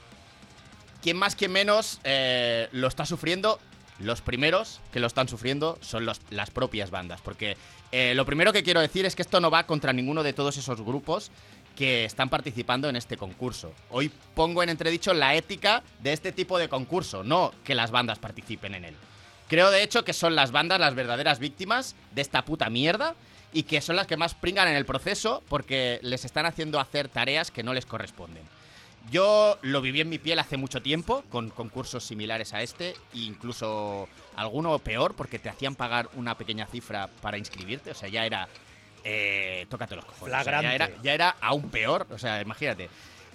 quien 1.02 1.16
más, 1.16 1.34
quien 1.36 1.52
menos 1.52 2.00
eh, 2.04 2.68
lo 2.72 2.88
está 2.88 3.06
sufriendo. 3.06 3.58
Los 3.98 4.22
primeros 4.22 4.80
que 4.92 5.00
lo 5.00 5.06
están 5.06 5.28
sufriendo 5.28 5.78
son 5.82 6.06
las 6.06 6.50
propias 6.50 6.90
bandas. 6.90 7.20
Porque 7.20 7.56
eh, 7.92 8.14
lo 8.14 8.24
primero 8.24 8.52
que 8.52 8.62
quiero 8.62 8.80
decir 8.80 9.04
es 9.04 9.14
que 9.14 9.22
esto 9.22 9.40
no 9.40 9.50
va 9.50 9.66
contra 9.66 9.92
ninguno 9.92 10.22
de 10.22 10.32
todos 10.32 10.56
esos 10.56 10.80
grupos 10.80 11.30
que 11.76 12.04
están 12.04 12.28
participando 12.28 12.88
en 12.88 12.96
este 12.96 13.16
concurso. 13.16 13.72
Hoy 13.90 14.10
pongo 14.34 14.62
en 14.62 14.68
entredicho 14.68 15.12
la 15.12 15.34
ética 15.34 15.82
de 16.02 16.12
este 16.12 16.32
tipo 16.32 16.58
de 16.58 16.68
concurso, 16.68 17.24
no 17.24 17.52
que 17.64 17.74
las 17.74 17.90
bandas 17.90 18.18
participen 18.18 18.74
en 18.74 18.84
él. 18.86 18.94
Creo 19.48 19.70
de 19.70 19.82
hecho 19.82 20.04
que 20.04 20.12
son 20.12 20.34
las 20.34 20.52
bandas 20.52 20.78
las 20.78 20.94
verdaderas 20.94 21.38
víctimas 21.38 21.96
de 22.12 22.22
esta 22.22 22.44
puta 22.44 22.70
mierda 22.70 23.14
y 23.52 23.64
que 23.64 23.80
son 23.80 23.96
las 23.96 24.06
que 24.06 24.16
más 24.16 24.34
pringan 24.34 24.68
en 24.68 24.76
el 24.76 24.86
proceso 24.86 25.42
porque 25.48 25.98
les 26.02 26.24
están 26.24 26.46
haciendo 26.46 26.78
hacer 26.78 27.08
tareas 27.08 27.50
que 27.50 27.62
no 27.62 27.74
les 27.74 27.86
corresponden. 27.86 28.44
Yo 29.10 29.58
lo 29.62 29.80
viví 29.80 30.00
en 30.00 30.08
mi 30.08 30.18
piel 30.18 30.38
hace 30.38 30.56
mucho 30.56 30.82
tiempo, 30.82 31.24
con 31.30 31.50
concursos 31.50 32.04
similares 32.04 32.52
a 32.54 32.62
este, 32.62 32.90
e 32.90 33.18
incluso 33.18 34.08
alguno 34.36 34.78
peor, 34.78 35.14
porque 35.14 35.38
te 35.38 35.48
hacían 35.48 35.74
pagar 35.74 36.08
una 36.14 36.36
pequeña 36.36 36.66
cifra 36.66 37.08
para 37.20 37.38
inscribirte, 37.38 37.90
o 37.90 37.94
sea, 37.94 38.08
ya 38.08 38.24
era... 38.26 38.48
Eh, 39.02 39.66
tócate 39.70 39.96
los 39.96 40.04
cojones. 40.04 40.22
o 40.22 40.26
sea, 40.26 40.36
ya, 40.36 40.60
Flagrante. 40.60 40.74
era, 40.74 41.02
ya 41.02 41.14
era 41.14 41.36
aún 41.40 41.70
peor, 41.70 42.06
o 42.10 42.18
sea, 42.18 42.42
imagínate. 42.42 42.90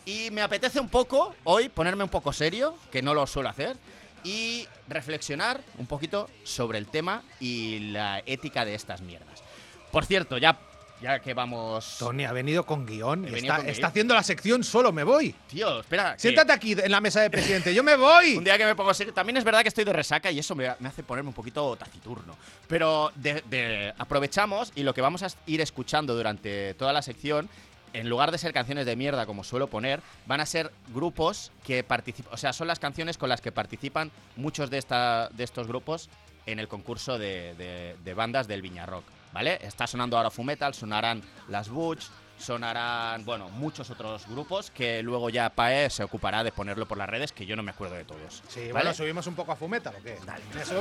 Y 0.05 0.29
me 0.31 0.41
apetece 0.41 0.79
un 0.79 0.89
poco 0.89 1.35
hoy 1.43 1.69
ponerme 1.69 2.03
un 2.03 2.09
poco 2.09 2.31
serio, 2.31 2.77
que 2.91 3.01
no 3.01 3.15
lo 3.15 3.25
suelo 3.25 3.49
hacer, 3.49 3.75
y 4.23 4.67
reflexionar 4.87 5.61
un 5.77 5.87
poquito 5.87 6.29
sobre 6.43 6.77
el 6.77 6.87
tema 6.87 7.23
y 7.39 7.91
la 7.91 8.21
ética 8.25 8.65
de 8.65 8.75
estas 8.75 9.01
mierdas. 9.01 9.43
Por 9.91 10.05
cierto, 10.05 10.37
ya, 10.37 10.59
ya 11.05 11.19
que 11.19 11.35
vamos... 11.35 11.97
Tony 11.99 12.25
ha 12.25 12.31
venido 12.33 12.65
con 12.65 12.83
guion. 12.85 13.21
Venido 13.21 13.37
Está, 13.37 13.55
con 13.57 13.65
guion. 13.65 13.75
está 13.75 13.87
haciendo 13.87 14.15
la 14.15 14.23
sección 14.23 14.63
solo, 14.63 14.91
me 14.91 15.03
voy. 15.03 15.35
Tío, 15.47 15.81
espera. 15.81 16.13
que- 16.15 16.19
Siéntate 16.21 16.51
aquí 16.51 16.71
en 16.71 16.91
la 16.91 16.99
mesa 16.99 17.21
de 17.21 17.29
presidente, 17.29 17.75
yo 17.75 17.83
me 17.83 17.95
voy. 17.95 18.35
Un 18.37 18.43
día 18.43 18.57
que 18.57 18.65
me 18.65 18.73
pongo 18.75 18.91
serio. 18.95 19.13
También 19.13 19.37
es 19.37 19.43
verdad 19.43 19.61
que 19.61 19.67
estoy 19.67 19.83
de 19.83 19.93
resaca 19.93 20.31
y 20.31 20.39
eso 20.39 20.55
me, 20.55 20.67
me 20.79 20.89
hace 20.89 21.03
ponerme 21.03 21.27
un 21.29 21.35
poquito 21.35 21.75
taciturno. 21.75 22.35
Pero 22.67 23.11
de- 23.15 23.43
de- 23.49 23.93
aprovechamos 23.99 24.71
y 24.75 24.81
lo 24.81 24.95
que 24.95 25.01
vamos 25.01 25.21
a 25.21 25.27
ir 25.45 25.61
escuchando 25.61 26.15
durante 26.15 26.73
toda 26.73 26.91
la 26.91 27.03
sección, 27.03 27.47
en 27.93 28.09
lugar 28.09 28.31
de 28.31 28.39
ser 28.39 28.51
canciones 28.51 28.87
de 28.87 28.95
mierda 28.95 29.27
como 29.27 29.43
suelo 29.43 29.67
poner, 29.67 30.01
van 30.25 30.41
a 30.41 30.45
ser 30.47 30.71
grupos 30.93 31.51
que 31.63 31.83
participan. 31.83 32.33
O 32.33 32.37
sea, 32.37 32.51
son 32.51 32.67
las 32.67 32.79
canciones 32.79 33.17
con 33.19 33.29
las 33.29 33.41
que 33.41 33.51
participan 33.51 34.09
muchos 34.37 34.71
de, 34.71 34.79
esta, 34.79 35.29
de 35.29 35.43
estos 35.43 35.67
grupos 35.67 36.09
en 36.47 36.59
el 36.59 36.67
concurso 36.67 37.19
de, 37.19 37.53
de- 37.55 37.95
de 38.03 38.13
bandas 38.15 38.47
del 38.47 38.61
Viñarrock. 38.63 39.03
¿Vale? 39.35 39.59
Está 39.61 39.85
sonando 39.85 40.15
ahora 40.15 40.31
Fumetal, 40.31 40.73
sonarán 40.73 41.21
las 41.49 41.67
Butch, 41.67 42.05
sonarán, 42.37 43.25
bueno, 43.25 43.49
muchos 43.49 43.89
otros 43.89 44.25
grupos 44.27 44.71
que 44.71 45.03
luego 45.03 45.29
ya 45.29 45.49
Pae 45.49 45.89
se 45.89 46.05
ocupará 46.05 46.41
de 46.41 46.53
ponerlo 46.53 46.85
por 46.87 46.97
las 46.97 47.09
redes, 47.09 47.33
que 47.33 47.45
yo 47.45 47.57
no 47.57 47.61
me 47.63 47.71
acuerdo 47.71 47.95
de 47.95 48.05
todos. 48.05 48.41
Sí, 48.47 48.61
¿vale? 48.61 48.71
bueno, 48.71 48.93
subimos 48.93 49.27
un 49.27 49.35
poco 49.35 49.51
a 49.51 49.57
Fumeta, 49.57 49.89
¿o 49.89 50.01
qué? 50.01 50.17
Dale. 50.25 50.41
Pues, 50.53 50.71
va. 50.71 50.79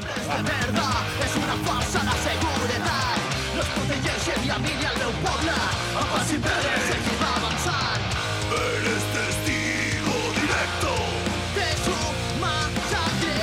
és 1.24 1.36
una 1.36 1.56
falsa 1.66 2.04
la 2.04 2.14
seguretat. 2.22 3.18
No 3.54 3.60
es 3.62 3.68
protegeixen 3.74 4.38
ni 4.44 4.50
a 4.50 4.58
mi 4.58 4.72
ni 4.78 4.86
al 4.86 4.96
meu 5.02 5.12
poble. 5.24 5.54
El 5.98 6.06
pas 6.12 6.30
imperi 6.36 6.80
seguim 6.88 7.22
avançant. 7.30 8.02
Eres 8.58 9.04
testigo 9.16 10.16
directo 10.38 10.92
de 11.58 11.68
su 11.84 11.98
masacre. 12.42 13.34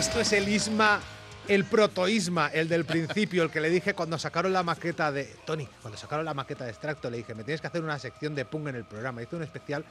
Esto 0.00 0.20
es 0.20 0.32
el 0.32 0.48
isma, 0.48 1.00
el 1.48 1.64
protoisma, 1.64 2.48
el 2.52 2.68
del 2.68 2.84
principio, 2.84 3.42
el 3.42 3.50
que 3.50 3.60
le 3.60 3.68
dije 3.70 3.94
cuando 3.94 4.18
sacaron 4.18 4.52
la 4.52 4.62
maqueta 4.62 5.12
de. 5.12 5.24
Tony, 5.44 5.66
cuando 5.82 5.98
sacaron 5.98 6.24
la 6.24 6.34
maqueta 6.34 6.64
de 6.64 6.70
extracto, 6.70 7.10
le 7.10 7.18
dije, 7.18 7.34
me 7.34 7.44
tienes 7.44 7.60
que 7.60 7.66
hacer 7.66 7.82
una 7.82 7.98
sección 7.98 8.34
de 8.34 8.44
punk 8.44 8.68
en 8.68 8.76
el 8.76 8.84
programa. 8.84 9.22
Hice 9.22 9.36
un 9.36 9.42
especial 9.42 9.84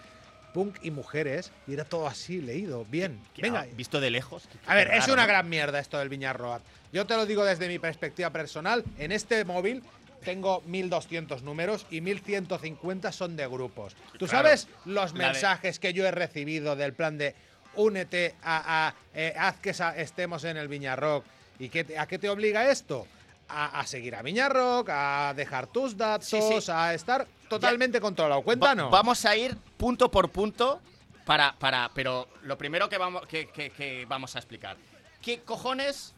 punk 0.53 0.77
y 0.83 0.91
mujeres 0.91 1.51
y 1.67 1.73
era 1.73 1.83
todo 1.85 2.07
así 2.07 2.41
leído. 2.41 2.85
Bien. 2.85 3.19
Venga. 3.37 3.65
Visto 3.75 3.99
de 3.99 4.09
lejos. 4.11 4.43
A 4.67 4.75
ver, 4.75 4.91
es 4.93 5.07
una 5.07 5.23
¿no? 5.23 5.27
gran 5.27 5.49
mierda 5.49 5.79
esto 5.79 5.97
del 5.99 6.09
Viñarroad. 6.09 6.61
Yo 6.91 7.05
te 7.07 7.15
lo 7.15 7.25
digo 7.25 7.43
desde 7.43 7.67
mi 7.67 7.79
perspectiva 7.79 8.29
personal. 8.29 8.83
En 8.99 9.11
este 9.11 9.45
móvil 9.45 9.83
tengo 10.23 10.61
1200 10.67 11.41
números 11.43 11.85
y 11.89 12.01
1150 12.01 13.11
son 13.11 13.35
de 13.35 13.47
grupos. 13.47 13.95
¿Tú 14.17 14.25
Claro. 14.27 14.47
sabes 14.47 14.67
los 14.85 15.13
de- 15.13 15.19
mensajes 15.19 15.79
que 15.79 15.93
yo 15.93 16.05
he 16.05 16.11
recibido 16.11 16.75
del 16.75 16.93
plan 16.93 17.17
de 17.17 17.35
únete 17.75 18.35
a, 18.43 18.87
a, 18.89 18.95
eh, 19.15 19.33
haz 19.37 19.57
que 19.59 19.73
estemos 19.97 20.43
en 20.43 20.57
el 20.57 20.67
Viñarrock? 20.67 21.25
¿Y 21.63 21.69
qué 21.69 21.83
te- 21.85 21.97
a 21.97 22.05
qué 22.07 22.19
te 22.19 22.29
obliga 22.29 22.69
esto? 22.69 23.07
A, 23.47 23.79
a 23.79 23.87
seguir 23.87 24.15
a 24.15 24.21
Viñarrock, 24.21 24.89
a 24.89 25.33
dejar 25.35 25.67
tus 25.67 25.95
datos, 25.95 26.27
Sí, 26.27 26.39
sí. 26.41 26.71
a 26.71 26.93
estar 26.93 27.25
totalmente 27.47 28.01
controlado. 28.01 28.41
Va- 28.41 28.45
Cuéntanos. 28.45 28.91
vamos 28.91 29.23
a 29.25 29.35
ir 29.35 29.55
punto 29.77 30.09
por 30.11 30.29
punto 30.29 30.81
para. 31.25 31.53
para 31.59 31.89
pero 31.93 32.27
lo 32.43 32.57
primero 32.57 32.89
que 32.89 32.97
vamos, 32.97 33.25
que, 33.27 33.47
que- 33.49 33.69
que 33.69 34.05
vamos 34.07 34.35
a 34.35 34.39
explicar. 34.39 34.75
¿Qué 35.21 35.41
cojones 35.41 36.13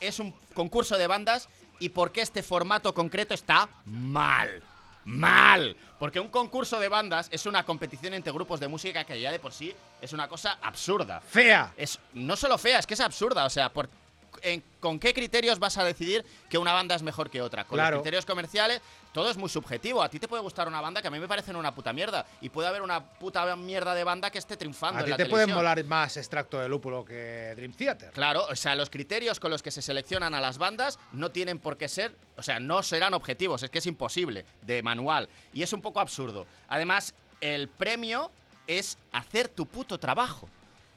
es 0.00 0.18
un 0.18 0.32
concurso 0.54 0.96
de 0.98 1.06
bandas 1.06 1.48
y 1.78 1.90
por 1.90 2.10
qué 2.10 2.20
este 2.22 2.42
formato 2.42 2.92
concreto 2.94 3.32
está 3.34 3.68
mal? 3.84 4.62
Mal. 5.04 5.76
Porque 5.98 6.20
un 6.20 6.28
concurso 6.28 6.78
de 6.80 6.88
bandas 6.88 7.28
es 7.30 7.46
una 7.46 7.64
competición 7.64 8.14
entre 8.14 8.32
grupos 8.32 8.58
de 8.60 8.68
música 8.68 9.04
que 9.04 9.20
ya 9.20 9.30
de 9.32 9.38
por 9.38 9.52
sí 9.52 9.74
es 10.00 10.12
una 10.12 10.28
cosa 10.28 10.58
absurda. 10.62 11.20
Fea. 11.20 11.72
Es 11.76 11.98
no 12.14 12.36
solo 12.36 12.58
fea, 12.58 12.78
es 12.78 12.86
que 12.86 12.94
es 12.94 13.00
absurda. 13.00 13.44
O 13.44 13.50
sea, 13.50 13.70
por, 13.70 13.88
en- 14.42 14.62
con 14.80 14.98
qué 14.98 15.12
criterios 15.12 15.58
vas 15.58 15.76
a 15.78 15.84
decidir 15.84 16.24
que 16.48 16.56
una 16.58 16.72
banda 16.72 16.94
es 16.94 17.02
mejor 17.02 17.28
que 17.30 17.42
otra. 17.42 17.64
Con 17.64 17.76
Claro. 17.76 17.96
los 17.96 18.02
criterios 18.02 18.24
comerciales, 18.24 18.80
todo 19.12 19.30
es 19.30 19.36
muy 19.36 19.48
subjetivo. 19.50 20.02
A 20.02 20.08
ti 20.08 20.18
te 20.18 20.26
puede 20.28 20.42
gustar 20.42 20.66
una 20.68 20.80
banda 20.80 21.02
que 21.02 21.08
a 21.08 21.10
mí 21.10 21.18
me 21.18 21.28
parecen 21.28 21.56
una 21.56 21.74
puta 21.74 21.92
mierda. 21.92 22.24
Y 22.40 22.48
puede 22.48 22.68
haber 22.68 22.80
una 22.82 23.04
puta 23.04 23.54
mierda 23.56 23.94
de 23.94 24.04
banda 24.04 24.30
que 24.30 24.38
esté 24.38 24.56
triunfando 24.56 25.00
A 25.00 25.04
ti 25.04 25.12
te 25.14 25.26
pueden 25.26 25.50
molar 25.52 25.82
más 25.84 26.16
extracto 26.16 26.58
de 26.60 26.68
lúpulo 26.68 27.04
que 27.04 27.52
Dream 27.56 27.72
Theater. 27.72 28.10
Claro, 28.12 28.46
o 28.50 28.56
sea, 28.56 28.74
los 28.74 28.88
criterios 28.90 29.38
con 29.40 29.50
los 29.50 29.62
que 29.62 29.70
se 29.70 29.82
seleccionan 29.82 30.34
a 30.34 30.40
las 30.40 30.58
bandas 30.58 30.98
no 31.12 31.30
tienen 31.30 31.58
por 31.58 31.76
qué 31.76 31.88
ser, 31.88 32.14
o 32.36 32.42
sea, 32.42 32.58
no 32.60 32.82
serán 32.82 33.12
objetivos, 33.14 33.62
es 33.62 33.70
que 33.70 33.78
es 33.78 33.86
imposible, 33.86 34.44
de 34.62 34.82
manual. 34.82 35.28
Y 35.52 35.62
es 35.62 35.72
un 35.72 35.82
poco 35.82 36.00
absurdo. 36.00 36.46
Además, 36.68 37.14
el 37.40 37.68
premio 37.68 38.30
es 38.66 38.96
hacer 39.12 39.48
tu 39.48 39.66
puto 39.66 39.98
trabajo. 39.98 40.48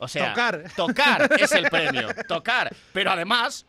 O 0.03 0.07
sea, 0.07 0.29
Tocar. 0.29 0.63
Tocar 0.75 1.29
es 1.39 1.51
el 1.53 1.69
premio, 1.69 2.09
tocar. 2.27 2.75
Pero 2.91 3.11
además, 3.11 3.65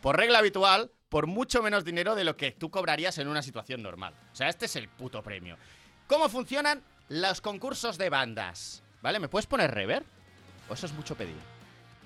por 0.00 0.16
regla 0.16 0.38
habitual, 0.38 0.90
por 1.08 1.26
mucho 1.26 1.62
menos 1.62 1.84
dinero 1.84 2.14
de 2.14 2.24
lo 2.24 2.36
que 2.36 2.50
tú 2.52 2.70
cobrarías 2.70 3.16
en 3.18 3.28
una 3.28 3.42
situación 3.42 3.82
normal. 3.82 4.12
O 4.32 4.34
sea, 4.34 4.48
este 4.48 4.66
es 4.66 4.76
el 4.76 4.88
puto 4.88 5.22
premio. 5.22 5.56
¿Cómo 6.06 6.28
funcionan 6.28 6.82
los 7.08 7.40
concursos 7.40 7.96
de 7.96 8.10
bandas? 8.10 8.82
¿Vale? 9.02 9.20
¿Me 9.20 9.28
puedes 9.28 9.46
poner 9.46 9.70
rever? 9.72 10.04
¿O 10.68 10.74
eso 10.74 10.86
es 10.86 10.92
mucho 10.92 11.14
pedir? 11.14 11.36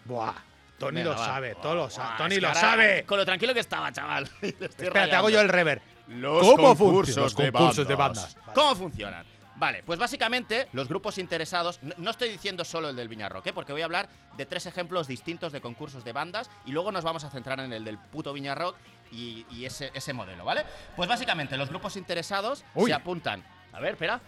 Buah. 0.05 0.35
Tony 0.79 0.97
Venga, 0.97 1.13
lo 1.13 1.19
va. 1.19 1.25
sabe, 1.27 1.55
todo 1.63 1.75
lo 1.75 1.91
sabe. 1.91 2.19
Tony 2.19 2.41
lo 2.41 2.55
sabe. 2.55 3.05
Con 3.05 3.17
lo 3.19 3.25
tranquilo 3.25 3.55
que 3.55 3.61
estaba, 3.61 3.91
chaval. 3.93 4.29
Espera, 4.43 5.09
te 5.09 5.17
hago 5.17 5.31
yo 5.31 5.41
el 5.41 5.49
rever. 5.49 5.81
Los 6.09 6.41
¿Cómo 6.41 6.77
concursos 6.77 7.15
funcionan 7.15 7.25
los 7.25 7.37
de 7.37 7.53
concursos 7.53 7.89
de 7.89 7.95
bandas. 7.95 8.35
bandas? 8.35 8.55
¿Cómo 8.55 8.75
funcionan? 8.75 9.27
Vale, 9.57 9.83
pues 9.83 9.99
básicamente 9.99 10.69
los 10.73 10.89
grupos 10.89 11.19
interesados, 11.19 11.79
no, 11.99 12.11
estoy 12.11 12.31
diciendo 12.31 12.65
solo 12.65 12.89
el 12.89 12.97
del 12.97 13.09
Viñarroque, 13.09 13.51
¿eh? 13.51 13.53
porque 13.53 13.73
voy 13.73 13.83
a 13.83 13.85
hablar 13.85 14.09
de 14.37 14.47
tres 14.47 14.67
ejemplos 14.67 15.07
distintos 15.07 15.53
de 15.53 15.61
concursos 15.61 16.05
de 16.05 16.13
bandas 16.13 16.51
y 16.65 16.73
luego 16.73 16.91
nos 16.91 17.05
vamos 17.05 17.23
a 17.25 17.31
centrar 17.31 17.61
en 17.61 17.73
el 17.73 17.85
del 17.85 17.99
puto 17.99 18.33
Viñarrock 18.33 18.77
y, 19.13 19.45
y 19.51 19.67
ese, 19.67 19.91
ese 19.95 20.13
modelo, 20.15 20.45
¿vale? 20.45 20.65
Pues 20.97 21.09
básicamente 21.09 21.57
los 21.59 21.69
grupos 21.69 21.97
interesados 21.97 22.65
Uy. 22.75 22.91
se 22.91 22.95
apuntan. 22.95 23.45
A 23.73 23.79
ver, 23.81 23.93
espera. 23.93 24.21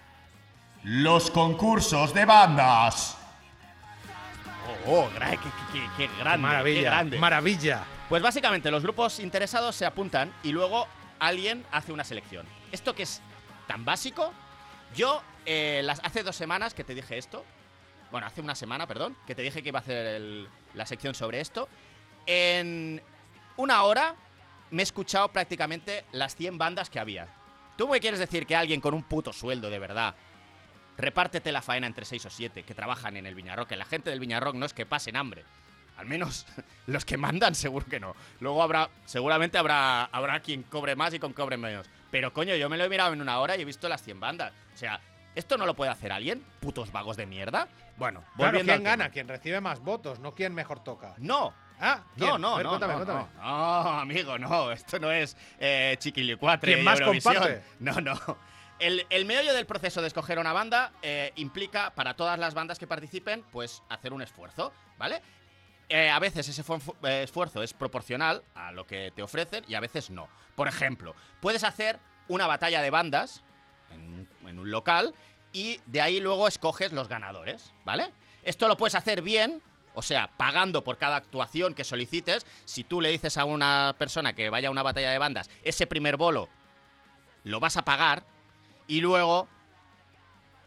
Los 0.84 1.30
concursos 1.30 2.12
de 2.12 2.26
bandas. 2.26 3.16
Oh, 4.86 4.92
oh, 5.04 5.10
qué, 5.10 5.38
qué- 5.38 5.50
qué- 5.72 5.90
qué 5.96 6.16
grande. 6.18 6.36
qué 6.36 6.52
Maravilla, 6.52 6.82
grande. 6.90 7.18
maravilla. 7.18 7.84
Pues 8.08 8.22
básicamente 8.22 8.70
los 8.70 8.82
grupos 8.82 9.18
interesados 9.20 9.74
se 9.74 9.86
apuntan 9.86 10.32
y 10.42 10.52
luego 10.52 10.86
alguien 11.18 11.64
hace 11.72 11.92
una 11.92 12.04
selección. 12.04 12.46
Esto 12.70 12.94
que 12.94 13.04
es 13.04 13.22
tan 13.66 13.84
básico, 13.86 14.32
yo 14.94 15.22
eh, 15.46 15.82
las, 15.84 16.00
hace 16.04 16.22
dos 16.22 16.36
semanas 16.36 16.74
que 16.74 16.84
te 16.84 16.94
dije 16.94 17.18
esto, 17.18 17.44
bueno, 18.10 18.26
hace 18.26 18.40
una 18.40 18.54
semana, 18.54 18.86
perdón, 18.86 19.16
que 19.26 19.34
te 19.34 19.42
dije 19.42 19.62
que 19.62 19.68
iba 19.68 19.80
a 19.80 19.82
hacer 19.82 20.46
la 20.74 20.86
sección 20.86 21.14
sobre 21.14 21.40
esto. 21.40 21.68
En 22.26 23.02
una 23.56 23.82
hora 23.82 24.14
me 24.70 24.82
he 24.82 24.84
escuchado 24.84 25.28
prácticamente 25.28 26.04
las 26.12 26.36
100 26.36 26.58
bandas 26.58 26.90
que 26.90 27.00
había. 27.00 27.28
¿Tú 27.76 27.88
me 27.88 28.00
quieres 28.00 28.20
decir 28.20 28.46
que 28.46 28.56
alguien 28.56 28.80
con 28.80 28.94
un 28.94 29.02
puto 29.02 29.32
sueldo 29.32 29.68
de 29.68 29.78
verdad 29.78 30.14
repártete 30.96 31.50
la 31.50 31.60
faena 31.60 31.88
entre 31.88 32.04
6 32.04 32.26
o 32.26 32.30
7 32.30 32.62
que 32.62 32.74
trabajan 32.74 33.16
en 33.16 33.26
el 33.26 33.34
Viñarrock? 33.34 33.68
Que 33.68 33.76
la 33.76 33.84
gente 33.84 34.10
del 34.10 34.20
Viñarrock 34.20 34.54
no 34.54 34.64
es 34.64 34.72
que 34.72 34.86
pasen 34.86 35.16
hambre. 35.16 35.44
Al 35.96 36.06
menos 36.06 36.46
los 36.86 37.04
que 37.04 37.16
mandan 37.16 37.54
seguro 37.54 37.86
que 37.86 38.00
no. 38.00 38.14
Luego 38.40 38.62
habrá, 38.62 38.90
seguramente 39.06 39.58
habrá, 39.58 40.04
habrá 40.04 40.40
quien 40.40 40.62
cobre 40.62 40.96
más 40.96 41.12
y 41.14 41.18
quien 41.18 41.32
cobre 41.32 41.56
menos. 41.56 41.88
Pero 42.14 42.32
coño, 42.32 42.54
yo 42.54 42.68
me 42.68 42.76
lo 42.76 42.84
he 42.84 42.88
mirado 42.88 43.12
en 43.12 43.20
una 43.20 43.40
hora 43.40 43.56
y 43.56 43.62
he 43.62 43.64
visto 43.64 43.88
las 43.88 44.00
100 44.00 44.20
bandas. 44.20 44.52
O 44.72 44.76
sea, 44.76 45.00
¿esto 45.34 45.58
no 45.58 45.66
lo 45.66 45.74
puede 45.74 45.90
hacer 45.90 46.12
alguien? 46.12 46.44
¿Putos 46.60 46.92
vagos 46.92 47.16
de 47.16 47.26
mierda? 47.26 47.66
Bueno, 47.96 48.22
Claro, 48.36 48.60
¿quién 48.60 48.84
gana? 48.84 49.08
¿Quién 49.10 49.26
recibe 49.26 49.60
más 49.60 49.80
votos? 49.80 50.20
No 50.20 50.32
quién 50.32 50.54
mejor 50.54 50.78
toca. 50.84 51.14
No, 51.18 51.52
Ah, 51.80 52.04
no, 52.14 52.26
¿quién? 52.28 52.40
no, 52.40 52.54
ver, 52.54 52.64
no, 52.66 52.70
cuéntame, 52.70 52.92
no, 52.92 52.98
cuéntame. 53.04 53.26
no. 53.34 53.42
No, 53.42 53.88
amigo, 53.98 54.38
no. 54.38 54.70
Esto 54.70 55.00
no 55.00 55.10
es 55.10 55.36
eh, 55.58 55.96
Chiquilicuatre 55.98 56.74
¿Quién 56.74 56.84
más 56.84 57.00
Eurovisión. 57.00 57.34
comparte? 57.34 57.62
No, 57.80 58.00
no. 58.00 58.14
El, 58.78 59.04
el 59.10 59.24
meollo 59.24 59.52
del 59.52 59.66
proceso 59.66 60.00
de 60.00 60.06
escoger 60.06 60.38
una 60.38 60.52
banda 60.52 60.92
eh, 61.02 61.32
implica 61.34 61.90
para 61.96 62.14
todas 62.14 62.38
las 62.38 62.54
bandas 62.54 62.78
que 62.78 62.86
participen, 62.86 63.42
pues 63.50 63.82
hacer 63.88 64.12
un 64.12 64.22
esfuerzo, 64.22 64.72
¿vale? 64.98 65.20
Eh, 65.88 66.10
a 66.10 66.18
veces 66.18 66.48
ese 66.48 66.62
eh, 66.62 67.22
esfuerzo 67.22 67.62
es 67.62 67.74
proporcional 67.74 68.42
a 68.54 68.72
lo 68.72 68.86
que 68.86 69.12
te 69.14 69.22
ofrecen 69.22 69.64
y 69.68 69.74
a 69.74 69.80
veces 69.80 70.10
no. 70.10 70.28
Por 70.54 70.68
ejemplo, 70.68 71.14
puedes 71.40 71.64
hacer 71.64 71.98
una 72.28 72.46
batalla 72.46 72.80
de 72.80 72.90
bandas 72.90 73.42
en, 73.90 74.28
en 74.46 74.58
un 74.58 74.70
local 74.70 75.14
y 75.52 75.80
de 75.86 76.00
ahí 76.00 76.20
luego 76.20 76.48
escoges 76.48 76.92
los 76.92 77.08
ganadores, 77.08 77.72
¿vale? 77.84 78.12
Esto 78.42 78.66
lo 78.68 78.76
puedes 78.76 78.94
hacer 78.94 79.22
bien, 79.22 79.62
o 79.94 80.02
sea, 80.02 80.28
pagando 80.36 80.82
por 80.84 80.98
cada 80.98 81.16
actuación 81.16 81.74
que 81.74 81.84
solicites. 81.84 82.46
Si 82.64 82.84
tú 82.84 83.00
le 83.00 83.10
dices 83.10 83.36
a 83.38 83.44
una 83.44 83.94
persona 83.98 84.34
que 84.34 84.50
vaya 84.50 84.68
a 84.68 84.70
una 84.70 84.82
batalla 84.82 85.10
de 85.10 85.18
bandas, 85.18 85.48
ese 85.62 85.86
primer 85.86 86.16
bolo 86.16 86.48
lo 87.44 87.60
vas 87.60 87.76
a 87.76 87.84
pagar 87.84 88.24
y 88.86 89.00
luego, 89.00 89.48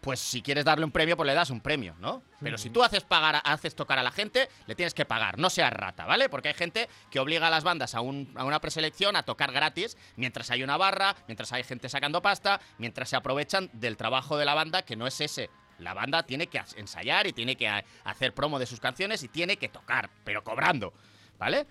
pues 0.01 0.19
si 0.19 0.41
quieres 0.41 0.63
darle 0.65 0.85
un 0.85 0.91
premio, 0.91 1.17
pues 1.17 1.27
le 1.27 1.33
das 1.33 1.49
un 1.49 1.59
premio, 1.61 1.95
¿no? 1.99 2.21
Pero 2.39 2.57
si 2.57 2.69
tú 2.69 2.83
haces 2.83 3.03
pagar, 3.03 3.41
haces 3.43 3.75
tocar 3.75 3.97
a 3.99 4.03
la 4.03 4.11
gente, 4.11 4.47
le 4.67 4.75
tienes 4.75 4.93
que 4.93 5.05
pagar, 5.05 5.37
no 5.39 5.49
seas 5.49 5.73
rata, 5.73 6.05
¿vale? 6.05 6.29
Porque 6.29 6.49
hay 6.49 6.53
gente 6.53 6.87
que 7.09 7.19
obliga 7.19 7.47
a 7.47 7.49
las 7.49 7.63
bandas 7.63 7.95
a, 7.95 8.01
un- 8.01 8.31
a 8.35 8.43
una 8.45 8.59
preselección 8.61 9.15
a 9.15 9.23
tocar 9.23 9.51
gratis 9.51 9.97
mientras 10.15 10.51
hay 10.51 10.63
una 10.63 10.77
barra, 10.77 11.15
mientras 11.27 11.51
hay 11.53 11.63
gente 11.63 11.89
sacando 11.89 12.21
pasta, 12.21 12.61
mientras 12.77 13.09
se 13.09 13.15
aprovechan 13.15 13.69
del 13.73 13.97
trabajo 13.97 14.37
de 14.37 14.45
la 14.45 14.53
banda 14.53 14.83
que 14.83 14.95
no 14.95 15.07
es 15.07 15.19
ese. 15.19 15.49
La 15.79 15.93
banda 15.93 16.23
tiene 16.23 16.47
que 16.47 16.61
ensayar 16.75 17.27
y 17.27 17.33
tiene 17.33 17.55
que 17.55 17.67
hacer 18.03 18.33
promo 18.33 18.59
de 18.59 18.65
sus 18.65 18.79
canciones 18.79 19.21
y 19.23 19.27
tiene 19.27 19.57
que 19.57 19.69
tocar, 19.69 20.09
pero 20.23 20.43
cobrando, 20.43 20.93
¿vale? 21.37 21.67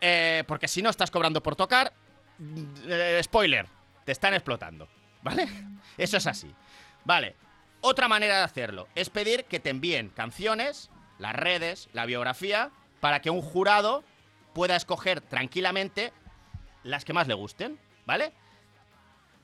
Eh, 0.00 0.44
porque 0.46 0.68
si 0.68 0.82
no 0.82 0.90
estás 0.90 1.10
cobrando 1.10 1.42
por 1.42 1.54
tocar, 1.56 1.92
mm, 2.38 2.64
eh, 2.88 3.20
spoiler, 3.22 3.66
te 4.04 4.12
están 4.12 4.34
explotando, 4.34 4.88
¿vale? 5.22 5.46
Eso 5.98 6.16
es 6.16 6.26
así. 6.26 6.52
Vale, 7.04 7.34
otra 7.82 8.08
manera 8.08 8.38
de 8.38 8.44
hacerlo 8.44 8.88
es 8.94 9.10
pedir 9.10 9.44
que 9.44 9.60
te 9.60 9.70
envíen 9.70 10.08
canciones, 10.08 10.88
las 11.18 11.34
redes, 11.34 11.88
la 11.92 12.06
biografía, 12.06 12.70
para 13.00 13.20
que 13.20 13.28
un 13.28 13.42
jurado 13.42 14.04
pueda 14.54 14.76
escoger 14.76 15.20
tranquilamente 15.20 16.12
las 16.84 17.04
que 17.04 17.12
más 17.12 17.26
le 17.26 17.34
gusten, 17.34 17.78
¿vale? 18.06 18.32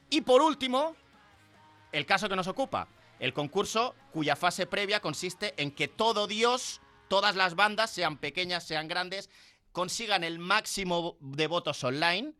Y 0.08 0.20
por 0.20 0.40
último, 0.40 0.94
el 1.92 2.06
caso 2.06 2.28
que 2.28 2.36
nos 2.36 2.46
ocupa, 2.46 2.88
el 3.18 3.34
concurso 3.34 3.94
cuya 4.12 4.36
fase 4.36 4.66
previa 4.66 5.00
consiste 5.00 5.54
en 5.56 5.72
que 5.72 5.88
todo 5.88 6.28
Dios, 6.28 6.80
todas 7.08 7.34
las 7.34 7.56
bandas, 7.56 7.90
sean 7.90 8.18
pequeñas, 8.18 8.64
sean 8.64 8.86
grandes, 8.86 9.30
consigan 9.72 10.22
el 10.22 10.38
máximo 10.38 11.16
de 11.20 11.48
votos 11.48 11.82
online 11.82 12.34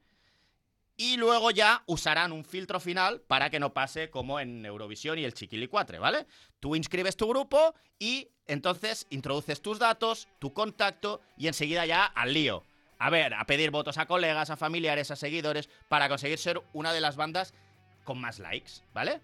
y 1.01 1.17
luego 1.17 1.53
ya 1.53 1.85
usarán 1.87 2.33
un 2.33 2.45
filtro 2.45 2.81
final 2.81 3.21
para 3.21 3.51
que 3.51 3.61
no 3.61 3.73
pase 3.73 4.11
como 4.11 4.41
en 4.41 4.67
Eurovisión 4.67 5.17
y 5.17 5.25
el 5.25 5.33
Chiquilicuatre, 5.33 6.01
¿vale? 6.01 6.27
Tú 6.59 6.75
inscribes 6.75 7.17
tu 7.17 7.29
grupo 7.29 7.73
y 8.01 8.29
entonces 8.49 9.07
introduces 9.09 9.63
tus 9.63 9.79
datos, 9.79 10.27
tu 10.41 10.53
contacto 10.53 11.21
y 11.37 11.47
enseguida 11.47 11.87
ya 11.87 12.05
al 12.05 12.35
lío. 12.35 12.65
A 12.99 13.11
ver, 13.11 13.33
a 13.35 13.45
pedir 13.45 13.71
votos 13.71 13.97
a 13.97 14.07
colegas, 14.07 14.51
a 14.51 14.57
familiares, 14.57 15.13
a 15.13 15.17
seguidores, 15.17 15.71
para 15.89 16.09
conseguir 16.09 16.39
ser 16.39 16.61
una 16.73 16.93
de 16.93 17.01
las 17.01 17.15
bandas 17.15 17.55
con 18.03 18.21
más 18.21 18.41
likes, 18.41 18.83
¿vale? 18.93 19.21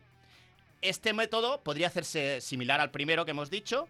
Este 0.81 1.13
método 1.13 1.61
podría 1.65 1.89
hacerse 1.89 2.41
similar 2.41 2.81
al 2.81 2.93
primero 2.93 3.25
que 3.25 3.33
hemos 3.33 3.51
dicho, 3.51 3.89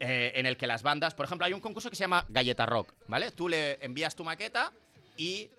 eh, 0.00 0.32
en 0.36 0.46
el 0.46 0.56
que 0.56 0.66
las 0.66 0.82
bandas, 0.82 1.14
por 1.14 1.26
ejemplo, 1.26 1.44
hay 1.44 1.52
un 1.52 1.60
concurso 1.60 1.90
que 1.90 1.96
se 1.96 2.04
llama 2.04 2.24
Galleta 2.30 2.64
Rock, 2.64 2.94
¿vale? 3.08 3.30
Tú 3.30 3.46
le 3.46 3.84
envías 3.84 4.16
tu 4.16 4.24
maqueta 4.24 4.72
y 5.18 5.50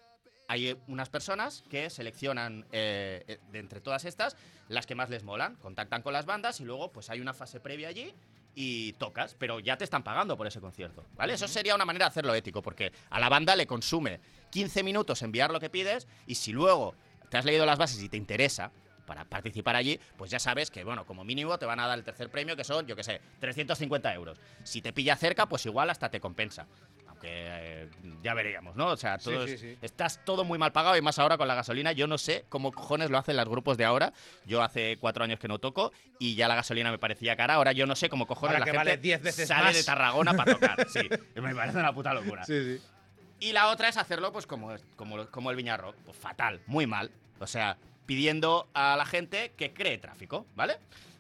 hay 0.50 0.76
unas 0.88 1.10
personas 1.10 1.64
que 1.70 1.92
seleccionan 1.92 2.66
eh, 2.72 3.24
eh, 3.28 3.38
de 3.52 3.60
entre 3.60 3.82
todas 3.82 4.04
estas 4.04 4.36
las 4.68 4.88
que 4.88 4.96
más 4.96 5.12
les 5.12 5.24
molan, 5.24 5.56
contactan 5.58 6.02
con 6.02 6.12
las 6.12 6.26
bandas 6.26 6.60
y 6.60 6.66
luego 6.66 6.92
pues 6.92 7.12
hay 7.12 7.22
una 7.22 7.36
fase 7.36 7.60
previa 7.60 7.88
allí 7.88 8.16
y 8.56 8.94
tocas, 8.94 9.36
pero 9.38 9.60
ya 9.60 9.78
te 9.78 9.84
están 9.84 10.04
pagando 10.04 10.36
por 10.38 10.48
ese 10.48 10.60
concierto, 10.60 11.06
¿vale? 11.16 11.34
Eso 11.34 11.48
sería 11.48 11.76
una 11.76 11.86
manera 11.86 12.06
de 12.06 12.10
hacerlo 12.10 12.34
ético, 12.34 12.64
porque 12.64 12.92
a 13.12 13.20
la 13.20 13.30
banda 13.30 13.56
le 13.56 13.68
consume 13.68 14.20
15 14.50 14.82
minutos 14.82 15.22
enviar 15.22 15.52
lo 15.52 15.60
que 15.60 15.70
pides 15.70 16.08
y 16.26 16.34
si 16.34 16.52
luego 16.52 16.96
te 17.30 17.38
has 17.38 17.46
leído 17.46 17.68
las 17.68 17.78
bases 17.78 18.02
y 18.02 18.10
te 18.10 18.18
interesa 18.18 18.72
para 19.06 19.26
participar 19.26 19.76
allí, 19.76 20.00
pues 20.18 20.32
ya 20.32 20.40
sabes 20.40 20.72
que, 20.72 20.84
bueno, 20.84 21.06
como 21.06 21.24
mínimo 21.24 21.60
te 21.60 21.68
van 21.68 21.80
a 21.80 21.88
dar 21.88 21.98
el 21.98 22.04
tercer 22.04 22.30
premio, 22.30 22.56
que 22.56 22.64
son, 22.64 22.88
yo 22.88 22.96
qué 22.96 23.04
sé, 23.04 23.22
350 23.40 24.14
euros. 24.16 24.40
Si 24.64 24.82
te 24.82 24.94
pilla 24.94 25.16
cerca, 25.16 25.48
pues 25.48 25.66
igual 25.66 25.90
hasta 25.90 26.10
te 26.10 26.20
compensa. 26.20 26.68
Aunque 27.20 27.30
eh, 27.34 27.90
ya 28.24 28.34
veríamos, 28.34 28.78
¿no? 28.78 28.88
O 28.88 28.98
sea, 28.98 29.20
Sí, 29.20 29.26
todo 29.30 29.46
sí, 29.46 29.54
es- 29.54 29.60
sí. 29.60 29.78
estás 29.82 30.24
todo 30.24 30.46
muy 30.46 30.58
mal 30.58 30.72
pagado 30.72 30.96
y 30.96 31.02
más 31.02 31.20
ahora 31.20 31.38
con 31.38 31.50
la 31.50 31.56
gasolina. 31.56 31.92
Yo 31.92 32.08
no 32.08 32.18
sé 32.18 32.46
cómo 32.48 32.72
cojones 32.72 33.10
lo 33.10 33.18
hacen 33.18 33.36
los 33.36 33.50
grupos 33.50 33.78
de 33.78 33.84
ahora. 33.84 34.14
Yo 34.46 34.62
hace 34.64 34.98
cuatro 35.02 35.26
años 35.26 35.38
que 35.38 35.50
no 35.50 35.60
toco 35.60 35.92
y 36.18 36.36
ya 36.36 36.48
la 36.48 36.56
gasolina 36.56 36.92
me 36.92 36.98
parecía 36.98 37.36
cara. 37.36 37.56
Ahora 37.56 37.74
yo 37.74 37.86
no 37.86 37.96
sé 37.98 38.08
cómo 38.08 38.26
cojones 38.26 38.52
Ahora 38.56 38.60
la 38.60 38.66
que 38.66 38.72
gente 38.72 38.78
vale 38.92 38.98
10 39.02 39.22
veces 39.22 39.48
sale 39.50 39.64
más. 39.66 39.76
de 39.76 39.84
Tarragona 39.84 40.34
para 40.34 40.54
tocar. 40.54 40.78
Sí, 40.90 41.10
me 41.36 41.54
parece 41.54 41.78
una 41.78 41.94
puta 41.94 42.14
locura. 42.14 42.46
Sí, 42.46 42.78
sí. 42.78 42.82
Y 43.42 43.52
la 43.52 43.68
otra 43.70 43.90
es 43.90 43.98
hacerlo, 43.98 44.32
pues, 44.32 44.46
como, 44.48 44.74
como, 44.96 45.28
como 45.28 45.50
el 45.52 45.58
Viñarrock. 45.58 45.96
Pues 46.06 46.16
fatal, 46.18 46.62
muy 46.68 46.88
mal. 46.88 47.12
O 47.40 47.48
sea, 47.48 47.78
pidiendo 48.06 48.70
a 48.74 48.96
la 48.98 49.06
gente 49.06 49.52
que 49.58 49.74
cree 49.74 49.98
tráfico, 49.98 50.46
¿vale? 50.56 50.78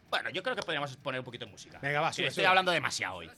Bueno, 0.10 0.30
yo 0.32 0.41
creo 0.41 0.55
que 0.55 0.62
podríamos 0.64 0.95
poner 0.97 1.20
un 1.20 1.26
poquito 1.26 1.45
de 1.45 1.51
música. 1.51 1.80
Venga, 1.82 2.01
va, 2.01 2.12
Sí, 2.12 2.18
sube, 2.18 2.28
Estoy 2.28 2.43
sube. 2.43 2.47
hablando 2.47 2.72
demasiado 2.72 3.18
hoy. 3.18 3.30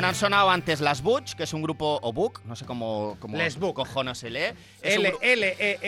Bueno, 0.00 0.08
han 0.08 0.14
sonado 0.14 0.48
antes 0.48 0.80
las 0.80 1.02
Butch, 1.02 1.34
que 1.34 1.42
es 1.42 1.52
un 1.52 1.60
grupo, 1.60 1.98
o 2.00 2.10
Book, 2.10 2.40
no 2.46 2.56
sé 2.56 2.64
cómo, 2.64 3.18
cómo 3.20 3.36
Les 3.36 3.58
Butch. 3.58 3.74
cojones 3.74 4.16
se 4.16 4.30
lee. 4.30 4.54
Es 4.80 4.96
un 4.96 5.04
L 5.04 5.12
gru- 5.12 5.18
L 5.20 5.56
E 5.58 5.78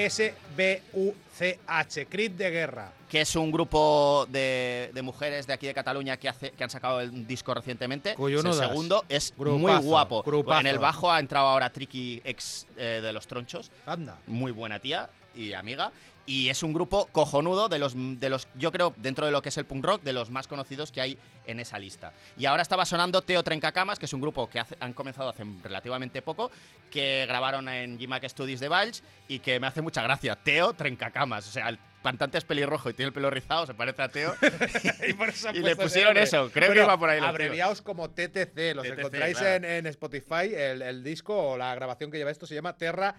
Crit 2.06 2.34
de 2.34 2.50
guerra. 2.50 2.92
que 3.08 3.22
es 3.22 3.34
un 3.36 3.50
grupo 3.50 4.26
de, 4.28 4.90
de 4.92 5.00
mujeres 5.00 5.46
de 5.46 5.54
aquí 5.54 5.66
de 5.66 5.72
Cataluña 5.72 6.18
que, 6.18 6.28
hace, 6.28 6.50
que 6.50 6.62
han 6.62 6.68
sacado 6.68 6.98
un 6.98 7.26
disco 7.26 7.54
recientemente. 7.54 8.14
Cuyo 8.14 8.40
Es 8.40 8.44
el 8.44 8.52
segundo 8.52 9.02
es 9.08 9.32
muy 9.38 9.46
Grupazo, 9.48 9.80
guapo. 9.82 10.22
grupazo. 10.22 10.60
En 10.60 10.66
el 10.66 10.78
bajo 10.78 11.10
ha 11.10 11.18
entrado 11.18 11.46
ahora 11.46 11.70
Tricky, 11.70 12.20
ex 12.22 12.66
eh, 12.76 13.00
de 13.02 13.12
los 13.14 13.26
tronchos. 13.26 13.70
Anda. 13.86 14.18
Muy 14.26 14.52
buena 14.52 14.78
tía 14.78 15.08
y 15.34 15.54
amiga. 15.54 15.90
Y 16.25 16.51
es 16.51 16.62
un 16.62 16.73
grupo 16.73 17.07
cojonudo 17.11 17.68
de 17.68 17.81
los, 17.81 17.95
de 17.97 18.31
los, 18.31 18.47
yo 18.55 18.70
creo, 18.70 18.95
dentro 18.97 19.27
de 19.27 19.33
lo 19.33 19.43
que 19.43 19.49
es 19.49 19.57
el 19.59 19.64
punk 19.66 19.85
rock, 19.85 20.03
de 20.03 20.12
los 20.12 20.31
más 20.31 20.47
conocidos 20.47 20.93
que 20.93 21.01
hay 21.01 21.18
en 21.47 21.59
esa 21.59 21.81
lista. 21.81 22.12
Y 22.39 22.47
ahora 22.47 22.62
estaba 22.62 22.85
sonando 22.87 23.23
Teo 23.23 23.43
Trencacamas, 23.43 23.99
que 23.99 24.07
es 24.07 24.12
un 24.12 24.20
grupo 24.20 24.49
que 24.49 24.61
hace- 24.61 24.77
han 24.79 24.93
comenzado 24.93 25.29
hace 25.31 25.45
relativamente 25.64 26.23
poco, 26.23 26.53
que 26.93 27.25
grabaron 27.27 27.68
en 27.68 27.99
GMAC 27.99 28.29
Studios 28.29 28.61
de 28.61 28.68
Valls 28.68 29.03
y 29.27 29.41
que 29.41 29.59
me 29.59 29.66
hace 29.66 29.83
mucha 29.83 30.01
gracia. 30.03 30.37
Teo 30.37 30.75
Trencacamas, 30.75 31.49
o 31.49 31.51
sea, 31.51 31.68
el 31.68 31.79
cantante 32.05 32.39
es 32.39 32.45
pelirrojo 32.45 32.89
y 32.91 32.95
tiene 32.95 33.09
el 33.09 33.12
pelo 33.12 33.29
rizado, 33.29 33.66
se 33.66 33.75
parece 33.75 34.03
a 34.03 34.09
Teo. 34.09 34.33
y 35.09 35.12
por 35.14 35.29
eso 35.29 35.49
han 35.49 35.57
Y 35.57 35.61
puesto 35.61 35.77
le 35.77 35.77
pusieron 35.77 36.16
eso, 36.18 36.51
creo 36.53 36.73
que 36.73 36.79
iba 36.83 36.97
por 36.99 37.11
ahí 37.11 37.18
Abreviados 37.20 37.83
como 37.83 38.11
TTC, 38.11 38.75
los 38.77 38.87
TTC, 38.87 38.99
encontráis 38.99 39.39
claro. 39.39 39.57
en, 39.57 39.64
en 39.64 39.87
Spotify. 39.89 40.55
El, 40.55 40.83
el 40.83 41.03
disco 41.03 41.37
o 41.37 41.57
la 41.57 41.75
grabación 41.75 42.12
que 42.12 42.18
lleva 42.18 42.31
esto 42.31 42.47
se 42.47 42.55
llama 42.55 42.77
Terra 42.77 43.16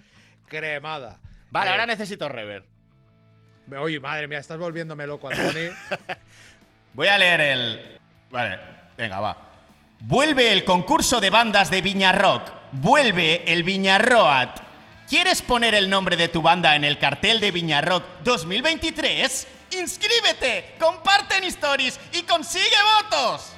Cremada. 0.47 1.20
Vale, 1.51 1.70
Eh, 1.70 1.72
ahora 1.72 1.86
necesito 1.86 2.28
rever. 2.30 2.64
Oye, 3.80 3.99
madre 3.99 4.28
mía, 4.28 4.39
estás 4.39 4.57
volviéndome 4.57 5.07
loco, 5.07 5.30
Antoni. 5.30 5.70
Voy 6.93 7.07
a 7.07 7.18
leer 7.18 7.41
el. 7.41 7.99
Vale, 8.30 8.59
venga, 8.97 9.20
va. 9.20 9.38
Vuelve 9.99 10.51
el 10.51 10.64
concurso 10.64 11.22
de 11.22 11.30
bandas 11.30 11.70
de 11.70 11.82
Viña 11.82 12.11
Rock. 12.11 12.51
Vuelve 12.74 13.43
el 13.51 13.64
Viña 13.64 13.97
Roat. 13.97 14.59
¿Quieres 15.07 15.41
poner 15.41 15.76
el 15.76 15.89
nombre 15.89 16.18
de 16.18 16.28
tu 16.28 16.41
banda 16.41 16.76
en 16.76 16.84
el 16.84 16.97
cartel 16.97 17.39
de 17.39 17.51
Viña 17.51 17.82
Rock 17.82 18.03
2023? 18.24 19.47
¡Inscríbete! 19.80 20.76
¡Comparte 20.80 21.38
en 21.38 21.45
stories 21.45 21.99
y 22.14 22.24
consigue 22.24 22.76
votos! 23.01 23.53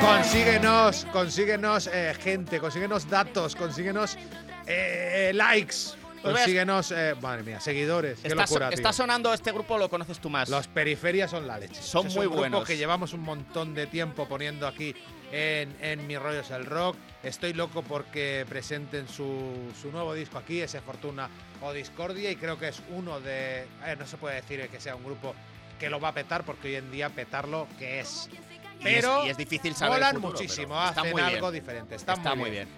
Consíguenos, 0.00 1.06
consíguenos 1.12 1.86
eh, 1.86 2.14
gente, 2.20 2.58
consíguenos 2.58 3.08
datos, 3.08 3.54
consíguenos 3.54 4.18
eh, 4.66 5.30
likes, 5.34 5.96
consíguenos, 6.22 6.90
eh, 6.92 7.14
madre 7.20 7.42
mía, 7.42 7.60
seguidores. 7.60 8.20
Qué 8.20 8.28
Está, 8.28 8.42
locura, 8.42 8.92
sonando 8.92 9.32
este 9.34 9.52
grupo, 9.52 9.78
lo 9.78 9.88
conoces 9.88 10.18
tú 10.20 10.30
más. 10.30 10.48
Los 10.48 10.68
periferias 10.68 11.30
son 11.30 11.46
la 11.46 11.58
leche. 11.58 11.82
Son 11.82 12.06
es 12.06 12.14
muy 12.14 12.26
un 12.26 12.32
grupo 12.32 12.40
buenos. 12.40 12.64
que 12.66 12.76
llevamos 12.76 13.12
un 13.12 13.20
montón 13.20 13.74
de 13.74 13.86
tiempo 13.86 14.26
poniendo 14.28 14.66
aquí 14.66 14.94
en, 15.32 15.76
en 15.80 16.06
Mi 16.06 16.16
Rollo 16.16 16.40
es 16.40 16.50
el 16.50 16.66
Rock. 16.66 16.96
Estoy 17.22 17.52
loco 17.52 17.82
porque 17.82 18.44
presenten 18.48 19.08
su, 19.08 19.72
su 19.80 19.90
nuevo 19.92 20.14
disco 20.14 20.38
aquí, 20.38 20.60
ese 20.60 20.80
Fortuna 20.80 21.28
o 21.60 21.72
Discordia, 21.72 22.30
y 22.30 22.36
creo 22.36 22.58
que 22.58 22.68
es 22.68 22.82
uno 22.90 23.20
de. 23.20 23.60
eh, 23.86 23.96
no 23.98 24.06
se 24.06 24.16
puede 24.16 24.36
decir 24.36 24.68
que 24.68 24.80
sea 24.80 24.94
un 24.96 25.04
grupo 25.04 25.34
que 25.78 25.88
lo 25.90 26.00
va 26.00 26.08
a 26.08 26.14
petar, 26.14 26.44
porque 26.44 26.68
hoy 26.68 26.74
en 26.76 26.90
día 26.92 27.08
petarlo, 27.10 27.66
que 27.78 28.00
es. 28.00 28.28
Y 28.32 28.36
es- 28.36 28.42
Pero 28.82 29.26
y 29.26 29.30
es 29.30 29.36
difícil 29.36 29.74
saber 29.74 29.94
el 29.94 30.00
molan 30.00 30.14
futuro, 30.16 30.32
muchísimo, 30.32 30.68
pero 30.74 30.80
hacen 30.80 31.02
muy 31.12 31.22
bien. 31.22 31.34
algo 31.36 31.50
diferente. 31.52 31.94
Está, 31.94 32.14
Está 32.14 32.34
muy 32.34 32.50
bien. 32.50 32.68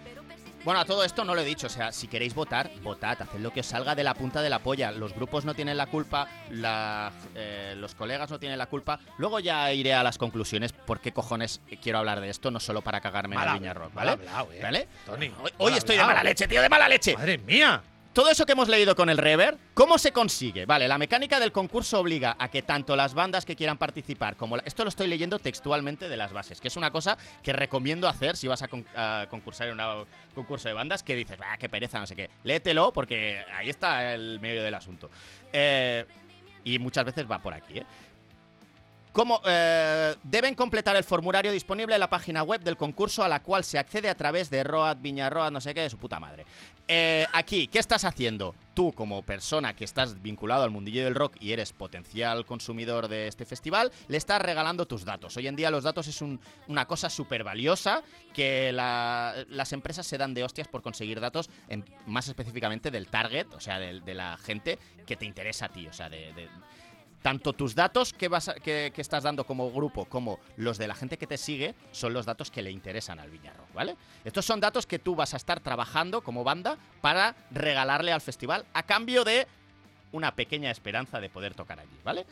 Bueno, 0.64 0.80
a 0.80 0.84
todo 0.86 1.04
esto 1.04 1.24
no 1.26 1.34
lo 1.34 1.42
he 1.42 1.44
dicho, 1.44 1.66
o 1.66 1.70
sea, 1.70 1.92
si 1.92 2.08
queréis 2.08 2.34
votar, 2.34 2.70
votad, 2.82 3.20
haced 3.20 3.38
lo 3.38 3.50
que 3.52 3.60
os 3.60 3.66
salga 3.66 3.94
de 3.94 4.02
la 4.02 4.14
punta 4.14 4.40
de 4.40 4.48
la 4.48 4.60
polla. 4.60 4.90
Los 4.92 5.12
grupos 5.14 5.44
no 5.44 5.52
tienen 5.54 5.76
la 5.76 5.86
culpa, 5.88 6.26
la- 6.50 7.12
eh, 7.34 7.74
los 7.76 7.94
colegas 7.94 8.30
no 8.30 8.38
tienen 8.38 8.56
la 8.56 8.64
culpa. 8.66 8.98
Luego 9.18 9.40
ya 9.40 9.70
iré 9.74 9.92
a 9.92 10.02
las 10.02 10.16
conclusiones 10.16 10.72
por 10.72 11.00
qué 11.00 11.12
cojones 11.12 11.60
quiero 11.82 11.98
hablar 11.98 12.20
de 12.22 12.30
esto, 12.30 12.50
no 12.50 12.60
solo 12.60 12.80
para 12.80 13.02
cagarme 13.02 13.36
en 13.36 13.42
hab- 13.42 13.52
Viña 13.58 13.74
Rock, 13.74 13.92
mal 13.92 14.06
¿vale? 14.06 14.10
hablado, 14.12 14.52
eh. 14.52 14.60
¿Vale? 14.62 14.88
Tony, 15.04 15.30
Hoy, 15.42 15.50
hoy 15.58 15.72
estoy 15.74 15.96
de 15.98 16.04
mala 16.04 16.22
leche, 16.24 16.48
tío, 16.48 16.62
de 16.62 16.68
mala 16.70 16.88
leche. 16.88 17.14
¡Madre 17.14 17.36
mía! 17.38 17.82
Todo 18.14 18.30
eso 18.30 18.46
que 18.46 18.52
hemos 18.52 18.68
leído 18.68 18.94
con 18.94 19.10
el 19.10 19.18
rever, 19.18 19.58
¿cómo 19.74 19.98
se 19.98 20.12
consigue? 20.12 20.66
Vale, 20.66 20.86
la 20.86 20.98
mecánica 20.98 21.40
del 21.40 21.50
concurso 21.50 21.98
obliga 21.98 22.36
a 22.38 22.48
que 22.48 22.62
tanto 22.62 22.94
las 22.94 23.12
bandas 23.12 23.44
que 23.44 23.56
quieran 23.56 23.76
participar 23.76 24.36
como... 24.36 24.56
la- 24.56 24.62
esto 24.64 24.84
lo 24.84 24.88
estoy 24.88 25.08
leyendo 25.08 25.40
textualmente 25.40 26.08
de 26.08 26.16
las 26.16 26.32
bases, 26.32 26.60
que 26.60 26.68
es 26.68 26.76
una 26.76 26.92
cosa 26.92 27.18
que 27.42 27.52
recomiendo 27.52 28.06
hacer 28.06 28.36
si 28.36 28.46
vas 28.46 28.62
a 28.62 29.26
concursar 29.28 29.66
en 29.66 29.80
un 29.80 30.06
concurso 30.32 30.68
de 30.68 30.74
bandas, 30.74 31.02
que 31.02 31.16
dices, 31.16 31.36
ah, 31.44 31.56
qué 31.58 31.68
pereza, 31.68 31.98
no 31.98 32.06
sé 32.06 32.14
qué. 32.14 32.30
Léetelo 32.44 32.92
porque 32.92 33.42
ahí 33.52 33.68
está 33.68 34.14
el 34.14 34.38
medio 34.38 34.62
del 34.62 34.74
asunto. 34.74 35.10
Eh, 35.52 36.04
y 36.62 36.78
muchas 36.78 37.04
veces 37.04 37.28
va 37.28 37.40
por 37.40 37.52
aquí, 37.52 37.78
¿eh? 37.78 37.86
¿Cómo, 39.14 39.40
eh, 39.46 40.16
deben 40.24 40.56
completar 40.56 40.96
el 40.96 41.04
formulario 41.04 41.52
disponible 41.52 41.94
en 41.94 42.00
la 42.00 42.10
página 42.10 42.42
web 42.42 42.60
del 42.62 42.76
concurso 42.76 43.22
a 43.22 43.28
la 43.28 43.44
cual 43.44 43.62
se 43.62 43.78
accede 43.78 44.08
a 44.10 44.16
través 44.16 44.50
de 44.50 44.64
Road, 44.64 44.96
Viñarroad, 45.00 45.52
no 45.52 45.60
sé 45.60 45.72
qué, 45.72 45.82
de 45.82 45.90
su 45.90 45.98
puta 45.98 46.18
madre. 46.18 46.44
Eh, 46.88 47.24
aquí, 47.32 47.68
¿qué 47.68 47.78
estás 47.78 48.04
haciendo? 48.04 48.56
Tú, 48.74 48.92
como 48.92 49.22
persona 49.22 49.76
que 49.76 49.84
estás 49.84 50.20
vinculado 50.20 50.64
al 50.64 50.72
mundillo 50.72 51.04
del 51.04 51.14
rock 51.14 51.36
y 51.38 51.52
eres 51.52 51.72
potencial 51.72 52.44
consumidor 52.44 53.06
de 53.06 53.28
este 53.28 53.44
festival, 53.44 53.92
le 54.08 54.16
estás 54.16 54.42
regalando 54.42 54.84
tus 54.84 55.04
datos. 55.04 55.36
Hoy 55.36 55.46
en 55.46 55.54
día 55.54 55.70
los 55.70 55.84
datos 55.84 56.08
es 56.08 56.20
un- 56.20 56.40
una 56.66 56.84
cosa 56.86 57.08
súper 57.08 57.44
valiosa 57.44 58.02
que 58.34 58.72
la- 58.72 59.32
las 59.48 59.72
empresas 59.72 60.08
se 60.08 60.18
dan 60.18 60.34
de 60.34 60.42
hostias 60.42 60.66
por 60.66 60.82
conseguir 60.82 61.20
datos, 61.20 61.50
en- 61.68 61.84
más 62.06 62.26
específicamente 62.26 62.90
del 62.90 63.06
target, 63.06 63.46
o 63.54 63.60
sea, 63.60 63.78
de, 63.78 64.12
la 64.12 64.36
gente 64.38 64.76
que 65.06 65.14
te 65.14 65.24
interesa 65.24 65.66
a 65.66 65.68
ti, 65.68 65.86
o 65.86 65.92
sea, 65.92 66.08
de, 66.08 66.32
tanto 67.24 67.54
tus 67.54 67.74
datos 67.74 68.12
que, 68.12 68.28
vas 68.28 68.50
a- 68.50 68.54
que, 68.56 68.92
estás 68.98 69.22
dando 69.22 69.46
como 69.46 69.72
grupo 69.72 70.04
como 70.04 70.38
los 70.58 70.76
de 70.76 70.86
la 70.86 70.94
gente 70.94 71.16
que 71.16 71.26
te 71.26 71.38
sigue 71.38 71.74
son 71.90 72.12
los 72.12 72.26
datos 72.26 72.50
que 72.50 72.60
le 72.60 72.70
interesan 72.70 73.18
al 73.18 73.30
Viñarro, 73.30 73.64
¿vale? 73.72 73.96
Estos 74.26 74.44
son 74.44 74.60
datos 74.60 74.84
que 74.84 74.98
tú 74.98 75.16
vas 75.16 75.32
a 75.32 75.38
estar 75.38 75.58
trabajando 75.60 76.20
como 76.20 76.44
banda 76.44 76.76
para 77.00 77.34
regalarle 77.50 78.12
al 78.12 78.20
festival 78.20 78.66
a 78.74 78.82
cambio 78.82 79.24
de 79.24 79.46
una 80.12 80.34
pequeña 80.36 80.70
esperanza 80.70 81.18
de 81.18 81.30
poder 81.30 81.54
tocar 81.54 81.80
allí, 81.80 81.98
¿vale? 82.04 82.26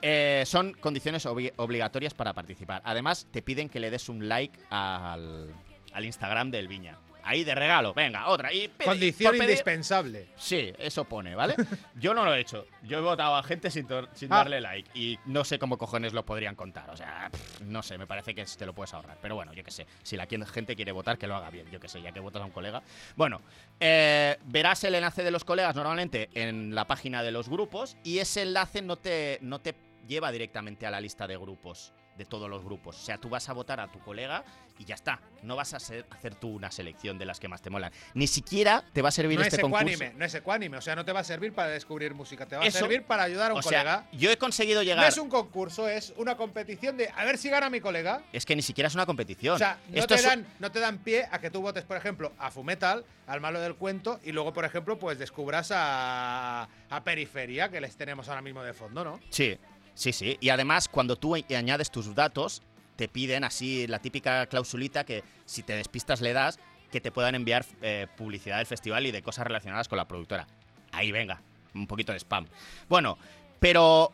Eh, 0.00 0.44
son 0.46 0.72
condiciones 0.72 1.26
obli- 1.26 1.52
obligatorias 1.56 2.14
para 2.14 2.32
participar. 2.32 2.80
Además, 2.86 3.26
te 3.30 3.42
piden 3.42 3.68
que 3.68 3.80
le 3.80 3.90
des 3.90 4.08
un 4.08 4.28
like 4.30 4.58
al, 4.70 5.54
al 5.92 6.04
Instagram 6.06 6.50
del 6.50 6.68
Viña. 6.68 6.96
Ahí 7.24 7.44
de 7.44 7.54
regalo, 7.54 7.94
venga, 7.94 8.28
otra. 8.28 8.52
Y 8.52 8.68
Condición 8.68 9.36
indispensable. 9.36 10.28
Sí, 10.36 10.72
eso 10.78 11.04
pone, 11.04 11.34
¿vale? 11.34 11.54
Yo 11.94 12.14
no 12.14 12.24
lo 12.24 12.34
he 12.34 12.40
hecho. 12.40 12.66
Yo 12.82 12.98
he 12.98 13.00
votado 13.00 13.36
a 13.36 13.42
gente 13.42 13.70
sin, 13.70 13.86
Ah. 13.92 14.06
darle 14.28 14.60
like. 14.60 14.90
Y 14.98 15.18
no 15.26 15.44
sé 15.44 15.58
cómo 15.58 15.78
cojones 15.78 16.12
lo 16.12 16.24
podrían 16.24 16.54
contar. 16.54 16.90
O 16.90 16.96
sea, 16.96 17.28
pff, 17.30 17.60
no 17.62 17.82
sé, 17.82 17.96
me 17.98 18.06
parece 18.06 18.34
que 18.34 18.44
te 18.44 18.66
lo 18.66 18.74
puedes 18.74 18.92
ahorrar. 18.94 19.18
Pero 19.22 19.34
bueno, 19.34 19.52
yo 19.52 19.62
qué 19.62 19.70
sé. 19.70 19.86
Si 20.02 20.16
la 20.16 20.26
gente 20.46 20.74
quiere 20.76 20.92
votar, 20.92 21.18
que 21.18 21.26
lo 21.26 21.36
haga 21.36 21.50
bien. 21.50 21.70
Yo 21.70 21.78
qué 21.80 21.88
sé, 21.88 22.02
ya 22.02 22.12
que 22.12 22.20
votas 22.20 22.42
a 22.42 22.44
un 22.46 22.50
colega. 22.50 22.82
Bueno, 23.16 23.40
eh, 23.80 24.36
verás 24.46 24.82
el 24.84 24.94
enlace 24.94 25.22
de 25.22 25.30
los 25.30 25.44
colegas 25.44 25.76
normalmente 25.76 26.28
en 26.34 26.74
la 26.74 26.86
página 26.86 27.22
de 27.22 27.30
los 27.32 27.48
grupos. 27.48 27.96
Y 28.02 28.18
ese 28.18 28.42
enlace 28.42 28.82
no 28.82 28.96
te, 28.96 29.38
no 29.42 29.60
te 29.60 29.74
lleva 30.08 30.32
directamente 30.32 30.86
a 30.86 30.90
la 30.90 31.00
lista 31.00 31.26
de 31.26 31.36
grupos. 31.36 31.92
De 32.16 32.26
todos 32.26 32.48
los 32.50 32.62
grupos. 32.62 33.00
O 33.00 33.04
sea, 33.04 33.16
tú 33.16 33.30
vas 33.30 33.48
a 33.48 33.54
votar 33.54 33.80
a 33.80 33.88
tu 33.90 33.98
colega 34.00 34.44
y 34.78 34.84
ya 34.84 34.94
está. 34.94 35.18
No 35.42 35.56
vas 35.56 35.72
a 35.72 35.78
hacer 35.78 36.04
tú 36.38 36.48
una 36.56 36.70
selección 36.70 37.18
de 37.18 37.24
las 37.24 37.40
que 37.40 37.48
más 37.48 37.62
te 37.62 37.70
molan. 37.70 37.90
Ni 38.12 38.26
siquiera 38.26 38.84
te 38.92 39.00
va 39.00 39.08
a 39.08 39.12
servir 39.12 39.38
No 39.38 39.44
este 39.44 39.56
es 39.56 39.62
concurso. 39.62 40.04
no 40.16 40.24
es 40.24 40.34
ecuánime. 40.34 40.76
O 40.76 40.80
sea, 40.82 40.94
no 40.94 41.06
te 41.06 41.12
va 41.12 41.20
a 41.20 41.24
servir 41.24 41.54
para 41.54 41.68
descubrir 41.70 42.12
música, 42.14 42.44
te 42.44 42.54
va 42.56 42.66
Eso- 42.66 42.78
a 42.78 42.80
servir 42.82 43.04
para 43.04 43.22
ayudar 43.22 43.50
a 43.50 43.54
un 43.54 43.60
o 43.60 43.62
sea, 43.62 43.78
colega. 43.80 44.06
yo 44.12 44.30
he 44.30 44.36
conseguido 44.36 44.82
llegar. 44.82 45.02
No 45.02 45.08
es 45.08 45.16
un 45.16 45.30
concurso, 45.30 45.88
es 45.88 46.12
una 46.18 46.36
competición 46.36 46.98
de 46.98 47.08
a 47.16 47.24
ver 47.24 47.38
si 47.38 47.48
gana 47.48 47.70
mi 47.70 47.80
colega. 47.80 48.22
Es 48.32 48.44
que 48.44 48.54
ni 48.56 48.62
siquiera 48.62 48.88
es 48.88 48.94
una 48.94 49.06
competición. 49.06 49.54
O 49.54 49.58
sea, 49.58 49.78
no 49.88 49.96
Esto 49.96 50.08
te, 50.08 50.20
es- 50.20 50.24
dan, 50.26 50.46
no 50.58 50.70
te 50.70 50.80
dan 50.80 50.98
pie 50.98 51.26
a 51.30 51.38
que 51.40 51.50
tú 51.50 51.62
votes, 51.62 51.84
por 51.84 51.96
ejemplo, 51.96 52.32
a 52.38 52.50
Fumetal, 52.50 53.06
al 53.26 53.40
malo 53.40 53.58
del 53.60 53.74
cuento, 53.76 54.20
y 54.22 54.32
luego, 54.32 54.52
por 54.52 54.66
ejemplo, 54.66 54.98
pues 54.98 55.18
descubras 55.18 55.70
a, 55.72 56.68
a 56.90 57.04
Periferia, 57.04 57.70
que 57.70 57.80
les 57.80 57.96
tenemos 57.96 58.28
ahora 58.28 58.42
mismo 58.42 58.62
de 58.62 58.74
fondo, 58.74 59.02
¿no? 59.04 59.18
Sí, 59.30 59.58
sí, 59.94 60.12
sí. 60.12 60.36
Y 60.40 60.48
además, 60.50 60.88
cuando 60.88 61.16
tú 61.16 61.34
añades 61.34 61.90
tus 61.90 62.14
datos, 62.14 62.62
te 62.96 63.08
piden 63.08 63.44
así 63.44 63.86
la 63.86 63.98
típica 63.98 64.46
clausulita 64.46 65.04
que 65.04 65.24
si 65.46 65.62
te 65.62 65.74
despistas 65.74 66.20
le 66.20 66.32
das, 66.32 66.58
que 66.90 67.00
te 67.00 67.10
puedan 67.10 67.34
enviar 67.34 67.64
eh, 67.80 68.06
publicidad 68.16 68.58
del 68.58 68.66
festival 68.66 69.06
y 69.06 69.10
de 69.10 69.22
cosas 69.22 69.46
relacionadas 69.46 69.88
con 69.88 69.96
la 69.96 70.06
productora. 70.06 70.46
Ahí 70.92 71.10
venga. 71.10 71.40
un 71.74 71.86
poquito 71.86 72.12
de 72.12 72.18
spam. 72.18 72.46
Bueno, 72.88 73.16
pero 73.58 74.12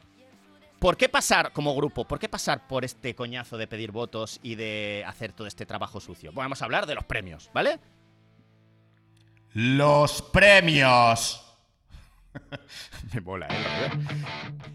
¿por 0.79 0.97
qué 0.97 1.09
pasar 1.09 1.53
como 1.53 1.74
grupo? 1.74 2.05
¿Por 2.05 2.18
qué 2.18 2.29
pasar 2.29 2.68
por 2.68 2.85
este 2.85 3.14
coñazo 3.14 3.59
de 3.59 3.66
pedir 3.66 3.91
votos 3.91 4.39
y 4.43 4.55
de 4.55 5.05
hacer 5.07 5.33
todo 5.33 5.49
este 5.49 5.66
trabajo 5.66 6.01
sucio? 6.01 6.31
Bueno, 6.31 6.47
vamos 6.47 6.62
a 6.62 6.66
hablar 6.66 6.87
de 6.87 6.95
los 6.95 7.05
premios, 7.05 7.51
¿vale? 7.53 7.81
Los 9.53 10.22
premios. 10.22 11.47
Me 13.14 13.20
mola, 13.20 13.47
¿eh? 13.51 13.91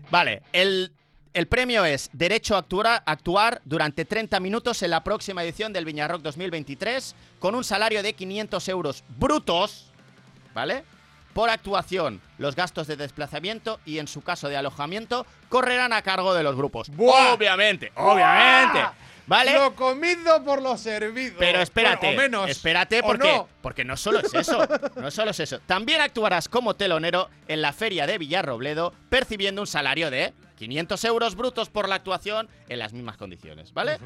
Vale, 0.09 0.43
el, 0.53 0.91
el 1.33 1.47
premio 1.47 1.85
es 1.85 2.09
Derecho 2.13 2.55
a 2.55 2.59
actuar, 2.59 3.03
actuar 3.05 3.61
durante 3.65 4.05
30 4.05 4.39
minutos 4.39 4.83
en 4.83 4.91
la 4.91 5.03
próxima 5.03 5.43
edición 5.43 5.73
del 5.73 5.85
Viñarrock 5.85 6.21
2023 6.21 7.15
con 7.39 7.55
un 7.55 7.63
salario 7.63 8.03
de 8.03 8.13
500 8.13 8.67
euros 8.69 9.03
brutos, 9.17 9.91
¿vale? 10.53 10.83
Por 11.33 11.49
actuación, 11.49 12.21
los 12.37 12.55
gastos 12.55 12.85
de 12.85 12.95
desplazamiento 12.95 13.79
y 13.85 13.97
en 13.97 14.07
su 14.07 14.21
caso 14.21 14.49
de 14.49 14.57
alojamiento 14.57 15.25
correrán 15.49 15.91
a 15.91 16.03
cargo 16.03 16.35
de 16.35 16.43
los 16.43 16.55
grupos. 16.55 16.89
¡Buah! 16.89 17.33
Obviamente, 17.33 17.91
obviamente. 17.95 18.79
¡Buah! 18.79 18.93
¿Vale? 19.25 19.53
Lo 19.53 19.73
comido 19.75 20.43
por 20.43 20.61
lo 20.61 20.77
servido. 20.77 21.35
Pero 21.39 21.61
espérate, 21.61 22.07
Bueno, 22.13 22.39
o 22.39 22.41
menos. 22.43 22.49
espérate 22.49 22.99
o 22.99 23.03
porque, 23.03 23.31
no. 23.31 23.47
porque 23.61 23.85
no 23.85 23.95
solo 23.95 24.19
es 24.19 24.33
eso, 24.33 24.67
no 24.97 25.11
solo 25.11 25.31
es 25.31 25.39
eso. 25.39 25.59
También 25.65 26.01
actuarás 26.01 26.49
como 26.49 26.75
telonero 26.75 27.29
en 27.47 27.61
la 27.61 27.71
feria 27.73 28.05
de 28.05 28.17
Villarrobledo, 28.17 28.93
percibiendo 29.09 29.61
un 29.61 29.67
salario 29.67 30.11
de 30.11 30.33
500 30.57 31.03
euros 31.05 31.35
brutos 31.35 31.69
por 31.69 31.87
la 31.87 31.95
actuación 31.95 32.49
en 32.67 32.79
las 32.79 32.91
mismas 32.93 33.17
condiciones, 33.17 33.73
¿vale? 33.73 33.97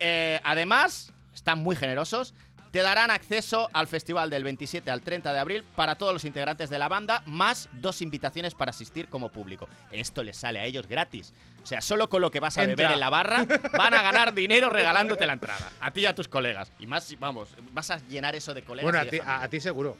Eh, 0.00 0.40
además, 0.44 1.12
están 1.34 1.58
muy 1.58 1.76
generosos. 1.76 2.34
Te 2.74 2.82
darán 2.82 3.12
acceso 3.12 3.70
al 3.72 3.86
festival 3.86 4.30
del 4.30 4.42
27 4.42 4.90
al 4.90 5.00
30 5.00 5.32
de 5.32 5.38
abril 5.38 5.62
para 5.76 5.94
todos 5.94 6.12
los 6.12 6.24
integrantes 6.24 6.70
de 6.70 6.78
la 6.80 6.88
banda, 6.88 7.22
más 7.24 7.68
dos 7.74 8.02
invitaciones 8.02 8.52
para 8.56 8.70
asistir 8.70 9.06
como 9.08 9.28
público. 9.28 9.68
Esto 9.92 10.24
les 10.24 10.36
sale 10.36 10.58
a 10.58 10.64
ellos 10.64 10.88
gratis. 10.88 11.32
O 11.62 11.66
sea, 11.66 11.80
solo 11.80 12.08
con 12.08 12.20
lo 12.20 12.32
que 12.32 12.40
vas 12.40 12.58
a 12.58 12.64
Entra. 12.64 12.74
beber 12.74 12.94
en 12.94 12.98
la 12.98 13.10
barra 13.10 13.46
van 13.78 13.94
a 13.94 14.02
ganar 14.02 14.34
dinero 14.34 14.70
regalándote 14.70 15.24
la 15.24 15.34
entrada. 15.34 15.70
A 15.80 15.92
ti 15.92 16.00
y 16.00 16.06
a 16.06 16.16
tus 16.16 16.26
colegas. 16.26 16.72
Y 16.80 16.88
más, 16.88 17.14
vamos, 17.20 17.50
vas 17.70 17.92
a 17.92 17.98
llenar 18.08 18.34
eso 18.34 18.52
de 18.54 18.64
colegas. 18.64 18.90
Bueno, 18.90 18.98
a 18.98 19.02
ti, 19.08 19.18
familia. 19.18 19.36
a, 19.38 19.42
a 19.44 19.48
ti 19.48 19.60
seguro. 19.60 19.96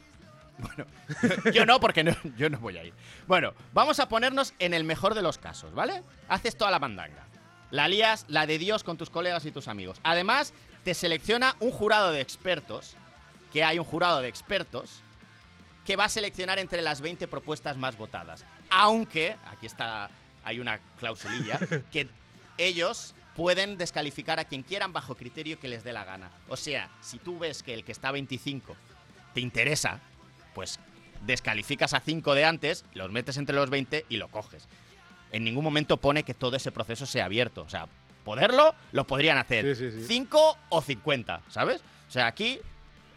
Yo 1.53 1.65
no, 1.65 1.79
porque 1.79 2.03
no- 2.03 2.15
yo 2.35 2.49
no 2.49 2.59
voy 2.59 2.77
a 2.77 2.83
ir. 2.83 2.93
Bueno, 3.25 3.53
vamos 3.73 4.01
a 4.01 4.09
ponernos 4.09 4.53
en 4.59 4.73
el 4.73 4.83
mejor 4.83 5.13
de 5.13 5.21
los 5.21 5.37
casos, 5.37 5.73
¿vale? 5.73 6.03
Haces 6.27 6.57
toda 6.57 6.71
la 6.71 6.79
mandanga. 6.79 7.23
La 7.71 7.87
lías, 7.87 8.25
la 8.27 8.45
de 8.45 8.57
Dios 8.57 8.83
con 8.83 8.97
tus 8.97 9.09
colegas 9.09 9.45
y 9.45 9.51
tus 9.51 9.67
amigos. 9.69 9.97
Además, 10.03 10.53
te 10.85 10.93
selecciona 10.93 11.55
un 11.59 11.71
jurado 11.71 12.11
de 12.11 12.21
expertos, 12.21 12.95
que 13.51 13.63
hay 13.63 13.79
un 13.79 13.85
jurado 13.85 14.21
de 14.21 14.27
expertos, 14.27 15.01
que 15.83 15.95
va 15.95 16.05
a 16.05 16.09
seleccionar 16.09 16.59
entre 16.59 16.83
las 16.83 17.01
20 17.01 17.27
propuestas 17.27 17.75
más 17.75 17.97
votadas. 17.97 18.45
Aunque, 18.69 19.35
aquí 19.47 19.65
está, 19.65 20.11
hay 20.43 20.59
una 20.59 20.79
klausulilla, 20.99 21.59
que 21.91 22.07
ellos 22.59 23.15
pueden 23.35 23.77
descalificar 23.77 24.39
a 24.39 24.45
quien 24.45 24.61
quieran 24.61 24.93
bajo 24.93 25.15
criterio 25.15 25.59
que 25.59 25.67
les 25.67 25.83
dé 25.83 25.91
la 25.91 26.05
gana. 26.05 26.29
O 26.49 26.55
sea, 26.55 26.89
si 27.01 27.17
tú 27.17 27.39
ves 27.39 27.63
que 27.63 27.73
el 27.73 27.83
que 27.83 27.91
está 27.91 28.11
25 28.11 28.75
te 29.33 29.41
interesa, 29.41 29.99
pues 30.53 30.79
descalificas 31.25 31.95
a 31.95 31.99
5 31.99 32.35
de 32.35 32.45
antes, 32.45 32.85
los 32.93 33.11
metes 33.11 33.37
entre 33.37 33.55
los 33.55 33.71
20 33.71 34.05
y 34.07 34.17
lo 34.17 34.27
coges. 34.27 34.67
En 35.31 35.43
ningún 35.43 35.63
momento 35.63 35.97
pone 35.97 36.21
que 36.21 36.35
todo 36.35 36.55
ese 36.55 36.71
proceso 36.71 37.07
sea 37.07 37.25
abierto. 37.25 37.63
O 37.63 37.69
sea, 37.69 37.87
poderlo, 38.25 38.75
lo 38.91 39.07
podrían 39.07 39.37
hacer. 39.37 39.73
Sí, 39.75 39.89
sí, 39.89 39.99
sí. 40.01 40.05
5 40.07 40.57
o 40.69 40.81
50, 40.81 41.41
¿sabes? 41.47 41.81
O 42.09 42.11
sea, 42.11 42.27
aquí, 42.27 42.59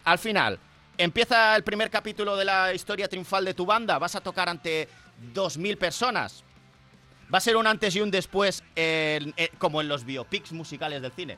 al 0.05 0.17
final, 0.19 0.57
empieza 0.97 1.55
el 1.57 1.63
primer 1.65 1.89
capítulo 1.89 2.37
de 2.37 2.45
la 2.45 2.73
historia 2.73 3.09
triunfal 3.09 3.43
de 3.43 3.53
tu 3.53 3.65
banda, 3.65 3.99
vas 3.99 4.15
a 4.15 4.21
tocar 4.21 4.47
ante 4.47 4.87
2.000 5.33 5.77
personas. 5.77 6.45
Va 7.33 7.39
a 7.39 7.41
ser 7.41 7.57
un 7.57 7.67
antes 7.67 7.95
y 7.95 8.01
un 8.01 8.09
después, 8.09 8.63
en- 8.75 9.33
como 9.57 9.81
en 9.81 9.87
los 9.89 10.05
biopics 10.05 10.51
musicales 10.53 11.01
del 11.01 11.11
cine. 11.11 11.37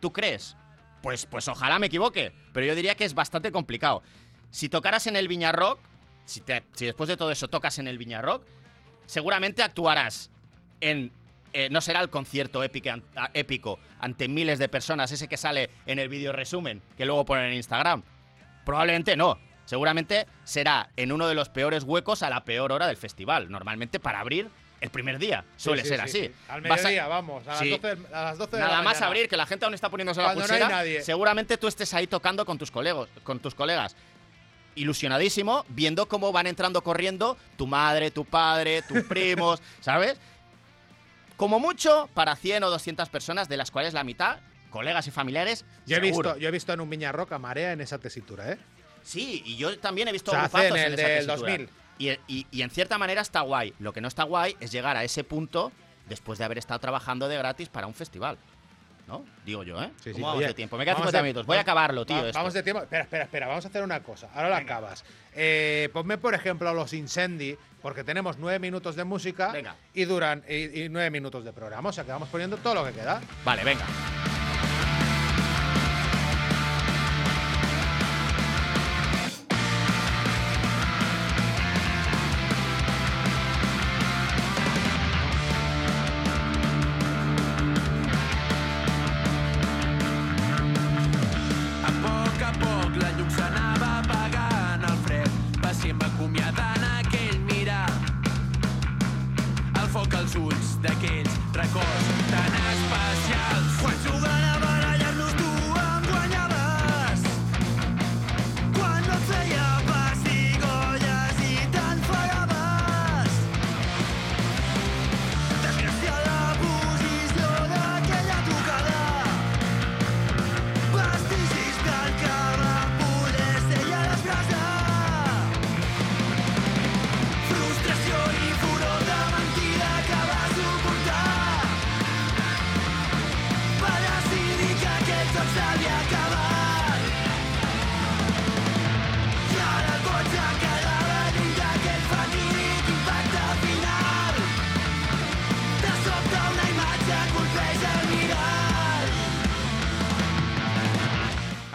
¿Tú 0.00 0.12
crees? 0.12 0.56
Pues, 1.02 1.24
pues 1.26 1.48
ojalá 1.48 1.78
me 1.78 1.86
equivoque, 1.86 2.32
pero 2.52 2.66
yo 2.66 2.74
diría 2.74 2.94
que 2.96 3.04
es 3.04 3.14
bastante 3.14 3.50
complicado. 3.52 4.02
Si 4.50 4.68
tocaras 4.68 5.06
en 5.06 5.16
el 5.16 5.28
Viñarrock, 5.28 5.78
si, 6.24 6.40
te- 6.42 6.64
si 6.74 6.86
después 6.86 7.08
de 7.08 7.16
todo 7.16 7.30
eso 7.30 7.48
tocas 7.48 7.78
en 7.78 7.88
el 7.88 7.98
Viñarrock, 7.98 8.44
seguramente 9.06 9.62
actuarás 9.62 10.30
en... 10.80 11.10
eh, 11.52 11.68
no 11.70 11.80
será 11.80 12.00
el 12.00 12.10
concierto 12.10 12.62
épico, 12.64 13.78
ante 14.00 14.28
miles 14.28 14.58
de 14.58 14.68
personas, 14.68 15.12
ese 15.12 15.28
que 15.28 15.36
sale 15.36 15.70
en 15.86 15.98
el 15.98 16.08
vídeo 16.08 16.32
resumen, 16.32 16.82
que 16.96 17.04
luego 17.06 17.24
ponen 17.24 17.46
en 17.46 17.54
Instagram. 17.54 18.02
Probablemente 18.64 19.16
no. 19.16 19.38
Seguramente 19.64 20.26
será 20.44 20.90
en 20.96 21.12
uno 21.12 21.28
de 21.28 21.34
los 21.34 21.48
peores 21.48 21.84
huecos 21.84 22.22
a 22.22 22.30
la 22.30 22.44
peor 22.44 22.72
hora 22.72 22.86
del 22.86 22.96
festival. 22.96 23.50
Normalmente 23.50 24.00
para 24.00 24.20
abrir 24.20 24.48
el 24.80 24.90
primer 24.90 25.18
día. 25.18 25.44
Suele 25.56 25.82
Sí, 25.82 25.88
sí, 25.88 25.94
ser 25.96 26.08
sí, 26.08 26.18
así. 26.18 26.26
sí. 26.26 26.34
Al 26.48 26.60
Vas 26.62 26.70
a- 26.80 26.82
mediodía, 26.88 27.06
vamos. 27.06 27.46
A 27.46 27.50
las, 27.50 27.58
Sí. 27.60 27.70
12, 27.70 27.96
a 28.12 28.22
las 28.24 28.38
12 28.38 28.56
de 28.56 28.62
Nada 28.62 28.76
la 28.78 28.82
más 28.82 29.00
abrir, 29.00 29.28
que 29.28 29.36
la 29.36 29.46
gente 29.46 29.64
aún 29.64 29.74
está 29.74 29.88
poniéndose 29.88 30.20
la 30.20 30.34
no 30.34 30.40
hay 30.40 30.46
pulsera. 30.48 30.68
nadie. 30.68 31.02
Seguramente 31.02 31.56
tú 31.56 31.68
estés 31.68 31.94
ahí 31.94 32.06
tocando 32.08 32.44
con 32.44 32.58
tus 32.58 32.70
colegos, 32.72 33.08
con 33.22 33.38
tus 33.38 33.54
colegas. 33.54 33.94
Ilusionadísimo, 34.74 35.64
viendo 35.68 36.06
cómo 36.06 36.32
van 36.32 36.46
entrando 36.46 36.82
corriendo 36.82 37.36
tu 37.58 37.66
madre, 37.66 38.10
tu 38.10 38.24
padre, 38.24 38.80
tus 38.82 39.02
primos, 39.04 39.60
¿sabes? 39.80 40.18
Como 41.42 41.58
mucho 41.58 42.08
para 42.14 42.36
100 42.36 42.62
o 42.62 42.70
200 42.70 43.08
personas, 43.08 43.48
de 43.48 43.56
las 43.56 43.72
cuales 43.72 43.94
la 43.94 44.04
mitad, 44.04 44.38
colegas 44.70 45.08
y 45.08 45.10
familiares. 45.10 45.64
Yo 45.86 45.96
he, 45.96 46.00
seguro. 46.00 46.30
visto, 46.34 46.40
yo 46.40 46.48
he 46.48 46.52
visto 46.52 46.72
en 46.72 46.80
un 46.80 46.88
Viñarroca 46.88 47.36
marea 47.40 47.72
en 47.72 47.80
esa 47.80 47.98
tesitura, 47.98 48.52
¿eh? 48.52 48.58
Sí, 49.02 49.42
y 49.44 49.56
yo 49.56 49.76
también 49.80 50.06
he 50.06 50.12
visto 50.12 50.30
O 50.30 50.34
sea, 50.34 50.48
en 50.68 50.76
el 50.76 50.94
esa 50.94 51.08
del 51.08 51.26
tesitura. 51.26 51.36
2000. 51.36 51.68
Y, 51.98 52.10
y- 52.28 52.46
y 52.52 52.62
en 52.62 52.70
cierta 52.70 52.96
manera 52.96 53.22
está 53.22 53.40
guay. 53.40 53.74
Lo 53.80 53.92
que 53.92 54.00
no 54.00 54.06
está 54.06 54.22
guay 54.22 54.56
es 54.60 54.70
llegar 54.70 54.96
a 54.96 55.02
ese 55.02 55.24
punto 55.24 55.72
después 56.08 56.38
de 56.38 56.44
haber 56.44 56.58
estado 56.58 56.78
trabajando 56.78 57.26
de 57.28 57.36
gratis 57.38 57.68
para 57.68 57.88
un 57.88 57.94
festival. 57.94 58.38
¿No? 59.08 59.24
Digo 59.44 59.64
yo, 59.64 59.82
¿eh? 59.82 59.90
Sí, 59.96 60.10
sí. 60.10 60.12
¿Cómo 60.12 60.26
vamos 60.26 60.38
Oye, 60.38 60.46
de 60.46 60.54
tiempo? 60.54 60.78
Me 60.78 60.84
quedan 60.84 60.94
vamos 60.94 61.06
50 61.10 61.18
de- 61.18 61.22
minutos. 61.24 61.46
Voy 61.46 61.56
a 61.56 61.60
acabarlo, 61.62 62.06
tío. 62.06 62.18
Va- 62.18 62.26
esto. 62.28 62.38
Vamos 62.38 62.54
de 62.54 62.62
tiempo. 62.62 62.82
Espera, 62.84 63.02
espera, 63.02 63.24
espera. 63.24 63.46
Vamos 63.48 63.64
a 63.64 63.68
hacer 63.68 63.82
una 63.82 64.00
cosa. 64.00 64.28
Ahora 64.32 64.48
lo 64.48 64.54
acabas. 64.54 65.04
Eh, 65.34 65.88
ponme, 65.92 66.18
por 66.18 66.34
ejemplo, 66.34 66.72
los 66.72 66.92
Incendi, 66.92 67.56
porque 67.82 68.04
tenemos 68.04 68.38
nueve 68.38 68.58
minutos 68.58 68.96
de 68.96 69.04
música 69.04 69.52
Venga. 69.52 69.76
y 69.92 70.04
duran 70.04 70.42
y, 70.48 70.82
y 70.84 70.88
nueve 70.88 71.10
minutos 71.10 71.44
de 71.44 71.52
programa. 71.52 71.90
O 71.90 71.92
sea 71.92 72.04
que 72.04 72.12
vamos 72.12 72.28
poniendo 72.28 72.56
todo 72.56 72.76
lo 72.76 72.84
que 72.84 72.92
queda. 72.92 73.20
Vale, 73.44 73.64
venga. 73.64 73.84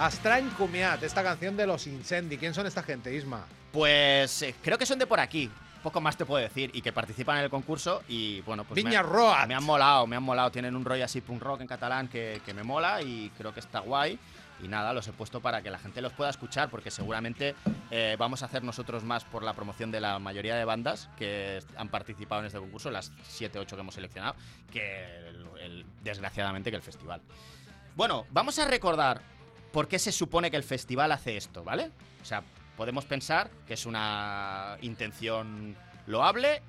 Astrañ 0.08 0.49
Comiat, 0.51 1.03
esta 1.03 1.22
canción 1.22 1.58
de 1.58 1.68
los 1.68 1.86
Incendi. 1.86 2.38
¿Quién 2.38 2.53
son 2.53 2.66
esta 2.66 2.82
gente, 2.82 3.14
Isma? 3.14 3.45
Pues 3.74 4.41
eh, 4.41 4.55
creo 4.64 4.78
que 4.78 4.86
son 4.86 4.97
de 4.99 5.05
por 5.05 5.20
aquí. 5.20 5.51
Poco 5.84 5.99
más 5.99 6.16
te 6.16 6.26
puedo 6.26 6.41
decir. 6.41 6.72
Y 6.74 6.82
que 6.82 6.93
participan 6.93 7.39
en 7.39 7.43
el 7.43 7.49
concurso. 7.49 8.01
Y 8.08 8.39
bueno, 8.41 8.64
pues. 8.64 8.76
Viña 8.82 9.03
me, 9.03 9.10
Roat. 9.10 9.47
me 9.49 9.53
han 9.53 9.66
molado, 9.66 10.08
me 10.08 10.16
han 10.16 10.24
molado. 10.24 10.49
Tienen 10.49 10.78
un 10.78 10.86
rollo 10.86 11.03
así 11.03 11.20
punk 11.20 11.41
rock 11.41 11.60
en 11.60 11.68
catalán 11.68 12.08
que, 12.08 12.41
que 12.45 12.53
me 12.53 12.64
mola 12.64 13.01
y 13.01 13.30
creo 13.38 13.53
que 13.53 13.60
está 13.60 13.82
guay. 13.82 14.18
Y 14.64 14.70
nada, 14.70 14.93
los 14.93 15.05
he 15.10 15.12
puesto 15.12 15.41
para 15.41 15.62
que 15.62 15.70
la 15.70 15.78
gente 15.78 16.01
los 16.01 16.14
pueda 16.14 16.30
escuchar, 16.30 16.70
porque 16.70 16.89
seguramente 16.89 17.53
eh, 17.91 18.16
vamos 18.18 18.43
a 18.43 18.45
hacer 18.45 18.64
nosotros 18.64 19.03
más 19.03 19.26
por 19.26 19.43
la 19.43 19.51
promoción 19.53 19.91
de 19.91 19.99
la 19.99 20.20
mayoría 20.20 20.55
de 20.55 20.64
bandas 20.64 21.10
que 21.18 21.60
han 21.76 21.89
participado 21.89 22.39
en 22.41 22.47
este 22.47 22.60
concurso, 22.60 22.89
las 22.89 23.12
7, 23.28 23.60
8 23.60 23.76
que 23.76 23.82
hemos 23.82 23.93
seleccionado, 23.95 24.36
que 24.72 25.05
el- 25.28 25.47
el- 25.60 25.86
desgraciadamente 26.01 26.70
que 26.72 26.78
el 26.78 26.82
festival. 26.82 27.22
Bueno, 27.95 28.26
vamos 28.32 28.58
a 28.58 28.66
recordar 28.66 29.22
por 29.78 29.88
qué 29.88 29.99
se 29.99 30.11
supone 30.11 30.49
que 30.49 30.57
el 30.57 30.63
festival 30.63 31.11
hace 31.11 31.38
esto, 31.38 31.63
¿vale? 31.63 31.91
O 32.23 32.25
sea, 32.25 32.41
podemos 32.75 33.05
pensar 33.05 33.51
que 33.67 33.75
es 33.75 33.86
una 33.86 34.75
intención 34.82 35.75
loable. 36.07 36.63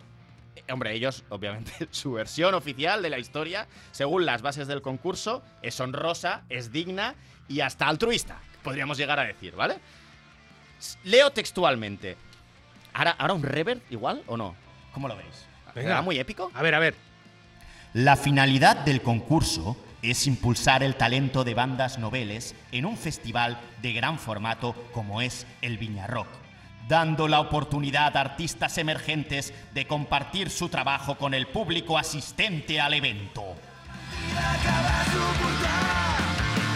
Eh, 0.55 0.63
Hombre, 0.71 0.93
ellos, 0.93 1.25
obviamente, 1.31 1.73
su 1.91 2.13
versión 2.13 2.53
oficial 2.53 3.01
de 3.01 3.09
la 3.09 3.19
historia, 3.19 3.67
según 3.93 4.27
las 4.27 4.43
bases 4.43 4.69
del 4.69 4.83
concurso, 4.83 5.43
es 5.63 5.81
honrosa, 5.81 6.43
es 6.51 6.71
digna 6.71 7.15
y 7.49 7.61
hasta 7.61 7.89
altruista, 7.89 8.43
podríamos 8.63 8.99
llegar 8.99 9.19
a 9.19 9.25
decir, 9.25 9.57
¿vale? 9.57 9.79
Leo 11.05 11.31
textualmente. 11.31 12.19
¿Ahora, 12.93 13.13
ahora 13.13 13.33
un 13.33 13.43
reverb 13.43 13.81
igual 13.89 14.23
o 14.27 14.37
no? 14.37 14.55
¿Cómo 14.93 15.09
lo 15.09 15.17
veis? 15.17 15.47
¿Era 15.75 16.03
muy 16.03 16.19
épico? 16.19 16.53
A 16.53 16.61
ver, 16.61 16.75
a 16.75 16.79
ver. 16.79 16.95
La 17.95 18.17
finalidad 18.17 18.77
del 18.85 19.01
concurso 19.01 19.79
es 20.03 20.27
impulsar 20.27 20.83
el 20.83 20.95
talento 20.97 21.45
de 21.45 21.55
bandas 21.55 21.99
noveles 21.99 22.55
en 22.73 22.87
un 22.87 22.97
festival 22.97 23.59
de 23.83 23.93
gran 23.93 24.19
formato 24.19 24.75
como 24.93 25.21
es 25.21 25.47
el 25.63 25.79
Viñarrock, 25.79 26.29
dando 26.89 27.29
la 27.29 27.41
oportunidad 27.41 28.17
a 28.17 28.21
artistas 28.21 28.79
emergentes 28.79 29.53
de 29.75 29.87
compartir 29.87 30.51
su 30.51 30.69
trabajo 30.69 31.17
con 31.17 31.35
el 31.35 31.47
público 31.49 31.99
asistente 31.99 32.81
al 32.81 32.95
evento. 32.95 33.45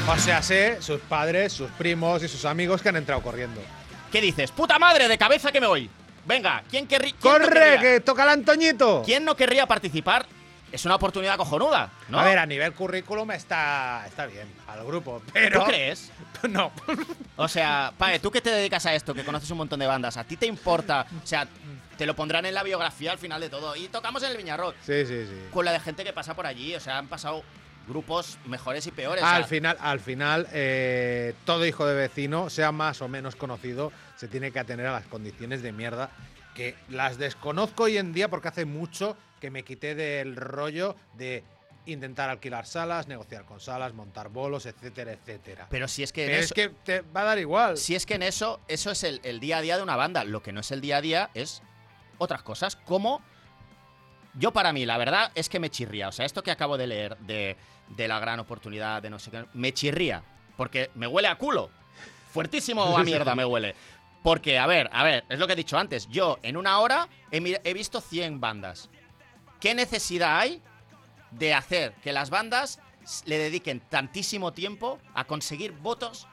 O 0.09 0.17
sea, 0.19 0.43
sé 0.43 0.83
sus 0.83 1.01
padres, 1.01 1.53
sus 1.53 1.71
primos 1.73 2.23
y 2.25 2.29
sus 2.29 2.45
amigos 2.45 2.83
que 2.83 2.89
han 2.89 2.97
entrado 2.97 3.23
corriendo. 3.23 3.61
¿Qué 4.11 4.21
dices? 4.21 4.51
¡Puta 4.51 4.79
madre! 4.79 5.07
¡De 5.09 5.17
cabeza 5.17 5.53
que 5.53 5.61
me 5.61 5.67
voy! 5.67 5.89
Venga, 6.27 6.63
¿quién, 6.69 6.87
querrí- 6.89 7.15
quién 7.21 7.33
no 7.35 7.39
¡Corre, 7.39 7.51
querría- 7.61 7.81
que 7.81 8.01
toca 8.01 8.25
el 8.25 8.29
Antoñito! 8.31 9.03
¿Quién 9.05 9.25
no 9.25 9.37
querría 9.37 9.67
participar? 9.67 10.27
Es 10.73 10.87
una 10.87 10.95
oportunidad 10.95 11.37
cojonuda, 11.37 11.91
¿no? 12.09 12.19
A 12.19 12.25
ver, 12.25 12.39
a 12.39 12.47
nivel 12.47 12.73
currículum 12.73 13.31
está, 13.33 14.05
está 14.07 14.27
bien 14.27 14.49
al 14.67 14.85
grupo, 14.87 15.23
pero... 15.33 15.61
¿Tú 15.61 15.67
crees? 15.67 16.11
No. 16.49 16.73
O 17.37 17.47
sea, 17.47 17.93
Pae, 17.97 18.19
tú 18.19 18.33
que 18.33 18.41
te 18.41 18.51
dedicas 18.51 18.85
a 18.87 18.95
esto, 18.95 19.15
que 19.15 19.25
conoces 19.25 19.49
un 19.53 19.59
montón 19.59 19.79
de 19.79 19.87
bandas, 19.87 20.17
¿a 20.17 20.25
ti 20.25 20.37
te 20.37 20.47
importa? 20.47 21.07
O 21.23 21.27
sea, 21.27 21.47
te 21.97 22.05
lo 22.05 22.17
pondrán 22.17 22.47
en 22.47 22.55
la 22.55 22.65
biografía 22.65 23.13
al 23.13 23.19
final 23.19 23.41
de 23.41 23.49
todo. 23.49 23.77
Y 23.77 23.87
tocamos 23.87 24.25
en 24.25 24.33
el 24.33 24.37
Viñarrock. 24.37 24.75
Sí, 24.85 25.07
sí, 25.07 25.25
sí. 25.27 25.49
Con 25.53 25.65
la 25.65 25.71
de 25.71 25.79
gente 25.79 26.03
que 26.03 26.13
pasa 26.13 26.35
por 26.35 26.47
allí. 26.47 26.75
O 26.75 26.81
sea, 26.81 26.99
han 26.99 27.07
pasado 27.07 27.45
grupos 27.87 28.39
mejores 28.47 28.87
y 28.87 28.91
peores. 28.91 29.23
o 29.23 29.27
sea, 29.27 29.37
Al 29.37 29.45
final, 29.45 29.77
al 29.81 30.01
final 30.01 30.49
eh, 30.53 31.35
todo 31.45 31.65
hijo 31.67 31.87
de 31.87 31.95
vecino, 31.95 32.51
sea 32.51 32.73
más 32.73 33.03
o 33.03 33.09
menos 33.09 33.37
conocido, 33.37 33.93
se 34.17 34.27
tiene 34.27 34.51
que 34.51 34.59
atener 34.59 34.87
a 34.87 34.93
las 34.93 35.07
condiciones 35.07 35.63
de 35.63 35.71
mierda 35.73 36.11
que 36.55 36.75
las 36.89 37.19
desconozco 37.19 37.85
hoy 37.85 37.99
en 37.99 38.13
día 38.13 38.29
porque 38.29 38.49
hace 38.49 38.65
mucho 38.65 39.17
que 39.41 39.51
me 39.51 39.65
quité 39.65 39.95
del 39.95 40.37
rollo 40.37 40.97
de 41.15 41.45
intentar 41.87 42.31
alquilar 42.31 42.65
salas, 42.67 43.09
negociar 43.09 43.45
con 43.45 43.59
salas, 43.59 43.93
montar 43.93 44.29
bolos, 44.29 44.67
etcétera, 44.67 45.13
etcétera. 45.13 45.67
Pero 45.69 45.89
si 45.89 46.03
es 46.03 46.13
que 46.13 46.25
en 46.25 46.31
Pero 46.31 46.41
eso, 46.43 46.55
es 46.55 46.69
que 46.69 46.69
te 46.85 47.01
va 47.01 47.23
a 47.23 47.25
dar 47.25 47.39
igual. 47.39 47.77
si 47.77 47.95
es 47.95 48.07
que 48.07 48.15
en 48.15 48.23
eso, 48.23 48.61
eso 48.69 48.91
es 48.91 49.03
el, 49.03 49.21
el 49.25 49.41
día 49.41 49.59
a 49.59 49.61
día 49.63 49.77
de 49.77 49.83
una 49.83 49.97
banda. 49.97 50.25
Lo 50.25 50.43
que 50.43 50.53
no 50.53 50.61
es 50.61 50.71
el 50.71 50.81
día 50.81 50.99
a 50.99 51.01
día 51.01 51.31
es 51.35 51.63
otras 52.19 52.43
cosas, 52.43 52.77
como 52.77 53.21
yo 54.35 54.53
para 54.53 54.73
mí, 54.73 54.87
la 54.87 54.97
verdad 54.97 55.33
es 55.35 55.49
que 55.49 55.59
me 55.59 55.71
chirría. 55.71 56.09
O 56.09 56.13
sea, 56.13 56.25
esto 56.25 56.43
que 56.43 56.51
acabo 56.51 56.79
de 56.79 56.87
leer 56.87 57.17
de, 57.19 57.57
de 57.89 58.09
la 58.09 58.19
gran 58.21 58.41
oportunidad 58.41 59.03
de 59.03 59.11
no 59.11 59.19
sé 59.19 59.31
qué, 59.31 59.45
me 59.53 59.73
chirría. 59.73 60.23
Porque 60.57 60.91
me 60.95 61.07
huele 61.07 61.29
a 61.29 61.37
culo. 61.37 61.71
Fuertísimo 62.33 62.97
a 62.97 63.05
mierda 63.05 63.35
me 63.35 63.45
huele. 63.45 63.75
Porque, 64.23 64.59
a 64.59 64.67
ver, 64.67 64.89
a 64.93 65.03
ver, 65.03 65.25
es 65.29 65.39
lo 65.39 65.47
que 65.47 65.55
he 65.55 65.57
dicho 65.57 65.77
antes. 65.77 66.09
Yo 66.09 66.39
en 66.43 66.57
una 66.57 66.79
hora 66.79 67.09
he, 67.31 67.75
visto 67.75 68.01
100 68.01 68.41
bandas. 68.41 68.89
¿Qué 69.61 69.75
necesidad 69.75 70.39
hay 70.39 70.63
de 71.33 71.55
hacer 71.55 71.95
que 72.03 72.13
las 72.13 72.31
bandas 72.31 72.79
le 73.25 73.39
dediquen 73.39 73.81
tantísimo 73.81 74.53
tiempo 74.53 75.01
a 75.15 75.25
conseguir 75.25 75.73
votos 75.73 76.29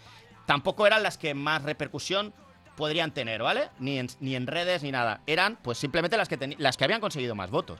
Tampoco 0.46 0.86
eran 0.86 1.02
las 1.02 1.16
que 1.16 1.34
más 1.34 1.62
repercusión 1.62 2.32
podrían 2.76 3.12
tener, 3.12 3.42
¿vale? 3.42 3.68
Ni 3.78 3.98
en, 3.98 4.08
ni 4.20 4.34
en 4.34 4.46
redes 4.46 4.82
ni 4.82 4.90
nada. 4.90 5.20
Eran, 5.26 5.56
pues 5.62 5.78
simplemente 5.78 6.16
las 6.16 6.28
que, 6.28 6.56
las 6.58 6.76
que 6.76 6.84
habían 6.84 7.00
conseguido 7.00 7.34
más 7.34 7.50
votos 7.50 7.78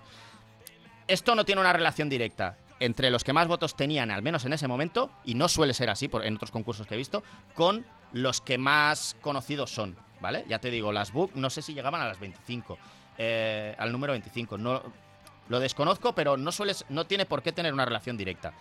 esto 1.10 1.34
no 1.34 1.44
tiene 1.44 1.60
una 1.60 1.72
relación 1.72 2.08
directa 2.08 2.56
entre 2.78 3.10
los 3.10 3.24
que 3.24 3.32
más 3.32 3.46
votos 3.46 3.74
tenían, 3.74 4.10
al 4.10 4.22
menos 4.22 4.44
en 4.44 4.52
ese 4.54 4.68
momento, 4.68 5.10
y 5.24 5.34
no 5.34 5.48
suele 5.48 5.74
ser 5.74 5.90
así 5.90 6.08
por, 6.08 6.24
en 6.24 6.36
otros 6.36 6.50
concursos 6.50 6.86
que 6.86 6.94
he 6.94 6.96
visto, 6.96 7.22
con 7.54 7.84
los 8.12 8.40
que 8.40 8.56
más 8.56 9.16
conocidos 9.20 9.70
son, 9.70 9.96
¿vale? 10.20 10.44
Ya 10.48 10.60
te 10.60 10.70
digo, 10.70 10.92
las 10.92 11.12
book 11.12 11.32
no 11.34 11.50
sé 11.50 11.60
si 11.62 11.74
llegaban 11.74 12.00
a 12.00 12.06
las 12.06 12.18
25, 12.18 12.78
eh, 13.18 13.74
al 13.76 13.92
número 13.92 14.12
25, 14.12 14.56
no, 14.56 14.82
lo 15.50 15.60
desconozco, 15.60 16.14
pero 16.14 16.36
no, 16.38 16.50
suele, 16.52 16.72
s- 16.72 16.84
no 16.88 17.04
tiene 17.04 17.26
por 17.26 17.42
qué 17.42 17.52
tener 17.52 17.74
una 17.74 17.84
relación 17.84 18.16
directa. 18.16 18.54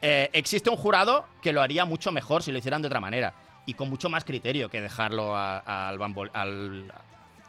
Eh, 0.00 0.30
existe 0.32 0.70
un 0.70 0.76
jurado 0.76 1.26
que 1.42 1.52
lo 1.52 1.60
haría 1.60 1.84
mucho 1.84 2.12
mejor 2.12 2.42
si 2.42 2.52
lo 2.52 2.58
hicieran 2.58 2.80
de 2.80 2.86
otra 2.86 3.00
manera, 3.00 3.34
y 3.66 3.74
con 3.74 3.90
mucho 3.90 4.08
más 4.08 4.24
criterio 4.24 4.70
que 4.70 4.80
dejarlo 4.80 5.36
a- 5.36 5.58
al, 5.88 5.98
bambol- 5.98 6.30
al, 6.32 6.90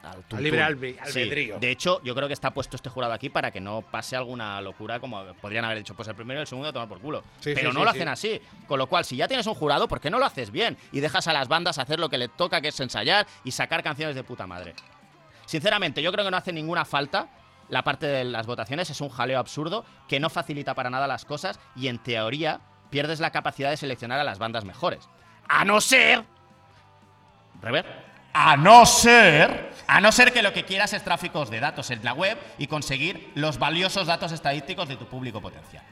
al 0.03 0.13
tuntún. 0.23 0.43
libre 0.43 0.65
Sí, 1.05 1.19
albedrío. 1.19 1.59
de 1.59 1.69
hecho, 1.69 2.01
yo 2.03 2.15
creo 2.15 2.27
que 2.27 2.33
está 2.33 2.51
puesto 2.51 2.75
este 2.75 2.89
jurado 2.89 3.13
aquí 3.13 3.29
para 3.29 3.51
que 3.51 3.59
no 3.61 3.81
pase 3.83 4.15
alguna 4.15 4.59
locura 4.61 4.99
como 4.99 5.23
podrían 5.41 5.65
haber 5.65 5.77
dicho, 5.79 5.93
pues 5.93 6.07
el 6.07 6.15
primero 6.15 6.39
y 6.39 6.41
el 6.41 6.47
segundo 6.47 6.69
a 6.69 6.73
tomar 6.73 6.87
por 6.87 6.99
culo. 6.99 7.21
Sí, 7.39 7.51
Pero 7.53 7.69
sí, 7.71 7.77
no 7.77 7.83
lo 7.83 7.89
hacen 7.91 8.07
así. 8.07 8.41
Con 8.67 8.79
lo 8.79 8.87
cual, 8.87 9.05
si 9.05 9.15
ya 9.17 9.27
tienes 9.27 9.45
un 9.45 9.53
jurado, 9.53 9.87
¿por 9.87 9.99
qué 9.99 10.09
no 10.09 10.17
lo 10.17 10.25
haces 10.25 10.49
bien? 10.49 10.75
Y 10.91 11.01
dejas 11.01 11.27
a 11.27 11.33
las 11.33 11.47
bandas 11.47 11.77
hacer 11.77 11.99
lo 11.99 12.09
que 12.09 12.17
le 12.17 12.29
toca, 12.29 12.61
que 12.61 12.69
es 12.69 12.79
ensayar 12.79 13.27
y 13.43 13.51
sacar 13.51 13.83
canciones 13.83 14.15
de 14.15 14.23
puta 14.23 14.47
madre. 14.47 14.73
Sinceramente, 15.45 16.01
yo 16.01 16.11
creo 16.11 16.25
que 16.25 16.31
no 16.31 16.37
hace 16.37 16.51
ninguna 16.53 16.83
falta. 16.85 17.27
La 17.69 17.83
parte 17.83 18.07
de 18.07 18.23
las 18.23 18.47
votaciones 18.47 18.89
es 18.89 19.01
un 19.01 19.09
jaleo 19.09 19.39
absurdo 19.39 19.85
que 20.07 20.19
no 20.19 20.29
facilita 20.29 20.73
para 20.73 20.89
nada 20.89 21.07
las 21.07 21.25
cosas 21.25 21.59
y 21.75 21.87
en 21.87 21.99
teoría 21.99 22.61
pierdes 22.89 23.19
la 23.19 23.31
capacidad 23.31 23.69
de 23.69 23.77
seleccionar 23.77 24.19
a 24.19 24.23
las 24.23 24.39
bandas 24.39 24.65
mejores. 24.65 25.09
A 25.47 25.65
no 25.65 25.81
ser. 25.81 26.23
Rever. 27.61 27.85
A 28.33 28.55
no 28.55 28.85
ser. 28.85 29.71
A 29.87 29.99
no 29.99 30.11
ser 30.11 30.31
que 30.31 30.41
lo 30.41 30.53
que 30.53 30.63
quieras 30.63 30.93
es 30.93 31.03
tráficos 31.03 31.49
de 31.49 31.59
datos 31.59 31.91
en 31.91 32.03
la 32.03 32.13
web 32.13 32.37
y 32.57 32.67
conseguir 32.67 33.31
los 33.35 33.57
valiosos 33.57 34.07
datos 34.07 34.31
estadísticos 34.31 34.87
de 34.87 34.95
tu 34.95 35.07
público 35.07 35.41
potencial. 35.41 35.83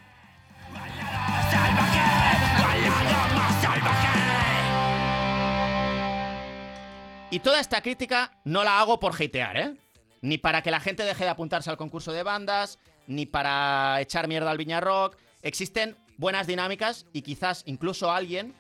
Y 7.31 7.39
toda 7.39 7.59
esta 7.59 7.81
crítica 7.81 8.31
no 8.45 8.63
la 8.63 8.79
hago 8.79 8.99
por 8.99 9.13
hatear, 9.13 9.57
¿eh? 9.57 9.84
Ni 10.25 10.39
para 10.39 10.63
que 10.63 10.71
la 10.71 10.79
gente 10.79 11.03
deje 11.03 11.23
de 11.23 11.29
apuntarse 11.29 11.69
al 11.69 11.77
concurso 11.77 12.11
de 12.11 12.23
bandas, 12.23 12.79
ni 13.05 13.27
para 13.27 14.01
echar 14.01 14.27
mierda 14.27 14.49
al 14.49 14.57
Viña 14.57 14.81
Rock. 14.81 15.17
Existen 15.43 15.95
buenas 16.17 16.47
dinámicas 16.47 17.05
y 17.13 17.21
quizás 17.21 17.61
incluso 17.67 18.11
alguien 18.11 18.55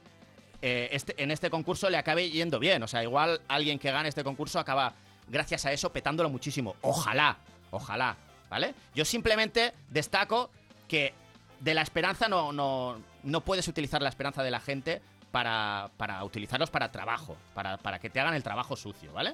eh, 0.61 0.89
este- 0.91 1.21
en 1.21 1.31
este 1.31 1.49
concurso 1.49 1.89
le 1.89 1.97
acabe 1.97 2.29
yendo 2.29 2.59
bien. 2.59 2.83
O 2.83 2.87
sea, 2.87 3.01
igual 3.01 3.41
alguien 3.47 3.79
que 3.79 3.91
gane 3.91 4.09
este 4.09 4.23
concurso 4.23 4.59
acaba, 4.59 4.93
gracias 5.27 5.65
a 5.65 5.71
eso, 5.71 5.91
petándolo 5.91 6.29
muchísimo. 6.29 6.75
Ojalá, 6.81 7.37
ojalá, 7.71 8.15
¿vale? 8.47 8.75
Yo 8.93 9.03
simplemente 9.03 9.73
destaco 9.89 10.51
que 10.87 11.13
de 11.61 11.73
la 11.73 11.81
esperanza 11.81 12.27
no, 12.27 12.53
no, 12.53 13.01
no 13.23 13.41
puedes 13.41 13.67
utilizar 13.67 14.03
la 14.03 14.09
esperanza 14.09 14.43
de 14.43 14.51
la 14.51 14.59
gente 14.59 15.01
para, 15.31 15.89
para 15.97 16.23
utilizarlos 16.23 16.69
para 16.69 16.91
trabajo, 16.91 17.35
para, 17.55 17.77
para 17.77 17.97
que 17.97 18.11
te 18.11 18.19
hagan 18.19 18.35
el 18.35 18.43
trabajo 18.43 18.75
sucio, 18.75 19.11
¿vale? 19.13 19.33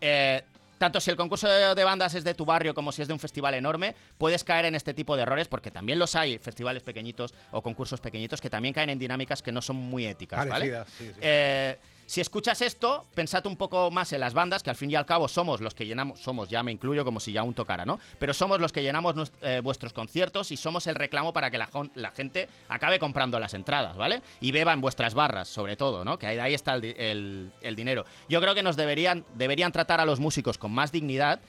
Eh, 0.00 0.42
tanto 0.82 0.98
si 0.98 1.12
el 1.12 1.16
concurso 1.16 1.48
de, 1.48 1.84
bandas 1.84 2.12
es 2.16 2.24
de 2.24 2.34
tu 2.34 2.44
barrio 2.44 2.74
como 2.74 2.90
si 2.90 3.02
es 3.02 3.06
de 3.06 3.14
un 3.14 3.20
festival 3.20 3.54
enorme, 3.54 3.94
puedes 4.18 4.42
caer 4.42 4.64
en 4.64 4.74
este 4.74 4.92
tipo 4.92 5.14
de 5.14 5.22
errores 5.22 5.46
porque 5.46 5.70
también 5.70 5.96
los 5.96 6.16
hay, 6.16 6.38
festivales 6.38 6.82
pequeñitos 6.82 7.34
o 7.52 7.62
concursos 7.62 8.00
pequeñitos 8.00 8.40
que 8.40 8.50
también 8.50 8.74
caen 8.74 8.90
en 8.90 8.98
dinámicas 8.98 9.42
que 9.42 9.52
no 9.52 9.62
son 9.62 9.76
muy 9.76 10.06
éticas, 10.06 10.40
¿vale? 10.40 10.50
Parecidas, 10.50 10.88
sí, 10.98 11.12
sí. 11.14 11.20
Eh, 11.20 11.78
si 12.12 12.20
escuchas 12.20 12.60
esto, 12.60 13.06
pensad 13.14 13.46
un 13.46 13.56
poco 13.56 13.90
más 13.90 14.12
en 14.12 14.20
las 14.20 14.34
bandas, 14.34 14.62
que 14.62 14.68
al 14.68 14.76
fin 14.76 14.90
y 14.90 14.94
al 14.96 15.06
cabo 15.06 15.28
somos 15.28 15.62
los 15.62 15.72
que 15.72 15.86
llenamos, 15.86 16.20
somos, 16.20 16.50
ya 16.50 16.62
me 16.62 16.70
incluyo 16.70 17.06
como 17.06 17.20
si 17.20 17.32
ya 17.32 17.40
aún 17.40 17.54
tocara, 17.54 17.86
¿no? 17.86 17.98
Pero 18.18 18.34
somos 18.34 18.60
los 18.60 18.70
que 18.70 18.82
llenamos 18.82 19.32
eh, 19.40 19.62
vuestros 19.64 19.94
conciertos 19.94 20.50
y 20.52 20.58
somos 20.58 20.86
el 20.88 20.94
reclamo 20.94 21.32
para 21.32 21.50
que 21.50 21.56
la, 21.56 21.70
gente 22.14 22.50
acabe 22.68 22.98
comprando 22.98 23.40
las 23.40 23.54
entradas, 23.54 23.96
¿vale? 23.96 24.20
Y 24.42 24.52
beba 24.52 24.74
en 24.74 24.82
vuestras 24.82 25.14
barras, 25.14 25.48
sobre 25.48 25.74
todo, 25.76 26.04
¿no? 26.04 26.18
Que 26.18 26.26
ahí, 26.26 26.38
ahí 26.38 26.52
está 26.52 26.74
el, 26.74 26.80
di- 26.82 26.94
el- 26.98 27.50
el 27.62 27.76
dinero. 27.76 28.04
Yo 28.28 28.42
creo 28.42 28.54
que 28.54 28.62
nos 28.62 28.76
deberían, 28.76 29.24
deberían 29.34 29.72
tratar 29.72 29.98
a 29.98 30.04
los 30.04 30.20
músicos 30.20 30.58
con 30.58 30.70
más 30.70 30.92
dignidad 30.92 31.40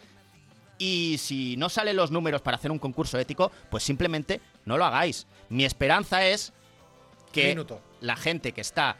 y 0.77 1.17
si 1.19 1.57
no 1.57 1.67
salen 1.67 1.97
los 1.97 2.09
números 2.09 2.41
para 2.41 2.55
hacer 2.55 2.71
un 2.71 2.79
concurso 2.79 3.19
ético, 3.19 3.51
pues 3.69 3.83
simplemente 3.83 4.39
no 4.63 4.77
lo 4.77 4.85
hagáis. 4.85 5.27
Mi 5.49 5.65
esperanza 5.65 6.25
es 6.25 6.53
que 7.33 7.49
Minuto. 7.49 7.81
la 7.99 8.15
gente 8.15 8.53
que 8.53 8.61
está 8.61 8.95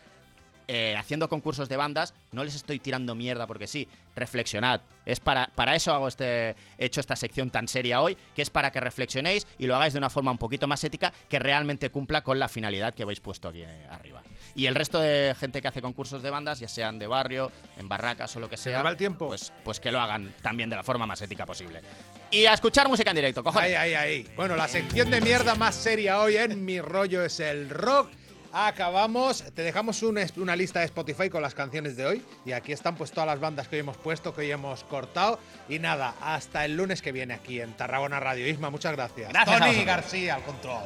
eh, 0.68 0.95
haciendo 0.97 1.30
concursos 1.30 1.70
de 1.70 1.78
bandas, 1.78 2.14
no 2.32 2.43
les 2.43 2.55
estoy 2.55 2.80
tirando 2.80 3.16
mierda 3.16 3.47
porque 3.47 3.68
sí, 3.68 3.88
reflexionad. 4.16 4.82
Es 5.05 5.20
para, 5.20 5.47
para 5.55 5.76
eso 5.76 5.93
hago 5.93 6.07
este, 6.07 6.51
he 6.78 6.86
hecho 6.86 7.01
esta 7.01 7.16
sección 7.16 7.49
tan 7.49 7.68
seria 7.68 8.01
hoy, 8.01 8.18
que 8.36 8.41
es 8.41 8.49
para 8.49 8.72
que 8.72 8.80
reflexionéis 8.80 9.45
y 9.57 9.66
lo 9.66 9.76
hagáis 9.76 9.93
de 9.93 9.99
una 9.99 10.09
forma 10.09 10.32
un 10.32 10.38
poquito 10.38 10.68
más 10.68 10.84
ética 10.84 11.11
que 11.30 11.39
realmente 11.39 11.89
cumpla 11.89 12.22
con 12.22 12.39
la 12.39 12.47
finalidad 12.47 12.93
que 12.93 13.03
habéis 13.03 13.20
puesto 13.20 13.49
aquí 13.49 13.64
eh, 13.64 13.88
arriba. 13.89 14.22
Y 14.55 14.68
el 14.68 14.76
resto 14.76 14.99
de 14.99 15.36
gente 15.39 15.61
que 15.61 15.68
hace 15.68 15.82
concursos 15.82 16.22
de 16.22 16.30
bandas, 16.30 16.59
ya 16.59 16.68
sean 16.68 16.99
de 16.99 17.07
barrio, 17.07 17.51
en 17.78 17.89
barracas 17.89 18.36
o 18.36 18.39
lo 18.39 18.49
que 18.49 18.57
sea, 18.57 18.84
va 18.84 18.91
el 18.91 18.97
tiempo. 18.97 19.28
Pues, 19.28 19.51
pues 19.64 19.80
que 19.80 19.91
lo 19.91 19.99
hagan 19.99 20.34
también 20.41 20.70
de 20.70 20.76
la 20.76 20.84
forma 20.84 21.05
más 21.05 21.22
ética 21.22 21.45
posible. 21.45 21.82
Y 22.30 22.45
a 22.45 22.53
escuchar 22.53 22.88
música 22.88 23.09
en 23.09 23.16
directo, 23.16 23.43
cojones. 23.43 23.70
Ahí, 23.70 23.74
ahí, 23.74 23.93
ahí. 23.93 24.28
Bueno, 24.36 24.55
la 24.55 24.68
sección 24.68 25.09
de 25.09 25.22
mierda 25.22 25.55
más 25.55 25.76
seria 25.76 26.20
hoy 26.20 26.38
en 26.38 26.64
Mi 26.64 26.82
Rollo 26.82 27.24
es 27.24 27.39
el 27.39 27.70
Rock. 27.70 28.09
Acabamos, 28.56 29.43
te 29.56 29.64
dejamos 29.64 30.04
una 30.04 30.56
lista 30.56 30.80
de 30.80 30.86
Spotify 30.86 31.28
con 31.28 31.41
las 31.41 31.56
canciones 31.56 31.97
de 31.97 32.06
hoy. 32.06 32.24
Y 32.45 32.51
aquí 32.51 32.72
están 32.72 32.95
pues 32.95 33.12
todas 33.12 33.26
las 33.26 33.39
bandas 33.39 33.68
que 33.68 33.78
hoy 33.78 33.80
hemos 33.80 33.97
puesto, 33.97 34.32
que 34.36 34.41
hoy 34.41 34.51
hemos 34.51 34.84
cortado. 34.84 35.39
Y 35.68 35.80
nada, 35.80 36.14
hasta 36.22 36.64
el 36.64 36.78
lunes 36.78 37.01
que 37.01 37.12
viene 37.12 37.34
aquí 37.34 37.60
en 37.60 37.74
Tarragona 37.74 38.20
Radio. 38.20 38.47
Isma, 38.47 38.70
muchas 38.70 38.91
gracias. 38.91 39.34
Gracias 39.34 39.60
Tony. 39.60 39.84
García, 39.84 40.36
al 40.36 40.43
control. 40.43 40.84